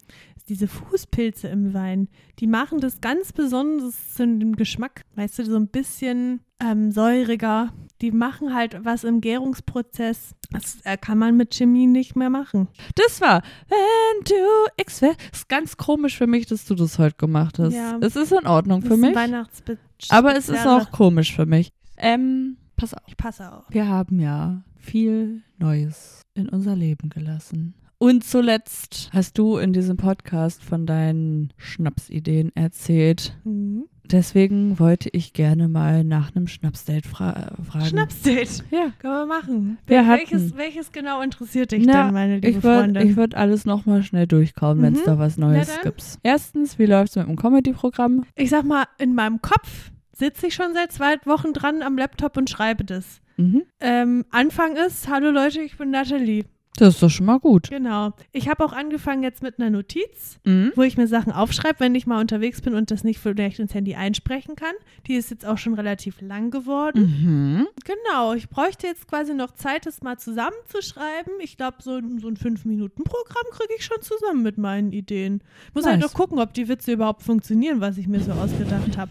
diese 0.49 0.69
Fußpilze 0.69 1.49
im 1.49 1.75
Wein, 1.75 2.09
die 2.39 2.47
machen 2.47 2.79
das 2.81 3.01
ganz 3.01 3.33
besonders 3.33 4.15
zu 4.15 4.25
dem 4.25 4.55
Geschmack, 4.55 5.05
weißt 5.17 5.41
du, 5.41 5.45
so 5.45 5.57
ein 5.57 5.67
bisschen 5.67 6.41
ähm, 6.61 6.93
säuriger. 6.93 7.73
Die 8.01 8.13
machen 8.13 8.55
halt 8.55 8.79
was 8.85 9.03
im 9.03 9.21
Gärungsprozess. 9.21 10.37
Das 10.53 10.79
äh, 10.85 10.97
kann 10.97 11.19
man 11.19 11.37
mit 11.37 11.53
Chemie 11.53 11.89
nicht 11.89 12.15
mehr 12.15 12.31
machen. 12.31 12.69
Das 12.95 13.21
war, 13.21 13.43
wenn 13.69 14.25
du 14.25 14.35
X. 14.81 15.03
Ist 15.03 15.49
ganz 15.49 15.77
komisch 15.77 16.17
für 16.17 16.29
mich, 16.29 16.47
dass 16.47 16.65
du 16.65 16.77
das 16.77 17.01
heute 17.01 17.17
gemacht 17.17 17.59
hast. 17.59 17.75
Ja. 17.75 17.99
Es 18.01 18.15
ist 18.15 18.31
in 18.31 18.47
Ordnung 18.47 18.83
für 18.83 18.97
mich, 18.97 19.17
Weihnachtsbe 19.17 19.79
aber 20.11 20.37
es 20.37 20.49
ist 20.49 20.67
auch 20.67 20.91
komisch 20.93 21.35
für 21.35 21.47
mich. 21.47 21.73
Ähm, 21.99 22.57
pass 22.77 22.95
auf. 22.95 23.03
Ich 23.07 23.17
passe 23.17 23.53
auf. 23.53 23.65
Wir 23.71 23.89
haben 23.89 24.21
ja 24.21 24.63
viel 24.77 25.43
Neues 25.59 26.23
in 26.35 26.49
unser 26.49 26.77
Leben 26.77 27.09
gelassen. 27.11 27.75
Und 28.01 28.23
zuletzt 28.23 29.11
hast 29.13 29.39
du 29.39 29.57
in 29.57 29.73
diesem 29.73 29.97
Podcast 29.97 30.63
von 30.63 30.87
deinen 30.87 31.53
Schnapsideen 31.57 32.53
erzählt. 32.55 33.37
Mhm. 33.45 33.87
Deswegen 34.05 34.79
wollte 34.79 35.11
ich 35.13 35.33
gerne 35.35 35.69
mal 35.69 36.03
nach 36.05 36.35
einem 36.35 36.47
Schnapsdate 36.47 37.07
fra 37.07 37.51
fragen. 37.69 37.85
Schnapsdate. 37.87 38.63
Ja. 38.71 38.93
Können 39.01 39.15
wir 39.15 39.27
machen. 39.27 39.79
Wir 39.87 40.07
welches, 40.09 40.57
welches 40.57 40.93
genau 40.93 41.21
interessiert 41.21 41.73
dich 41.73 41.85
Na, 41.85 42.05
denn, 42.05 42.15
meine 42.15 42.35
liebe 42.37 42.49
Ich 42.49 42.63
würde 42.63 42.79
Freundin? 42.85 43.09
ich 43.09 43.17
würd 43.17 43.35
alles 43.35 43.67
nochmal 43.67 44.03
schnell 44.05 44.27
durchkauen, 44.29 44.81
wenn 44.81 44.95
es 44.95 45.01
Mhm. 45.01 45.05
da 45.07 45.19
was 45.19 45.37
Neues 45.37 45.69
gibt. 45.83 46.03
Erstens, 46.23 46.79
wie 46.79 46.87
läuft 46.87 47.11
es 47.11 47.17
mit 47.17 47.27
dem 47.29 47.37
Comedy-Programm? 47.37 48.25
ich 48.37 48.49
sag 48.49 48.65
mal, 48.65 48.85
in 48.99 49.15
meinem 49.15 49.43
Kopf 49.43 49.91
sitze 50.19 50.49
ich 50.49 50.55
schon 50.55 50.75
seit 50.75 50.93
zwei 50.93 51.17
Wochen 51.25 51.53
dran 51.53 51.83
am 51.83 51.97
Laptop 51.97 52.37
und 52.37 52.51
schreibe 52.51 52.85
das. 52.85 53.21
Mhm. 53.37 53.63
Ähm, 53.81 54.25
Anfang 54.31 54.77
ist, 54.77 55.09
hallo 55.09 55.31
Leute, 55.31 55.61
ich 55.61 55.77
bin 55.77 55.91
Nathalie. 55.91 56.45
Das 56.77 56.95
ist 56.95 57.03
doch 57.03 57.11
schon 57.11 57.27
mal 57.27 57.41
gut. 57.41 57.71
Genau. 57.71 58.13
Ich 58.31 58.49
habe 58.49 58.65
auch 58.65 58.73
angefangen 58.73 59.25
jetzt 59.25 59.43
mit 59.43 59.59
einer 59.59 59.69
Notiz, 59.69 60.39
Mhm. 60.45 60.71
wo 60.77 60.83
ich 60.83 60.97
mir 60.97 61.09
Sachen 61.09 61.33
aufschreibe, 61.33 61.81
wenn 61.81 61.95
ich 61.97 62.07
mal 62.07 62.21
unterwegs 62.21 62.61
bin 62.61 62.75
und 62.75 62.93
das 62.93 63.03
nicht 63.03 63.19
vielleicht 63.19 63.59
ins 63.59 63.75
Handy 63.75 63.97
einsprechen 63.97 64.55
kann. 64.55 64.75
Die 65.09 65.15
ist 65.15 65.31
jetzt 65.31 65.45
auch 65.45 65.59
schon 65.59 65.75
relativ 65.75 66.21
lang 66.21 66.53
geworden. 66.53 67.01
Mhm. 67.03 67.67
Genau. 67.85 68.33
Ich 68.35 68.49
bräuchte 68.49 68.87
jetzt 68.87 69.09
quasi 69.09 69.35
noch 69.35 69.53
Zeit, 69.55 69.87
das 69.87 70.03
mal 70.03 70.19
zusammenzuschreiben. 70.19 71.33
Ich 71.41 71.57
glaube, 71.57 71.79
so, 71.81 71.97
ein- 71.97 72.19
so 72.21 72.29
ein 72.29 72.37
Fünf-Minuten-Programm 72.37 73.45
kriege 73.51 73.75
ich 73.77 73.85
schon 73.85 74.01
zusammen 74.01 74.43
mit 74.45 74.57
meinen 74.59 74.93
Ideen. 74.93 75.43
Muss 75.75 75.85
halt 75.85 75.99
Nice. 76.01 76.11
noch 76.13 76.15
gucken, 76.17 76.39
ob 76.39 76.55
die 76.55 76.69
Witze 76.69 76.93
überhaupt 76.93 77.23
funktionieren, 77.25 77.81
was 77.81 77.99
ich 77.99 78.07
mir 78.07 78.21
so 78.21 78.31
ausgedacht 78.33 78.97
habe. 78.97 79.11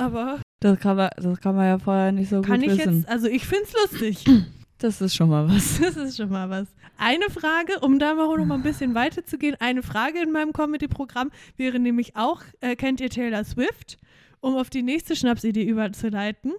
Aber 0.00 0.40
Das, 0.60 0.78
kann 0.80 0.96
man, 0.96 1.10
das 1.16 1.40
kann 1.40 1.56
man 1.56 1.66
ja 1.66 1.78
vorher 1.78 2.12
nicht 2.12 2.30
so 2.30 2.40
kann 2.42 2.60
gut 2.60 2.70
ich 2.72 2.78
wissen. 2.78 2.98
jetzt, 3.00 3.08
also 3.08 3.26
ich 3.28 3.44
finde 3.46 3.64
es 3.64 3.90
lustig. 3.92 4.24
Das 4.78 5.02
ist 5.02 5.14
schon 5.14 5.28
mal 5.28 5.46
was. 5.46 5.78
Das 5.78 5.96
ist 5.96 6.16
schon 6.16 6.30
mal 6.30 6.48
was. 6.48 6.66
Eine 6.96 7.28
Frage, 7.30 7.80
um 7.80 7.98
da 7.98 8.14
mal 8.14 8.34
noch 8.36 8.46
mal 8.46 8.54
ein 8.54 8.62
bisschen 8.62 8.94
weiter 8.94 9.24
zu 9.26 9.36
gehen, 9.36 9.54
eine 9.60 9.82
Frage 9.82 10.20
in 10.22 10.32
meinem 10.32 10.54
Comedy-Programm 10.54 11.30
wäre 11.58 11.78
nämlich 11.78 12.16
auch, 12.16 12.42
äh, 12.60 12.76
kennt 12.76 13.00
ihr 13.00 13.10
Taylor 13.10 13.44
Swift? 13.44 13.98
Um 14.40 14.56
auf 14.56 14.70
die 14.70 14.82
nächste 14.82 15.16
Schnapsidee 15.16 15.64
überzuleiten. 15.64 16.54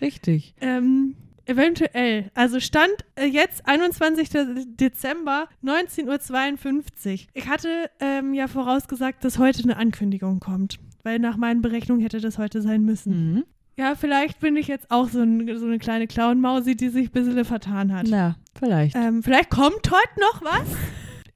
Richtig. 0.00 0.54
Ähm, 0.62 1.16
eventuell. 1.44 2.30
Also 2.34 2.60
Stand 2.60 2.94
äh, 3.14 3.26
jetzt 3.26 3.66
21. 3.66 4.30
Dezember 4.76 5.46
19.52 5.62 7.12
Uhr. 7.12 7.28
Ich 7.34 7.46
hatte 7.46 7.90
ähm, 8.00 8.32
ja 8.32 8.48
vorausgesagt, 8.48 9.22
dass 9.22 9.38
heute 9.38 9.64
eine 9.64 9.76
Ankündigung 9.76 10.40
kommt. 10.40 10.78
Weil 11.02 11.18
nach 11.18 11.36
meinen 11.36 11.62
Berechnungen 11.62 12.02
hätte 12.02 12.20
das 12.20 12.38
heute 12.38 12.62
sein 12.62 12.82
müssen. 12.82 13.34
Mhm. 13.34 13.44
Ja, 13.76 13.94
vielleicht 13.94 14.40
bin 14.40 14.56
ich 14.56 14.68
jetzt 14.68 14.90
auch 14.90 15.08
so, 15.08 15.20
ein, 15.20 15.58
so 15.58 15.64
eine 15.64 15.78
kleine 15.78 16.06
Clown-Mausi, 16.06 16.76
die 16.76 16.90
sich 16.90 17.08
ein 17.08 17.12
bisschen 17.12 17.44
vertan 17.44 17.94
hat. 17.94 18.06
Na, 18.10 18.36
vielleicht. 18.58 18.94
Ähm, 18.94 19.22
vielleicht 19.22 19.48
kommt 19.50 19.90
heute 19.90 20.20
noch 20.20 20.42
was. 20.42 20.68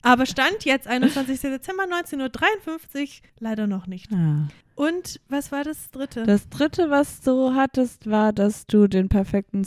Aber 0.03 0.27
Stand 0.27 0.67
jetzt, 0.67 0.87
21. 0.87 1.41
Dezember 1.41 1.85
19.53 1.85 3.01
Uhr, 3.01 3.09
leider 3.41 3.67
noch 3.67 3.87
nicht. 3.87 4.13
Ah. 4.13 4.49
Und 4.75 5.21
was 5.29 5.53
war 5.53 5.65
das 5.65 5.91
dritte? 5.91 6.25
Das 6.25 6.49
dritte, 6.51 6.91
was 6.91 7.23
du 7.23 7.55
hattest, 7.55 8.11
war, 8.11 8.35
dass 8.35 8.67
du 8.67 8.89
den 8.89 9.09
perfekten 9.09 9.65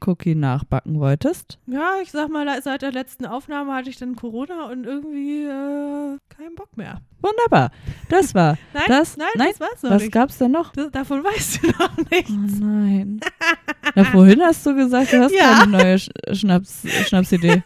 Subway-Cookie 0.00 0.34
nachbacken 0.34 0.98
wolltest. 0.98 1.58
ja, 1.66 1.94
ich 2.02 2.10
sag 2.10 2.30
mal, 2.30 2.46
seit 2.62 2.82
der 2.82 2.92
letzten 2.92 3.26
Aufnahme 3.26 3.74
hatte 3.74 3.90
ich 3.90 3.96
dann 3.98 4.16
Corona 4.16 4.66
und 4.70 4.84
irgendwie 4.84 5.44
äh, 5.44 6.18
keinen 6.28 6.54
Bock 6.56 6.76
mehr. 6.76 7.00
Wunderbar. 7.22 7.70
Das 8.08 8.34
war. 8.34 8.56
Nein, 8.72 8.84
das, 8.88 9.16
nein, 9.18 9.28
nein. 9.36 9.48
das 9.50 9.60
war's 9.60 9.82
noch 9.82 9.90
Was 9.90 10.02
nicht. 10.02 10.12
gab's 10.12 10.38
denn 10.38 10.52
noch? 10.52 10.72
Das, 10.72 10.90
davon 10.90 11.22
weißt 11.24 11.62
du 11.62 11.66
noch 11.78 11.96
nichts. 12.10 12.30
Oh 12.32 12.64
nein. 12.64 13.20
Na, 13.94 14.04
vorhin 14.04 14.40
hast 14.42 14.64
du 14.64 14.74
gesagt, 14.74 15.12
du 15.12 15.20
hast 15.22 15.32
Ja. 15.34 15.58
keine 15.60 15.72
neue 15.72 15.98
Sch 15.98 16.08
Schnaps 16.32 16.82
Schnapsidee. 17.08 17.62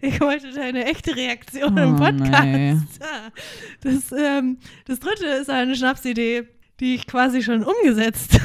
Ich 0.00 0.20
wollte 0.20 0.50
deine 0.52 0.84
echte 0.86 1.14
Reaktion 1.14 1.78
Oh, 1.78 1.82
im 1.82 1.96
Podcast. 1.96 2.42
nee. 2.44 2.76
Das, 3.82 4.12
ähm, 4.12 4.58
das 4.86 4.98
dritte 4.98 5.26
ist 5.26 5.50
eine 5.50 5.76
Schnapsidee, 5.76 6.48
die 6.80 6.94
ich 6.94 7.06
quasi 7.06 7.42
schon 7.42 7.62
umgesetzt 7.64 8.40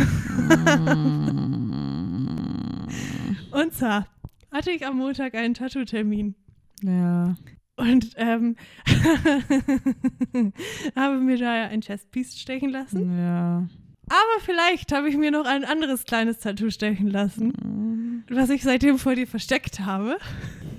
Und 3.55 3.73
zwar 3.73 4.07
hatte 4.51 4.71
ich 4.71 4.85
am 4.85 4.97
Montag 4.97 5.35
einen 5.35 5.53
Tattoo-Termin 5.53 6.35
Ja. 6.83 7.35
und 7.77 8.11
ähm, 8.17 8.55
habe 10.95 11.17
mir 11.19 11.37
da 11.37 11.55
ja 11.57 11.63
ein 11.67 11.81
Chestpiece 11.81 12.39
stechen 12.39 12.69
lassen. 12.69 13.17
Ja. 13.17 13.67
Aber 14.07 14.41
vielleicht 14.43 14.91
habe 14.91 15.09
ich 15.09 15.17
mir 15.17 15.31
noch 15.31 15.45
ein 15.45 15.65
anderes 15.65 16.03
kleines 16.05 16.39
Tattoo 16.39 16.69
stechen 16.69 17.07
lassen, 17.07 18.23
was 18.29 18.49
ich 18.51 18.61
seitdem 18.63 18.99
vor 18.99 19.15
dir 19.15 19.25
versteckt 19.27 19.79
habe. 19.79 20.17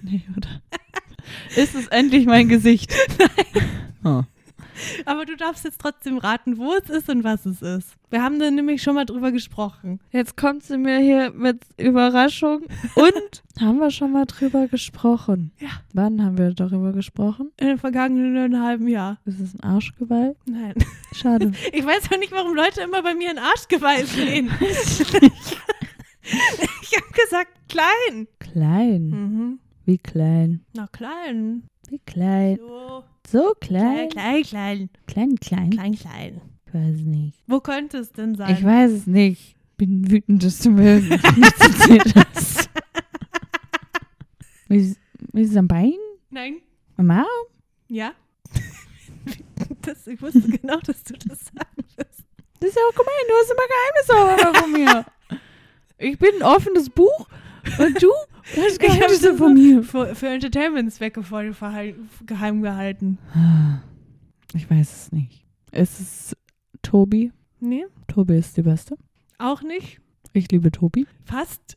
Nee, 0.03 0.23
oder? 0.37 0.63
Ist 1.57 1.75
es 1.75 1.89
endlich 1.89 2.27
mein 2.27 2.49
Gesicht? 2.49 2.95
Nein. 3.19 3.65
Oh. 4.05 4.23
Aber 5.05 5.25
du 5.25 5.37
darfst 5.37 5.65
jetzt 5.65 5.81
trotzdem 5.81 6.19
raten, 6.19 6.59
wo 6.59 6.75
es 6.75 6.91
ist 6.91 7.09
und 7.09 7.25
was 7.25 7.47
es 7.47 7.63
ist. 7.63 7.97
Wir 8.11 8.23
haben 8.23 8.39
da 8.39 8.51
nämlich 8.51 8.83
schon 8.83 8.95
mal 8.95 9.05
drüber 9.05 9.33
gesprochen. 9.33 10.01
Jetzt 10.11 10.37
kommt 10.37 10.63
sie 10.63 10.79
mir 10.79 10.99
hier 10.99 11.33
mit 11.33 11.65
Überraschung. 11.77 12.63
Und 12.95 13.43
haben 13.61 13.79
wir 13.79 13.91
schon 13.91 14.13
mal 14.13 14.27
drüber 14.27 14.69
gesprochen? 14.69 15.51
Ja. 15.59 15.71
Wann 15.93 16.23
haben 16.23 16.39
wir 16.39 16.53
darüber 16.53 16.93
gesprochen? 16.93 17.51
In 17.57 17.67
den 17.67 17.79
vergangenen 17.79 18.63
halben 18.63 18.87
Jahr. 18.87 19.19
Ist 19.25 19.41
es 19.41 19.55
ein 19.55 19.61
Arschgeweih? 19.61 20.35
Nein. 20.47 20.75
Schade. 21.13 21.53
Ich 21.73 21.85
weiß 21.85 22.13
auch 22.13 22.19
nicht, 22.19 22.33
warum 22.33 22.55
Leute 22.55 22.83
immer 22.83 23.03
bei 23.03 23.15
mir 23.15 23.31
in 23.31 23.39
Arschgeweih 23.39 24.05
sehen. 24.05 24.51
ich 24.61 25.13
habe 26.97 27.13
gesagt, 27.13 27.53
klein. 27.69 28.29
klein. 28.39 29.09
Mhm. 29.09 29.59
Wie 29.85 29.99
klein? 29.99 30.65
Na, 30.75 30.87
klein. 30.87 31.65
Wie 31.89 32.01
klein? 32.01 32.59
So. 32.59 33.05
So 33.29 33.55
Klein, 33.61 34.09
klein? 34.09 34.43
klein, 34.43 34.45
klein. 34.45 34.91
Klein, 35.07 35.37
klein? 35.37 35.71
Klein, 35.71 35.95
klein. 35.97 36.41
Ich 36.67 36.75
weiß 36.75 37.01
nicht. 37.01 37.39
Wo 37.47 37.61
könnte 37.61 37.99
es 37.99 38.13
denn 38.13 38.35
sein? 38.35 38.55
Ich 38.55 38.65
weiß 38.65 38.93
es 38.93 39.07
nicht. 39.07 39.57
Bin 39.77 40.11
wütend, 40.11 40.43
dass 40.45 40.61
du 40.61 40.71
mir 40.71 41.01
nichts 41.01 41.61
erzählt 41.61 42.15
hast. 42.15 42.71
Ist, 44.69 44.99
ist 45.33 45.51
es 45.51 45.57
am 45.57 45.69
Bein? 45.69 45.93
Nein. 46.31 46.57
Am 46.97 47.11
Arm? 47.11 47.27
Ja? 47.89 48.13
Das, 49.83 50.05
ich 50.09 50.21
wusste 50.21 50.41
genau, 50.41 50.81
dass 50.81 51.05
du 51.05 51.15
das 51.15 51.45
sagen 51.47 51.85
wirst. 51.97 52.25
Das 52.59 52.71
ist 52.71 52.77
ja 52.77 52.83
auch 52.91 52.95
gemein. 52.95 53.25
Du 53.29 53.35
hast 53.37 53.53
immer 53.53 53.69
Geheimnisse 54.43 54.61
von 54.61 54.73
mir. 54.73 55.05
Ich 55.99 56.19
bin 56.19 56.31
ein 56.37 56.43
offenes 56.43 56.91
Buch 56.91 57.29
und 57.79 58.03
du 58.03 58.09
hast 58.43 58.57
Ich 58.57 58.89
habe 58.89 58.99
Geheimnisse 58.99 59.29
das 59.31 59.39
von 59.39 59.55
mir. 59.55 59.83
für, 59.83 60.15
für 60.15 60.29
Entertainment-Zwecke 60.29 61.23
voll 61.23 61.55
geheim 62.27 62.63
gehalten. 62.63 63.19
Ich 64.55 64.71
weiß 64.71 64.93
es 65.07 65.13
nicht. 65.13 65.45
Ist 65.73 66.01
es 66.01 66.37
Tobi? 66.83 67.33
Nee, 67.61 67.87
Tobi 68.09 68.39
ist 68.39 68.57
die 68.57 68.63
Beste. 68.63 68.97
auch 69.39 69.63
nicht. 69.63 70.01
Ich 70.33 70.51
liebe 70.51 70.71
Tobi. 70.71 71.07
Fast. 71.25 71.77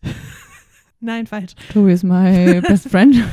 Nein, 1.00 1.28
falsch. 1.28 1.54
Tobi 1.72 1.94
ist 1.94 2.04
my 2.04 2.62
best 2.62 2.90
friend. 2.90 3.16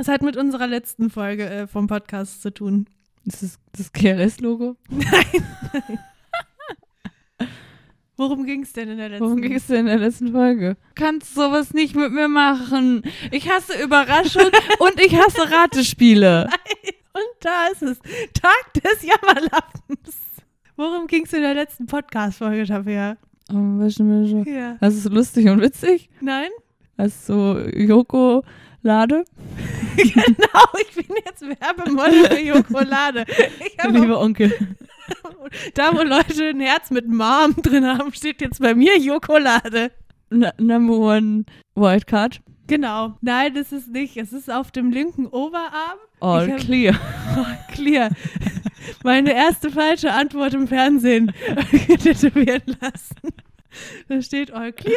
Es 0.00 0.06
hat 0.06 0.22
mit 0.22 0.36
unserer 0.36 0.68
letzten 0.68 1.10
Folge 1.10 1.50
äh, 1.50 1.66
vom 1.66 1.88
Podcast 1.88 2.40
zu 2.42 2.54
tun. 2.54 2.86
Das 3.24 3.42
ist 3.42 3.58
das 3.72 3.90
GLS-Logo. 3.92 4.76
Worum 8.18 8.44
ging 8.44 8.64
es 8.64 8.72
denn 8.72 8.88
in 8.88 8.98
der 8.98 9.10
letzten 9.10 9.24
Worum 9.24 9.40
ging 9.40 9.54
es 9.54 9.68
denn 9.68 9.78
in 9.78 9.86
der 9.86 9.98
letzten 9.98 10.32
Folge? 10.32 10.74
Du 10.96 11.04
kannst 11.04 11.36
sowas 11.36 11.72
nicht 11.72 11.94
mit 11.94 12.10
mir 12.10 12.26
machen. 12.26 13.02
Ich 13.30 13.48
hasse 13.48 13.80
Überraschung 13.80 14.42
und 14.80 15.00
ich 15.00 15.16
hasse 15.16 15.48
Ratespiele. 15.48 16.48
Und 17.12 17.22
da 17.38 17.68
ist 17.68 17.82
es. 17.82 17.98
Tag 18.34 18.74
des 18.74 19.04
Jammerlappens. 19.04 20.16
Worum 20.74 21.06
ging 21.06 21.26
es 21.26 21.32
in 21.32 21.42
der 21.42 21.54
letzten 21.54 21.86
Podcast-Folge, 21.86 22.66
Tabea? 22.66 23.16
Oh, 23.52 23.78
wischen, 23.78 24.24
wischen. 24.24 24.44
Ja. 24.52 24.76
Das 24.80 24.96
ist 24.96 25.08
lustig 25.08 25.48
und 25.48 25.60
witzig. 25.60 26.10
Nein? 26.20 26.50
Ist 26.96 27.24
so 27.24 27.56
Joko 27.72 28.42
Lade. 28.82 29.24
Genau, 29.96 30.64
ich 30.80 30.94
bin 30.94 31.16
jetzt 31.26 31.42
Werbemodel 31.42 32.28
für 32.28 32.38
Jokolade. 32.40 33.24
Lieber 33.90 34.20
Onkel. 34.20 34.52
da, 35.74 35.92
wo 35.92 36.02
Leute 36.02 36.50
ein 36.50 36.60
Herz 36.60 36.92
mit 36.92 37.08
Mom 37.08 37.56
drin 37.56 37.84
haben, 37.84 38.12
steht 38.14 38.40
jetzt 38.40 38.60
bei 38.60 38.76
mir 38.76 38.96
Jokolade. 38.96 39.90
Number 40.30 40.96
one 40.96 41.46
Wildcard. 41.74 42.40
Genau. 42.68 43.16
Nein, 43.22 43.54
das 43.54 43.72
ist 43.72 43.88
nicht. 43.88 44.16
Es 44.16 44.32
ist 44.32 44.48
auf 44.48 44.70
dem 44.70 44.92
linken 44.92 45.26
Oberarm. 45.26 45.98
All 46.20 46.48
hab- 46.52 46.58
clear. 46.60 46.94
Oh, 47.36 47.72
clear. 47.74 48.10
Meine 49.02 49.32
erste 49.32 49.70
falsche 49.70 50.12
Antwort 50.12 50.54
im 50.54 50.68
Fernsehen 50.68 51.32
tätowieren 52.02 52.62
lassen. 52.80 53.16
Da 54.08 54.22
steht 54.22 54.50
all 54.52 54.72
clear, 54.72 54.96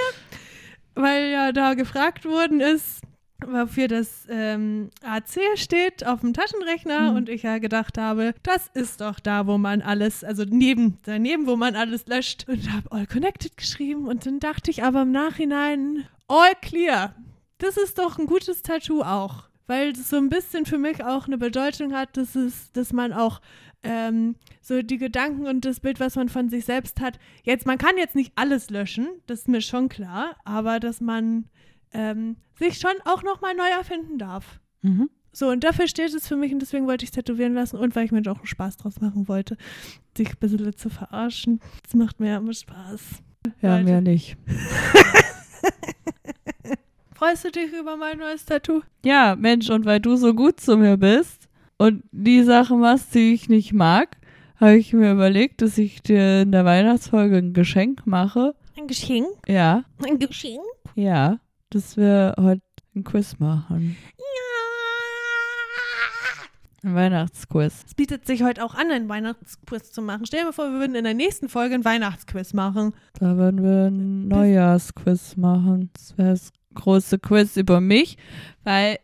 weil 0.95 1.29
ja 1.31 1.51
da 1.51 1.73
gefragt 1.73 2.25
worden 2.25 2.61
ist, 2.61 3.01
wofür 3.45 3.87
das 3.87 4.25
ähm, 4.29 4.89
AC 5.03 5.39
steht 5.55 6.05
auf 6.05 6.21
dem 6.21 6.33
Taschenrechner 6.33 7.11
Mhm. 7.11 7.17
und 7.17 7.29
ich 7.29 7.43
ja 7.43 7.57
gedacht 7.57 7.97
habe, 7.97 8.33
das 8.43 8.67
ist 8.73 9.01
doch 9.01 9.19
da, 9.19 9.47
wo 9.47 9.57
man 9.57 9.81
alles, 9.81 10.23
also 10.23 10.43
neben, 10.47 10.97
daneben, 11.03 11.47
wo 11.47 11.55
man 11.55 11.75
alles 11.75 12.05
löscht 12.07 12.45
und 12.47 12.71
habe 12.71 12.91
all 12.91 13.07
connected 13.07 13.57
geschrieben 13.57 14.07
und 14.07 14.25
dann 14.25 14.39
dachte 14.39 14.71
ich 14.71 14.83
aber 14.83 15.01
im 15.03 15.11
Nachhinein, 15.11 16.05
all 16.27 16.51
clear. 16.61 17.15
Das 17.57 17.77
ist 17.77 17.97
doch 17.99 18.17
ein 18.17 18.25
gutes 18.25 18.61
Tattoo 18.63 19.01
auch, 19.03 19.43
weil 19.67 19.91
es 19.91 20.09
so 20.09 20.17
ein 20.17 20.29
bisschen 20.29 20.65
für 20.65 20.77
mich 20.77 21.03
auch 21.03 21.27
eine 21.27 21.37
Bedeutung 21.37 21.93
hat, 21.93 22.17
dass 22.17 22.35
es, 22.35 22.71
dass 22.71 22.91
man 22.93 23.13
auch 23.13 23.41
ähm, 23.83 24.35
so 24.61 24.81
die 24.83 24.97
Gedanken 24.97 25.47
und 25.47 25.65
das 25.65 25.79
Bild, 25.79 25.99
was 25.99 26.15
man 26.15 26.29
von 26.29 26.49
sich 26.49 26.65
selbst 26.65 26.99
hat. 27.01 27.19
Jetzt, 27.43 27.65
man 27.65 27.77
kann 27.79 27.97
jetzt 27.97 28.15
nicht 28.15 28.31
alles 28.35 28.69
löschen, 28.69 29.07
das 29.27 29.39
ist 29.39 29.47
mir 29.47 29.61
schon 29.61 29.89
klar, 29.89 30.35
aber 30.45 30.79
dass 30.79 31.01
man 31.01 31.45
ähm, 31.93 32.37
sich 32.57 32.77
schon 32.79 32.91
auch 33.05 33.23
nochmal 33.23 33.55
neu 33.55 33.67
erfinden 33.69 34.17
darf. 34.17 34.59
Mhm. 34.81 35.09
So, 35.33 35.47
und 35.49 35.63
dafür 35.63 35.87
steht 35.87 36.13
es 36.13 36.27
für 36.27 36.35
mich 36.35 36.51
und 36.51 36.59
deswegen 36.59 36.87
wollte 36.87 37.03
ich 37.05 37.09
es 37.11 37.15
tätowieren 37.15 37.53
lassen 37.53 37.77
und 37.77 37.95
weil 37.95 38.03
ich 38.05 38.11
mir 38.11 38.21
auch 38.29 38.37
einen 38.37 38.45
Spaß 38.47 38.77
draus 38.77 38.99
machen 38.99 39.27
wollte, 39.29 39.55
dich 40.17 40.29
ein 40.29 40.37
bisschen 40.39 40.75
zu 40.75 40.89
verarschen. 40.89 41.61
Das 41.83 41.93
macht 41.93 42.19
mir 42.19 42.35
immer 42.37 42.53
Spaß. 42.53 43.01
Ja, 43.61 43.75
Leute. 43.77 43.83
mehr 43.85 44.01
nicht. 44.01 44.35
Freust 47.13 47.45
du 47.45 47.51
dich 47.51 47.71
über 47.71 47.97
mein 47.97 48.17
neues 48.17 48.45
Tattoo? 48.45 48.81
Ja, 49.05 49.35
Mensch, 49.37 49.69
und 49.69 49.85
weil 49.85 49.99
du 49.99 50.15
so 50.15 50.33
gut 50.33 50.59
zu 50.59 50.75
mir 50.75 50.97
bist 50.97 51.47
und 51.77 52.03
die 52.11 52.43
Sachen 52.43 52.79
machst, 52.79 53.13
die 53.13 53.33
ich 53.33 53.47
nicht 53.47 53.73
mag, 53.73 54.17
habe 54.59 54.75
ich 54.77 54.91
mir 54.93 55.11
überlegt, 55.11 55.61
dass 55.61 55.77
ich 55.77 56.01
dir 56.01 56.41
in 56.41 56.51
der 56.51 56.65
Weihnachtsfolge 56.65 57.37
ein 57.37 57.53
Geschenk 57.53 58.05
mache. 58.07 58.55
Ein 58.77 58.87
Geschenk? 58.87 59.27
Ja, 59.47 59.83
Ein 60.03 60.17
Geschenk? 60.19 60.61
ja, 60.95 61.39
dass 61.71 61.97
wir 61.97 62.35
heute 62.37 62.61
ein 62.95 63.03
Quiz 63.03 63.39
machen. 63.39 63.97
Ein 66.83 66.95
Weihnachtsquiz. 66.95 67.83
Es 67.85 67.93
bietet 67.93 68.25
sich 68.25 68.41
heute 68.41 68.65
auch 68.65 68.73
an, 68.73 68.89
einen 68.89 69.07
Weihnachtsquiz 69.07 69.91
zu 69.91 70.01
machen. 70.01 70.25
Stell 70.25 70.39
dir 70.39 70.45
mal 70.47 70.51
vor, 70.51 70.71
wir 70.71 70.79
würden 70.79 70.95
in 70.95 71.03
der 71.03 71.13
nächsten 71.13 71.47
Folge 71.47 71.75
einen 71.75 71.85
Weihnachtsquiz 71.85 72.53
machen. 72.53 72.95
Da 73.19 73.37
würden 73.37 73.61
wir 73.61 73.87
ein 73.91 74.27
Neujahrsquiz 74.27 75.37
machen. 75.37 75.91
Das 75.93 76.17
wäre 76.17 76.31
das 76.31 76.51
große 76.73 77.19
Quiz 77.19 77.55
über 77.55 77.81
mich, 77.81 78.17
weil 78.63 78.97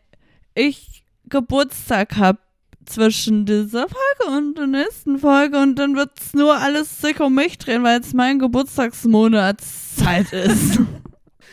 ich 0.55 1.03
Geburtstag 1.29 2.17
habe 2.17 2.39
zwischen 2.85 3.45
dieser 3.45 3.85
Folge 3.87 4.37
und 4.37 4.57
der 4.57 4.67
nächsten 4.67 5.19
Folge 5.19 5.59
und 5.59 5.75
dann 5.77 5.95
wird 5.95 6.19
es 6.19 6.33
nur 6.33 6.57
alles 6.57 6.99
sich 7.01 7.19
um 7.19 7.35
mich 7.35 7.59
drehen, 7.59 7.83
weil 7.83 7.99
es 7.99 8.13
mein 8.13 8.39
Geburtstagsmonatszeit 8.39 10.33
ist. 10.33 10.79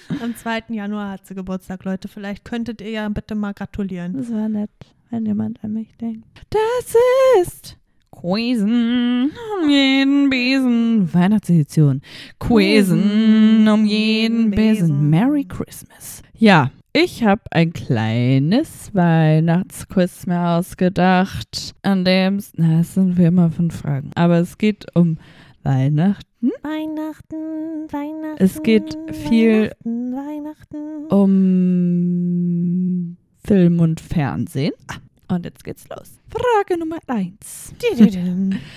Am 0.23 0.37
2. 0.37 0.65
Januar 0.69 1.13
hat 1.13 1.27
sie 1.27 1.35
Geburtstag, 1.35 1.85
Leute. 1.85 2.09
Vielleicht 2.09 2.45
könntet 2.45 2.81
ihr 2.81 2.91
ja 2.91 3.09
bitte 3.09 3.35
mal 3.35 3.55
gratulieren. 3.55 4.15
Das 4.17 4.31
wäre 4.31 4.49
nett, 4.49 4.71
wenn 5.11 5.27
jemand 5.27 5.63
an 5.63 5.73
mich 5.73 5.97
denkt. 6.01 6.27
Das 6.51 6.95
ist 7.43 7.77
Quisen 8.11 9.33
um 9.63 9.69
jeden 9.69 10.31
Besen. 10.31 11.13
Weihnachtsedition. 11.13 12.01
Quisen 12.39 13.69
um 13.69 13.85
jeden 13.85 14.51
Besen. 14.51 15.11
Merry 15.11 15.45
Christmas. 15.45 16.23
Ja, 16.35 16.71
ich 16.93 17.25
habe 17.25 17.43
ein 17.51 17.73
kleines 17.73 18.95
Weihnachtsquiz 18.95 20.27
mir 20.27 20.41
ausgedacht, 20.51 21.75
an 21.83 22.05
dem 22.05 22.37
es, 22.37 22.53
na, 22.57 22.81
es 22.81 22.95
sind 22.95 23.19
wie 23.19 23.25
immer 23.25 23.51
fünf 23.51 23.81
Fragen, 23.81 24.13
aber 24.15 24.39
es 24.39 24.59
geht 24.59 24.87
um 24.95 25.19
Weihnachten, 25.65 26.51
Weihnachten, 26.63 27.91
Weihnachten. 27.91 28.37
Es 28.45 28.63
geht 28.63 28.97
viel 29.11 29.73
Weihnachten, 29.83 31.09
Weihnachten. 31.09 31.11
um 31.11 33.17
Film 33.47 33.81
und 33.81 33.99
Fernsehen. 34.01 34.75
Ah, 34.89 34.99
Und 35.35 35.47
jetzt 35.47 35.65
geht's 35.65 35.89
los. 35.89 36.19
Frage 36.29 36.79
Nummer 36.79 36.99
eins. 37.07 37.73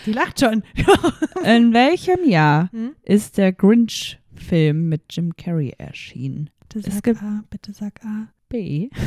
Die 0.06 0.14
lacht 0.14 0.40
schon. 0.40 0.64
In 1.44 1.74
welchem 1.74 2.24
Jahr 2.28 2.72
Hm? 2.72 2.96
ist 3.04 3.38
der 3.38 3.52
Grinch-Film 3.52 4.88
mit 4.88 5.02
Jim 5.10 5.36
Carrey 5.36 5.74
erschienen? 5.78 6.50
Bitte 6.70 6.90
sag 6.90 7.06
A, 7.22 7.44
bitte 7.50 7.74
sag 7.74 8.00
A. 8.06 8.30
B. 8.48 8.90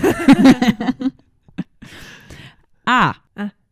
A. 2.85 3.15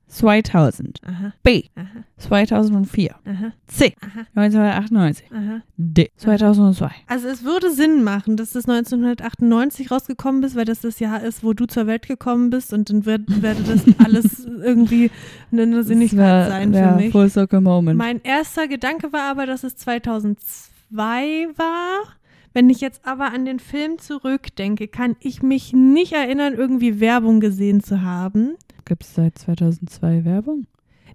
Ah. 0.08 0.12
2000. 0.12 1.00
Aha, 1.06 1.32
B. 1.42 1.64
aha, 1.76 1.86
2004. 2.16 3.14
aha, 3.24 3.52
C. 3.66 3.94
aha, 4.00 4.26
1998. 4.34 5.26
aha. 5.32 5.62
D. 5.76 6.10
2002. 6.16 6.90
Also 7.06 7.28
es 7.28 7.44
würde 7.44 7.70
Sinn 7.70 8.02
machen, 8.02 8.36
dass 8.36 8.52
das 8.52 8.68
1998 8.68 9.90
rausgekommen 9.90 10.42
ist, 10.42 10.56
weil 10.56 10.64
das 10.64 10.80
das 10.80 10.98
Jahr 10.98 11.22
ist, 11.22 11.44
wo 11.44 11.52
du 11.52 11.66
zur 11.66 11.86
Welt 11.86 12.08
gekommen 12.08 12.50
bist 12.50 12.72
und 12.72 12.90
dann 12.90 13.04
wird, 13.04 13.42
werde 13.42 13.62
das 13.62 13.82
alles 14.04 14.44
irgendwie 14.46 15.10
eine 15.52 15.84
Sinnigkeit 15.84 16.48
sein 16.48 16.72
für 16.72 16.92
mich. 16.96 17.12
Full 17.12 17.28
Circle 17.28 17.60
Moment. 17.60 17.98
Mein 17.98 18.20
erster 18.22 18.66
Gedanke 18.66 19.12
war 19.12 19.30
aber, 19.30 19.46
dass 19.46 19.62
es 19.62 19.76
2002 19.76 21.48
war, 21.56 22.17
Wenn 22.52 22.70
ich 22.70 22.80
jetzt 22.80 23.06
aber 23.06 23.32
an 23.32 23.44
den 23.44 23.58
Film 23.58 23.98
zurückdenke, 23.98 24.88
kann 24.88 25.16
ich 25.20 25.42
mich 25.42 25.72
nicht 25.72 26.12
erinnern, 26.12 26.54
irgendwie 26.54 27.00
Werbung 27.00 27.40
gesehen 27.40 27.82
zu 27.82 28.02
haben. 28.02 28.56
Gibt 28.84 29.04
es 29.04 29.14
seit 29.14 29.38
2002 29.38 30.24
Werbung? 30.24 30.66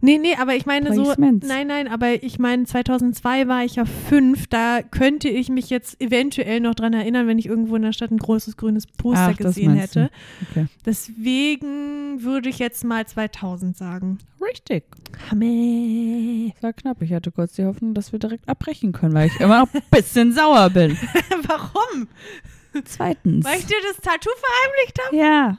Nee, 0.04 0.18
nee, 0.18 0.36
aber 0.38 0.54
ich 0.54 0.66
meine 0.66 0.94
so, 0.94 1.14
nein, 1.18 1.40
nein, 1.68 1.88
aber 1.88 2.22
ich 2.24 2.38
meine, 2.38 2.66
2002 2.66 3.48
war 3.48 3.64
ich 3.64 3.76
ja 3.76 3.86
fünf, 3.86 4.48
da 4.48 4.82
könnte 4.82 5.30
ich 5.30 5.48
mich 5.48 5.70
jetzt 5.70 6.02
eventuell 6.02 6.60
noch 6.60 6.76
dran 6.76 6.92
erinnern, 6.92 7.26
wenn 7.26 7.40
ich 7.40 7.46
irgendwo 7.46 7.78
in 7.78 7.84
der 7.84 7.94
Stadt 7.94 8.12
ein 8.12 8.18
großes 8.18 8.58
grünes 8.58 8.86
Poster 8.86 9.30
Ach, 9.32 9.38
das 9.38 9.56
gesehen 9.56 9.76
hätte. 9.76 10.10
Okay. 10.52 10.66
Deswegen 10.86 12.22
würde 12.22 12.50
ich 12.50 12.60
jetzt 12.60 12.84
mal 12.84 13.08
2000 13.08 13.78
sagen. 13.78 14.18
Richtig. 14.42 14.84
Hamme. 15.32 16.52
Das 16.54 16.64
war 16.64 16.74
knapp. 16.74 17.02
Ich 17.02 17.14
hatte 17.14 17.32
kurz 17.32 17.54
die 17.54 17.64
Hoffnung, 17.64 17.94
dass 17.94 18.12
wir 18.12 18.20
direkt 18.20 18.50
abbrechen 18.50 18.92
können, 18.92 19.14
weil 19.14 19.28
ich 19.28 19.40
immer 19.40 19.60
noch 19.62 19.74
ein 19.74 19.82
bisschen 19.90 20.34
sauer 20.34 20.70
bin. 20.70 20.98
Warum? 21.48 22.10
Zweitens. 22.84 23.46
Weil 23.46 23.60
ich 23.60 23.68
dir 23.68 23.78
das 23.88 24.02
Tattoo 24.02 24.32
verheimlicht 24.36 25.00
habe? 25.06 25.16
Ja. 25.16 25.58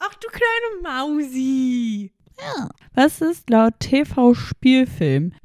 Ach 0.00 0.14
du 0.14 0.26
kleine 0.26 0.82
Mausi. 0.82 2.10
Was 2.94 3.20
ist 3.20 3.50
laut 3.50 3.74
TV-Spielfilm? 3.80 5.32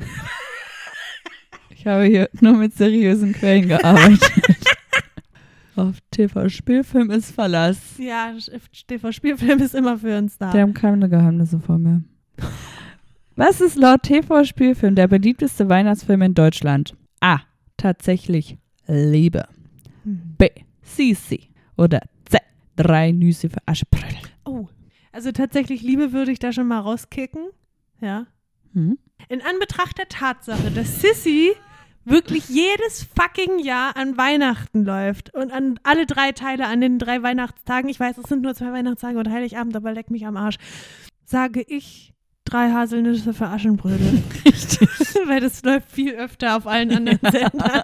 Ich 1.72 1.88
habe 1.88 2.04
hier 2.04 2.30
nur 2.42 2.58
mit 2.58 2.76
seriösen 2.76 3.32
Quellen 3.32 3.70
gearbeitet. 3.70 4.20
Auf 5.78 5.96
TV-Spielfilm 6.12 7.10
ist 7.10 7.32
Verlass. 7.32 7.78
Ja, 7.98 8.34
TV-Spielfilm 8.88 9.60
ist 9.60 9.74
immer 9.76 9.98
für 9.98 10.18
uns 10.18 10.38
da. 10.38 10.52
Die 10.52 10.60
haben 10.60 10.74
keine 10.74 11.08
Geheimnisse 11.08 11.58
vor 11.62 11.78
mir. 11.78 12.04
Was 13.38 13.62
ist 13.62 13.78
laut 13.78 14.04
TV-Spielfilm 14.04 14.96
der 14.96 15.08
beliebteste 15.08 15.70
Weihnachtsfilm 15.70 16.22
in 16.24 16.34
Deutschland? 16.34 16.98
A. 17.22 17.40
Tatsächlich 17.78 18.58
Liebe. 18.86 19.46
Hm. 20.04 20.36
B. 20.38 20.50
Sisi. 20.82 21.48
Oder 21.78 22.02
C. 22.26 22.40
Drei 22.76 23.14
Nüsse 23.14 23.50
für 23.50 23.66
Aschenbrödel. 23.66 24.18
Oh, 24.44 24.68
also 25.12 25.32
tatsächlich 25.32 25.82
Liebe 25.82 26.12
würde 26.12 26.32
ich 26.32 26.40
da 26.40 26.52
schon 26.52 26.68
mal 26.68 26.80
rauskicken. 26.80 27.50
Ja. 28.02 28.28
Hm? 28.74 28.98
In 29.28 29.42
Anbetracht 29.42 29.98
der 29.98 30.08
Tatsache, 30.08 30.72
dass 30.72 31.02
Sissy 31.02 31.54
wirklich 32.06 32.48
jedes 32.50 33.08
fucking 33.16 33.60
Jahr 33.60 33.96
an 33.96 34.18
Weihnachten 34.18 34.84
läuft 34.84 35.34
und 35.36 35.52
an 35.52 35.80
alle 35.84 36.06
drei 36.06 36.32
Teile 36.32 36.68
an 36.68 36.82
den 36.82 36.98
drei 36.98 37.22
Weihnachtstagen, 37.22 37.90
ich 37.90 38.00
weiß, 38.00 38.18
es 38.18 38.30
sind 38.30 38.42
nur 38.42 38.56
zwei 38.56 38.72
Weihnachtstage 38.72 39.20
und 39.20 39.30
Heiligabend, 39.30 39.76
aber 39.76 39.92
leck 39.92 40.10
mich 40.10 40.26
am 40.26 40.38
Arsch, 40.38 40.58
sage 41.26 41.62
ich 41.62 42.14
drei 42.46 42.72
Haselnüsse 42.72 43.34
für 43.34 43.48
Aschenbrödel. 43.48 44.24
Richtig. 44.46 44.90
Weil 45.28 45.42
das 45.42 45.64
läuft 45.64 45.92
viel 45.92 46.14
öfter 46.14 46.58
auf 46.58 46.68
allen 46.68 46.92
anderen 46.92 47.20
Sendern. 47.32 47.84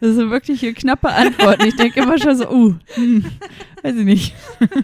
Das 0.00 0.14
sind 0.14 0.30
wirklich 0.30 0.60
hier 0.60 0.72
knappe 0.74 1.10
Antworten. 1.10 1.66
Ich 1.66 1.76
denke 1.76 2.00
immer 2.00 2.18
schon 2.18 2.36
so, 2.36 2.48
uh, 2.50 2.74
hm, 2.94 3.24
weiß 3.82 3.96
ich 3.96 4.04
nicht. 4.04 4.34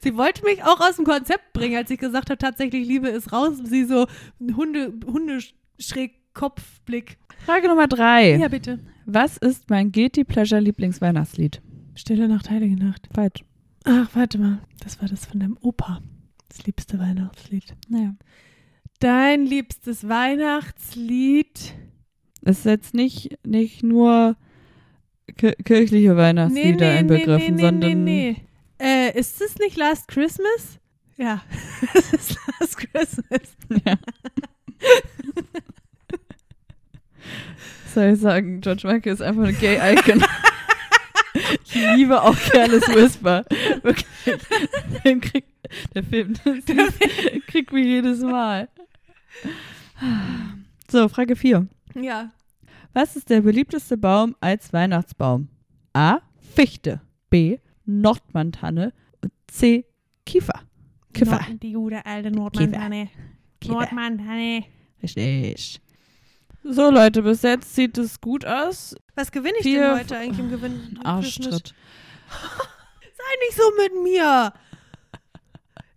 Sie 0.00 0.16
wollte 0.16 0.44
mich 0.44 0.62
auch 0.64 0.80
aus 0.80 0.96
dem 0.96 1.04
Konzept 1.04 1.52
bringen, 1.52 1.76
als 1.76 1.90
ich 1.90 1.98
gesagt 1.98 2.30
habe, 2.30 2.38
tatsächlich 2.38 2.86
Liebe 2.86 3.08
ist 3.08 3.32
raus. 3.32 3.58
Sie 3.64 3.84
so 3.84 4.06
Hunde, 4.40 4.92
Hundeschräg-Kopfblick. 5.06 7.18
Frage 7.44 7.68
Nummer 7.68 7.88
drei. 7.88 8.36
Ja, 8.36 8.48
bitte. 8.48 8.78
Was 9.06 9.36
ist 9.36 9.70
mein 9.70 9.92
Guilty 9.92 10.24
Pleasure 10.24 10.60
Lieblingsweihnachtslied? 10.60 11.60
Stille 11.94 12.28
Nacht, 12.28 12.50
Heilige 12.50 12.76
Nacht. 12.76 13.08
Falsch. 13.12 13.44
Ach, 13.84 14.08
warte 14.14 14.38
mal. 14.38 14.58
Das 14.82 15.00
war 15.00 15.08
das 15.08 15.26
von 15.26 15.40
deinem 15.40 15.58
Opa. 15.60 16.00
Das 16.48 16.64
liebste 16.66 16.98
Weihnachtslied. 16.98 17.74
Naja. 17.88 18.14
Dein 19.00 19.46
liebstes 19.46 20.08
Weihnachtslied. 20.08 21.74
Es 22.42 22.58
ist 22.58 22.64
jetzt 22.64 22.94
nicht, 22.94 23.38
nicht 23.44 23.82
nur 23.82 24.36
ki 25.36 25.52
kirchliche 25.64 26.16
Weihnachtslieder 26.16 26.98
inbegriffen, 26.98 27.58
sondern 27.58 28.04
nee, 28.04 28.32
nee. 28.32 28.36
Äh, 28.82 29.16
ist 29.16 29.40
es 29.40 29.56
nicht 29.58 29.76
Last 29.76 30.08
Christmas? 30.08 30.80
Ja, 31.16 31.40
es 31.94 32.12
ist 32.12 32.36
Last 32.58 32.76
Christmas. 32.78 33.56
Ja. 33.84 33.96
Soll 37.94 38.14
ich 38.14 38.20
sagen, 38.20 38.60
George 38.60 38.88
Michael 38.88 39.12
ist 39.12 39.22
einfach 39.22 39.44
eine 39.44 39.52
Gay-Icon. 39.52 40.24
ich 41.64 41.74
liebe 41.94 42.20
auch 42.20 42.36
Careless 42.36 42.88
Whisper. 42.88 43.44
Wirklich. 43.82 44.06
Den 45.04 45.20
krieg, 45.20 45.44
der 45.94 46.02
Film, 46.02 46.34
der 46.44 47.40
kriegt 47.46 47.72
mich 47.72 47.84
jedes 47.84 48.20
Mal. 48.20 48.68
So, 50.90 51.08
Frage 51.08 51.36
4. 51.36 51.68
Ja. 51.94 52.32
Was 52.94 53.14
ist 53.14 53.30
der 53.30 53.42
beliebteste 53.42 53.96
Baum 53.96 54.34
als 54.40 54.72
Weihnachtsbaum? 54.72 55.48
A. 55.92 56.18
Fichte. 56.54 57.00
B. 57.30 57.58
Nordmantanne. 57.84 58.92
Und 59.22 59.32
C. 59.48 59.84
Kiefer. 60.26 60.62
Kiefer. 61.12 61.32
Nord, 61.48 61.62
die 61.62 61.72
gute 61.72 62.04
alte 62.06 62.30
Nordmantanne. 62.30 63.08
Kiefer. 63.60 63.74
Nordmantanne. 63.74 64.64
Richtig. 65.02 65.80
So, 66.64 66.90
Leute, 66.90 67.22
bis 67.22 67.42
jetzt 67.42 67.74
sieht 67.74 67.98
es 67.98 68.20
gut 68.20 68.46
aus. 68.46 68.94
Was 69.16 69.32
gewinne 69.32 69.56
ich 69.58 69.64
Vier- 69.64 69.80
denn 69.90 69.98
heute 69.98 70.16
eigentlich 70.16 70.38
im 70.38 70.50
Gewinn? 70.50 71.00
Arschtritt. 71.02 71.74
Sei 72.30 73.46
nicht 73.46 73.56
so 73.56 73.62
mit 73.78 74.02
mir. 74.02 74.52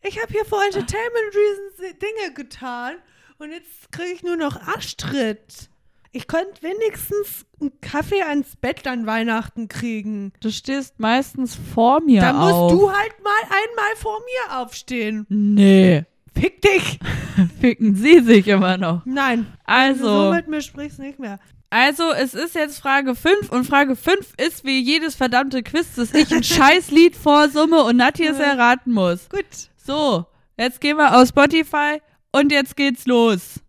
Ich 0.02 0.22
habe 0.22 0.32
hier 0.32 0.46
vor 0.46 0.64
Entertainment 0.64 1.34
Reasons 1.36 1.98
Dinge 2.00 2.34
getan 2.34 2.96
und 3.38 3.52
jetzt 3.52 3.92
kriege 3.92 4.12
ich 4.12 4.24
nur 4.24 4.36
noch 4.38 4.56
Arschtritt. 4.68 5.70
Ich 6.16 6.28
könnte 6.28 6.62
wenigstens 6.64 7.46
einen 7.60 7.74
Kaffee 7.82 8.22
ans 8.24 8.56
Bett 8.56 8.88
an 8.88 9.06
Weihnachten 9.06 9.68
kriegen. 9.68 10.32
Du 10.40 10.50
stehst 10.50 10.98
meistens 10.98 11.60
vor 11.74 12.00
mir 12.00 12.22
da 12.22 12.32
musst 12.32 12.54
auf. 12.54 12.72
du 12.72 12.90
halt 12.90 13.14
mal 13.22 13.42
einmal 13.44 13.96
vor 13.98 14.20
mir 14.20 14.62
aufstehen. 14.62 15.26
Nee. 15.28 16.06
Fick 16.34 16.62
dich. 16.62 17.00
Ficken 17.60 17.96
sie 17.96 18.22
sich 18.22 18.48
immer 18.48 18.78
noch. 18.78 19.02
Nein. 19.06 19.46
Wenn 19.68 19.98
du 19.98 20.00
so 20.06 20.10
Also, 20.10 20.32
mit 20.34 20.48
mir 20.48 20.62
sprichst, 20.62 21.00
nicht 21.00 21.20
mehr. 21.20 21.38
also 21.70 22.12
es 22.14 22.34
ist 22.34 22.56
jetzt 22.56 22.80
Frage 22.80 23.14
5 23.14 23.50
und 23.52 23.66
Frage 23.66 23.98
5 23.98 24.36
ist 24.38 24.64
wie 24.64 24.80
jedes 24.80 25.16
verdammte 25.16 25.64
Quiz, 25.64 25.96
dass 25.96 26.14
ich 26.14 26.34
ein 26.34 26.44
Scheißlied 26.46 27.18
vorsumme 27.18 27.84
und 27.84 27.98
Nati 27.98 28.26
es 28.26 28.40
erraten 28.40 28.94
muss. 28.94 29.28
Gut. 29.28 29.46
So, 29.86 30.26
jetzt 30.58 30.80
gehen 30.80 30.96
wir 30.96 31.18
auf 31.20 31.28
Spotify 31.28 32.02
und 32.32 32.54
jetzt 32.54 32.78
geht's 32.78 33.06
los. 33.06 33.60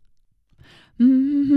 Mm-hmm. 0.99 1.57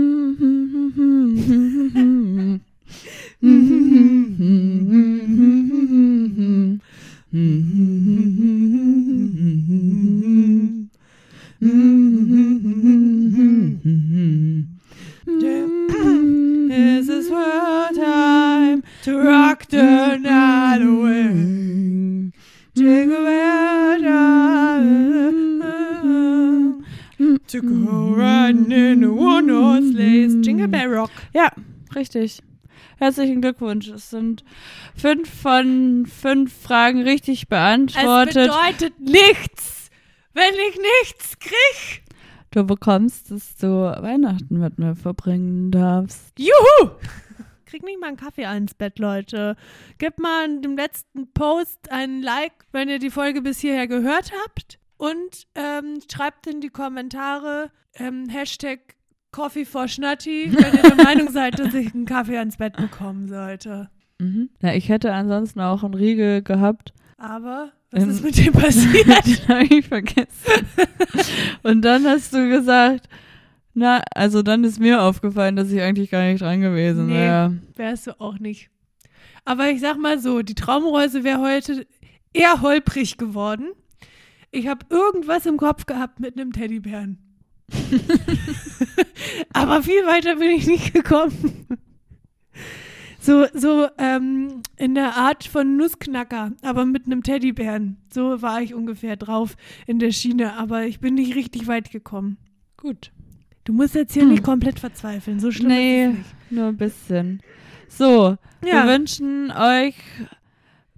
Herzlichen 33.00 33.40
Glückwunsch. 33.40 33.88
Es 33.88 34.10
sind 34.10 34.44
fünf 34.94 35.40
von 35.40 36.04
fünf 36.04 36.52
Fragen 36.52 37.00
richtig 37.02 37.44
Es 37.44 37.48
beantwortet. 37.48 38.50
bedeutet 38.50 39.00
nichts, 39.00 39.88
wenn 40.34 40.52
ich 40.68 40.76
nichts 40.76 41.38
krieg. 41.38 42.02
Du 42.50 42.62
bekommst, 42.64 43.30
dass 43.30 43.56
du 43.56 43.66
Weihnachten 43.68 44.58
mit 44.58 44.78
mir 44.78 44.94
verbringen 44.94 45.70
darfst. 45.70 46.38
Juhu! 46.38 46.90
Krieg 47.64 47.84
nicht 47.84 47.98
mal 48.00 48.08
einen 48.08 48.16
Kaffee 48.18 48.44
ans 48.44 48.74
Bett, 48.74 48.98
Leute. 48.98 49.56
Gebt 49.96 50.18
mal 50.18 50.44
in 50.44 50.60
dem 50.60 50.76
letzten 50.76 51.32
Post 51.32 51.90
einen 51.90 52.22
Like, 52.22 52.66
wenn 52.72 52.90
ihr 52.90 52.98
die 52.98 53.10
Folge 53.10 53.40
bis 53.40 53.60
hierher 53.60 53.86
gehört 53.86 54.30
habt. 54.44 54.78
Und 54.98 55.46
ähm, 55.54 56.00
schreibt 56.12 56.46
in 56.48 56.60
die 56.60 56.68
Kommentare 56.68 57.70
ähm, 57.94 58.28
Hashtag 58.28 58.80
Coffee 59.32 59.64
for 59.64 59.86
Schnatti, 59.88 60.50
wenn 60.52 60.74
ihr 60.76 60.82
der 60.82 60.96
Meinung 61.04 61.30
seid, 61.30 61.58
dass 61.58 61.72
ich 61.74 61.94
einen 61.94 62.06
Kaffee 62.06 62.38
ans 62.38 62.56
Bett 62.56 62.76
bekommen 62.76 63.28
sollte. 63.28 63.88
Mhm. 64.18 64.50
Ja, 64.60 64.74
ich 64.74 64.88
hätte 64.88 65.12
ansonsten 65.12 65.60
auch 65.60 65.82
einen 65.84 65.94
Riegel 65.94 66.42
gehabt. 66.42 66.92
Aber 67.16 67.70
was 67.90 68.02
Ähm, 68.04 68.10
ist 68.10 68.22
mit 68.24 68.36
dem 68.38 68.52
passiert? 68.52 69.06
Den 69.26 69.48
habe 69.48 69.64
ich 69.64 69.86
vergessen. 69.86 70.66
Und 71.62 71.82
dann 71.82 72.04
hast 72.06 72.32
du 72.34 72.48
gesagt, 72.48 73.08
na, 73.74 74.02
also 74.14 74.42
dann 74.42 74.64
ist 74.64 74.80
mir 74.80 75.02
aufgefallen, 75.02 75.56
dass 75.56 75.70
ich 75.70 75.80
eigentlich 75.80 76.10
gar 76.10 76.24
nicht 76.24 76.40
dran 76.42 76.60
gewesen 76.60 77.06
Nee. 77.06 77.14
wäre. 77.14 77.58
Wärst 77.76 78.06
du 78.08 78.20
auch 78.20 78.38
nicht. 78.38 78.68
Aber 79.44 79.70
ich 79.70 79.80
sag 79.80 79.96
mal 79.98 80.18
so, 80.18 80.42
die 80.42 80.54
Traumreuse 80.54 81.24
wäre 81.24 81.40
heute 81.40 81.86
eher 82.32 82.60
holprig 82.62 83.16
geworden. 83.16 83.68
Ich 84.50 84.66
habe 84.66 84.84
irgendwas 84.90 85.46
im 85.46 85.56
Kopf 85.56 85.86
gehabt 85.86 86.20
mit 86.20 86.36
einem 86.38 86.52
Teddybären. 86.52 87.18
Aber 89.52 89.82
viel 89.82 90.04
weiter 90.06 90.36
bin 90.36 90.50
ich 90.50 90.66
nicht 90.66 90.92
gekommen. 90.92 91.66
So, 93.20 93.46
so 93.52 93.86
ähm, 93.98 94.62
in 94.76 94.94
der 94.94 95.16
Art 95.16 95.44
von 95.44 95.76
Nussknacker, 95.76 96.52
aber 96.62 96.86
mit 96.86 97.04
einem 97.04 97.22
Teddybären. 97.22 97.98
So 98.12 98.40
war 98.40 98.62
ich 98.62 98.72
ungefähr 98.74 99.16
drauf 99.16 99.56
in 99.86 99.98
der 99.98 100.10
Schiene, 100.10 100.54
aber 100.54 100.84
ich 100.86 101.00
bin 101.00 101.14
nicht 101.16 101.34
richtig 101.34 101.66
weit 101.66 101.90
gekommen. 101.90 102.38
Gut. 102.78 103.12
Du 103.64 103.74
musst 103.74 103.94
jetzt 103.94 104.14
hier 104.14 104.22
Hm. 104.22 104.30
nicht 104.30 104.42
komplett 104.44 104.80
verzweifeln, 104.80 105.38
so 105.38 105.50
schlimm 105.50 105.68
Nee, 105.68 106.04
ist 106.06 106.10
es 106.12 106.16
nicht. 106.18 106.52
nur 106.52 106.66
ein 106.68 106.76
bisschen. 106.78 107.42
So, 107.88 108.36
Ja. 108.64 108.86
wir 108.86 108.92
wünschen 108.94 109.50
euch 109.52 109.96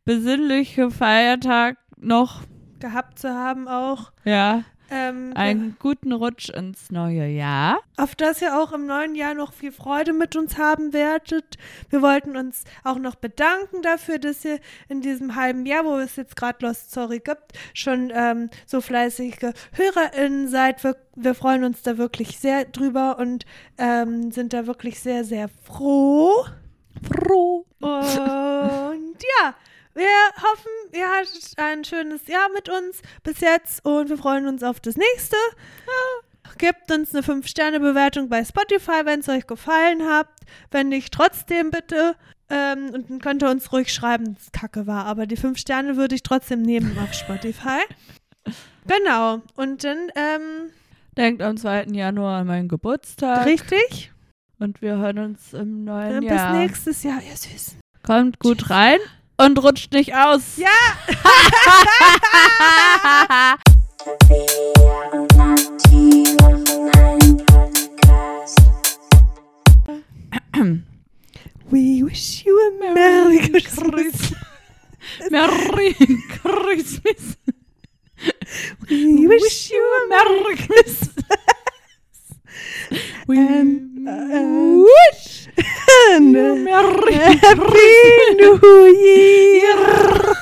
besinnliche 0.05 0.91
Feiertag 0.93 1.77
noch. 1.99 2.43
Gehabt 2.79 3.18
zu 3.18 3.31
haben 3.35 3.66
auch. 3.66 4.12
Ja, 4.25 4.62
Ähm, 4.95 5.32
einen 5.34 5.76
guten 5.78 6.12
Rutsch 6.12 6.51
ins 6.51 6.90
neue 6.90 7.26
Jahr. 7.26 7.80
auf 7.97 8.14
das 8.14 8.43
ihr 8.43 8.61
auch 8.61 8.72
im 8.72 8.84
neuen 8.84 9.14
Jahr 9.14 9.32
noch 9.32 9.55
viel 9.55 9.72
Freude 9.72 10.12
mit 10.12 10.36
uns 10.36 10.59
haben 10.59 10.93
werdet. 10.93 11.57
Wir 11.88 12.03
wollten 12.03 12.36
uns 12.36 12.64
auch 12.84 12.99
noch 12.99 13.14
bedanken 13.14 13.80
dafür, 13.80 14.18
dass 14.18 14.45
ihr 14.45 14.61
in 14.90 15.01
diesem 15.01 15.34
halben 15.34 15.64
Jahr, 15.64 15.86
wo 15.86 15.97
es 15.97 16.16
jetzt 16.16 16.36
gerade 16.36 16.66
Lost 16.66 16.90
Story 16.90 17.20
gibt, 17.20 17.53
schon 17.72 18.12
ähm, 18.14 18.51
so 18.66 18.82
fleißige 18.82 19.53
HörerInnen 19.72 20.49
seid. 20.49 20.84
Wir, 20.84 20.97
wir 21.16 21.34
freuen 21.34 21.64
uns 21.64 21.80
da 21.80 21.97
wirklich 21.97 22.38
sehr 22.38 22.66
drüber 22.66 23.18
und 23.18 23.47
ähm, 23.78 24.30
sind 24.30 24.53
da 24.53 24.66
wirklich 24.66 25.01
sehr, 25.01 25.24
sehr 25.24 25.49
froh. 25.49 26.45
Froh. 27.03 27.64
Und 27.80 29.16
ja, 29.40 29.55
wir 29.95 30.07
hoffen, 30.43 30.70
ihr 30.93 31.09
hattet 31.09 31.53
ein 31.57 31.84
schönes 31.84 32.26
Jahr 32.26 32.49
mit 32.55 32.68
uns 32.68 33.03
bis 33.22 33.40
jetzt 33.40 33.84
und 33.84 34.09
wir 34.09 34.16
freuen 34.16 34.47
uns 34.47 34.62
auf 34.62 34.80
das 34.80 34.97
nächste. 34.97 35.36
Gebt 36.59 36.90
uns 36.90 37.14
eine 37.14 37.22
5-Sterne-Bewertung 37.24 38.28
bei 38.28 38.45
Spotify, 38.45 39.05
wenn 39.05 39.20
es 39.20 39.28
euch 39.28 39.47
gefallen 39.47 40.03
hat. 40.09 40.28
Wenn 40.70 40.88
nicht, 40.88 41.12
trotzdem 41.12 41.70
bitte. 41.70 42.14
Ähm, 42.51 42.90
und 42.93 43.11
dann 43.11 43.20
könnt 43.20 43.43
ihr 43.43 43.51
uns 43.51 43.72
ruhig 43.72 43.93
schreiben, 43.93 44.34
dass 44.34 44.45
es 44.45 44.53
kacke 44.53 44.86
war. 44.86 45.07
Aber 45.07 45.26
die 45.26 45.36
5 45.36 45.59
Sterne 45.59 45.97
würde 45.97 46.14
ich 46.14 46.22
trotzdem 46.22 46.62
nehmen 46.62 46.99
auf 46.99 47.12
Spotify. 47.14 47.80
Genau. 48.84 49.40
Und 49.55 49.84
dann, 49.84 50.09
ähm, 50.16 50.70
Denkt 51.16 51.40
am 51.40 51.57
2. 51.57 51.84
Januar 51.93 52.40
an 52.40 52.49
meinen 52.49 52.66
Geburtstag. 52.68 53.47
richtig. 53.47 54.11
Und 54.59 54.82
wir 54.82 54.97
hören 54.97 55.20
uns 55.20 55.53
im 55.53 55.84
neuen 55.84 56.22
Bis 56.22 56.30
Jahr. 56.30 56.57
nächstes 56.57 57.05
Jahr, 57.05 57.22
ihr 57.22 57.36
Süßen. 57.36 57.78
Kommt 58.03 58.40
gut 58.40 58.70
rein 58.70 58.99
und 59.45 59.62
rutscht 59.62 59.93
nicht 59.93 60.14
aus. 60.14 60.57
Ja. 60.57 60.64
We 71.70 72.03
wish 72.03 72.45
you 72.45 72.59
a 72.59 72.95
Merry 72.95 73.38
Christmas. 73.38 74.34
Merry 75.30 75.95
Christmas. 75.95 77.36
We 78.88 79.26
wish 79.26 79.70
you 79.70 79.82
a 79.82 80.09
Merry 80.09 80.57
Christmas. 80.57 81.12
We 83.27 83.39
And, 83.39 84.09
uh, 84.09 84.85
wish 84.85 85.49
Merry 86.20 87.14
Happy 87.14 88.35
New 88.37 88.87
Year. 88.87 90.35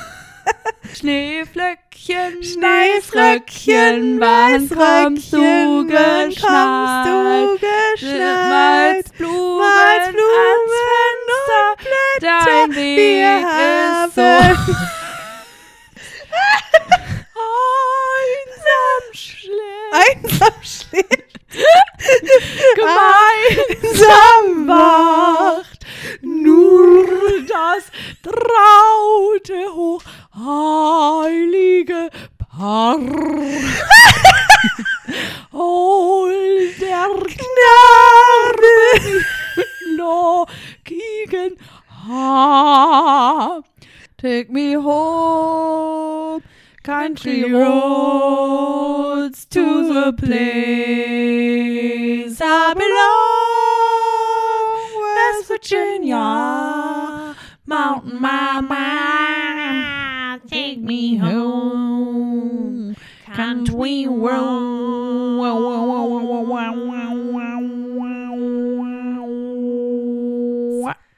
Schneeflöckchen, 0.93 2.43
Schneeflöckchen, 2.43 4.19
wann 4.19 4.69
kommst 4.69 5.33
du 5.33 5.85
geschneit? 5.85 6.41
Malzblumen, 8.49 9.57
Malzblumen 9.57 10.29
ans 10.51 10.73
Fenster, 11.37 11.65
dein 12.19 12.75
Weg 12.75 13.45
ist 14.05 14.15
so 14.15 14.81
haben 19.11 20.23
einsam 20.23 20.53
schläft, 20.61 21.39
gemeinsam 22.75 24.67
wacht, 24.67 25.85
nur 26.21 27.05
das 27.47 27.83
traute, 28.21 29.73
hochheilige 30.33 32.09
Paar. 32.37 32.99
Hol 35.51 36.73
der 36.79 37.09
Gnade 37.33 38.75
lockigen 39.97 41.57
Haar. 42.07 43.63
Take 44.17 44.51
me 44.51 44.75
home, 44.77 46.41
country 46.83 47.43
roads 47.43 49.45
to 49.45 49.93
the 49.93 50.11
place 50.13 50.41
I 52.41 52.73
belong, 52.73 52.87
West 55.15 55.47
Virginia, 55.47 57.35
mountain 57.67 58.19
mama, 58.19 58.79
take 60.47 60.81
me 60.81 61.17
home, 61.17 62.95
country 63.27 64.07
road. 64.07 64.71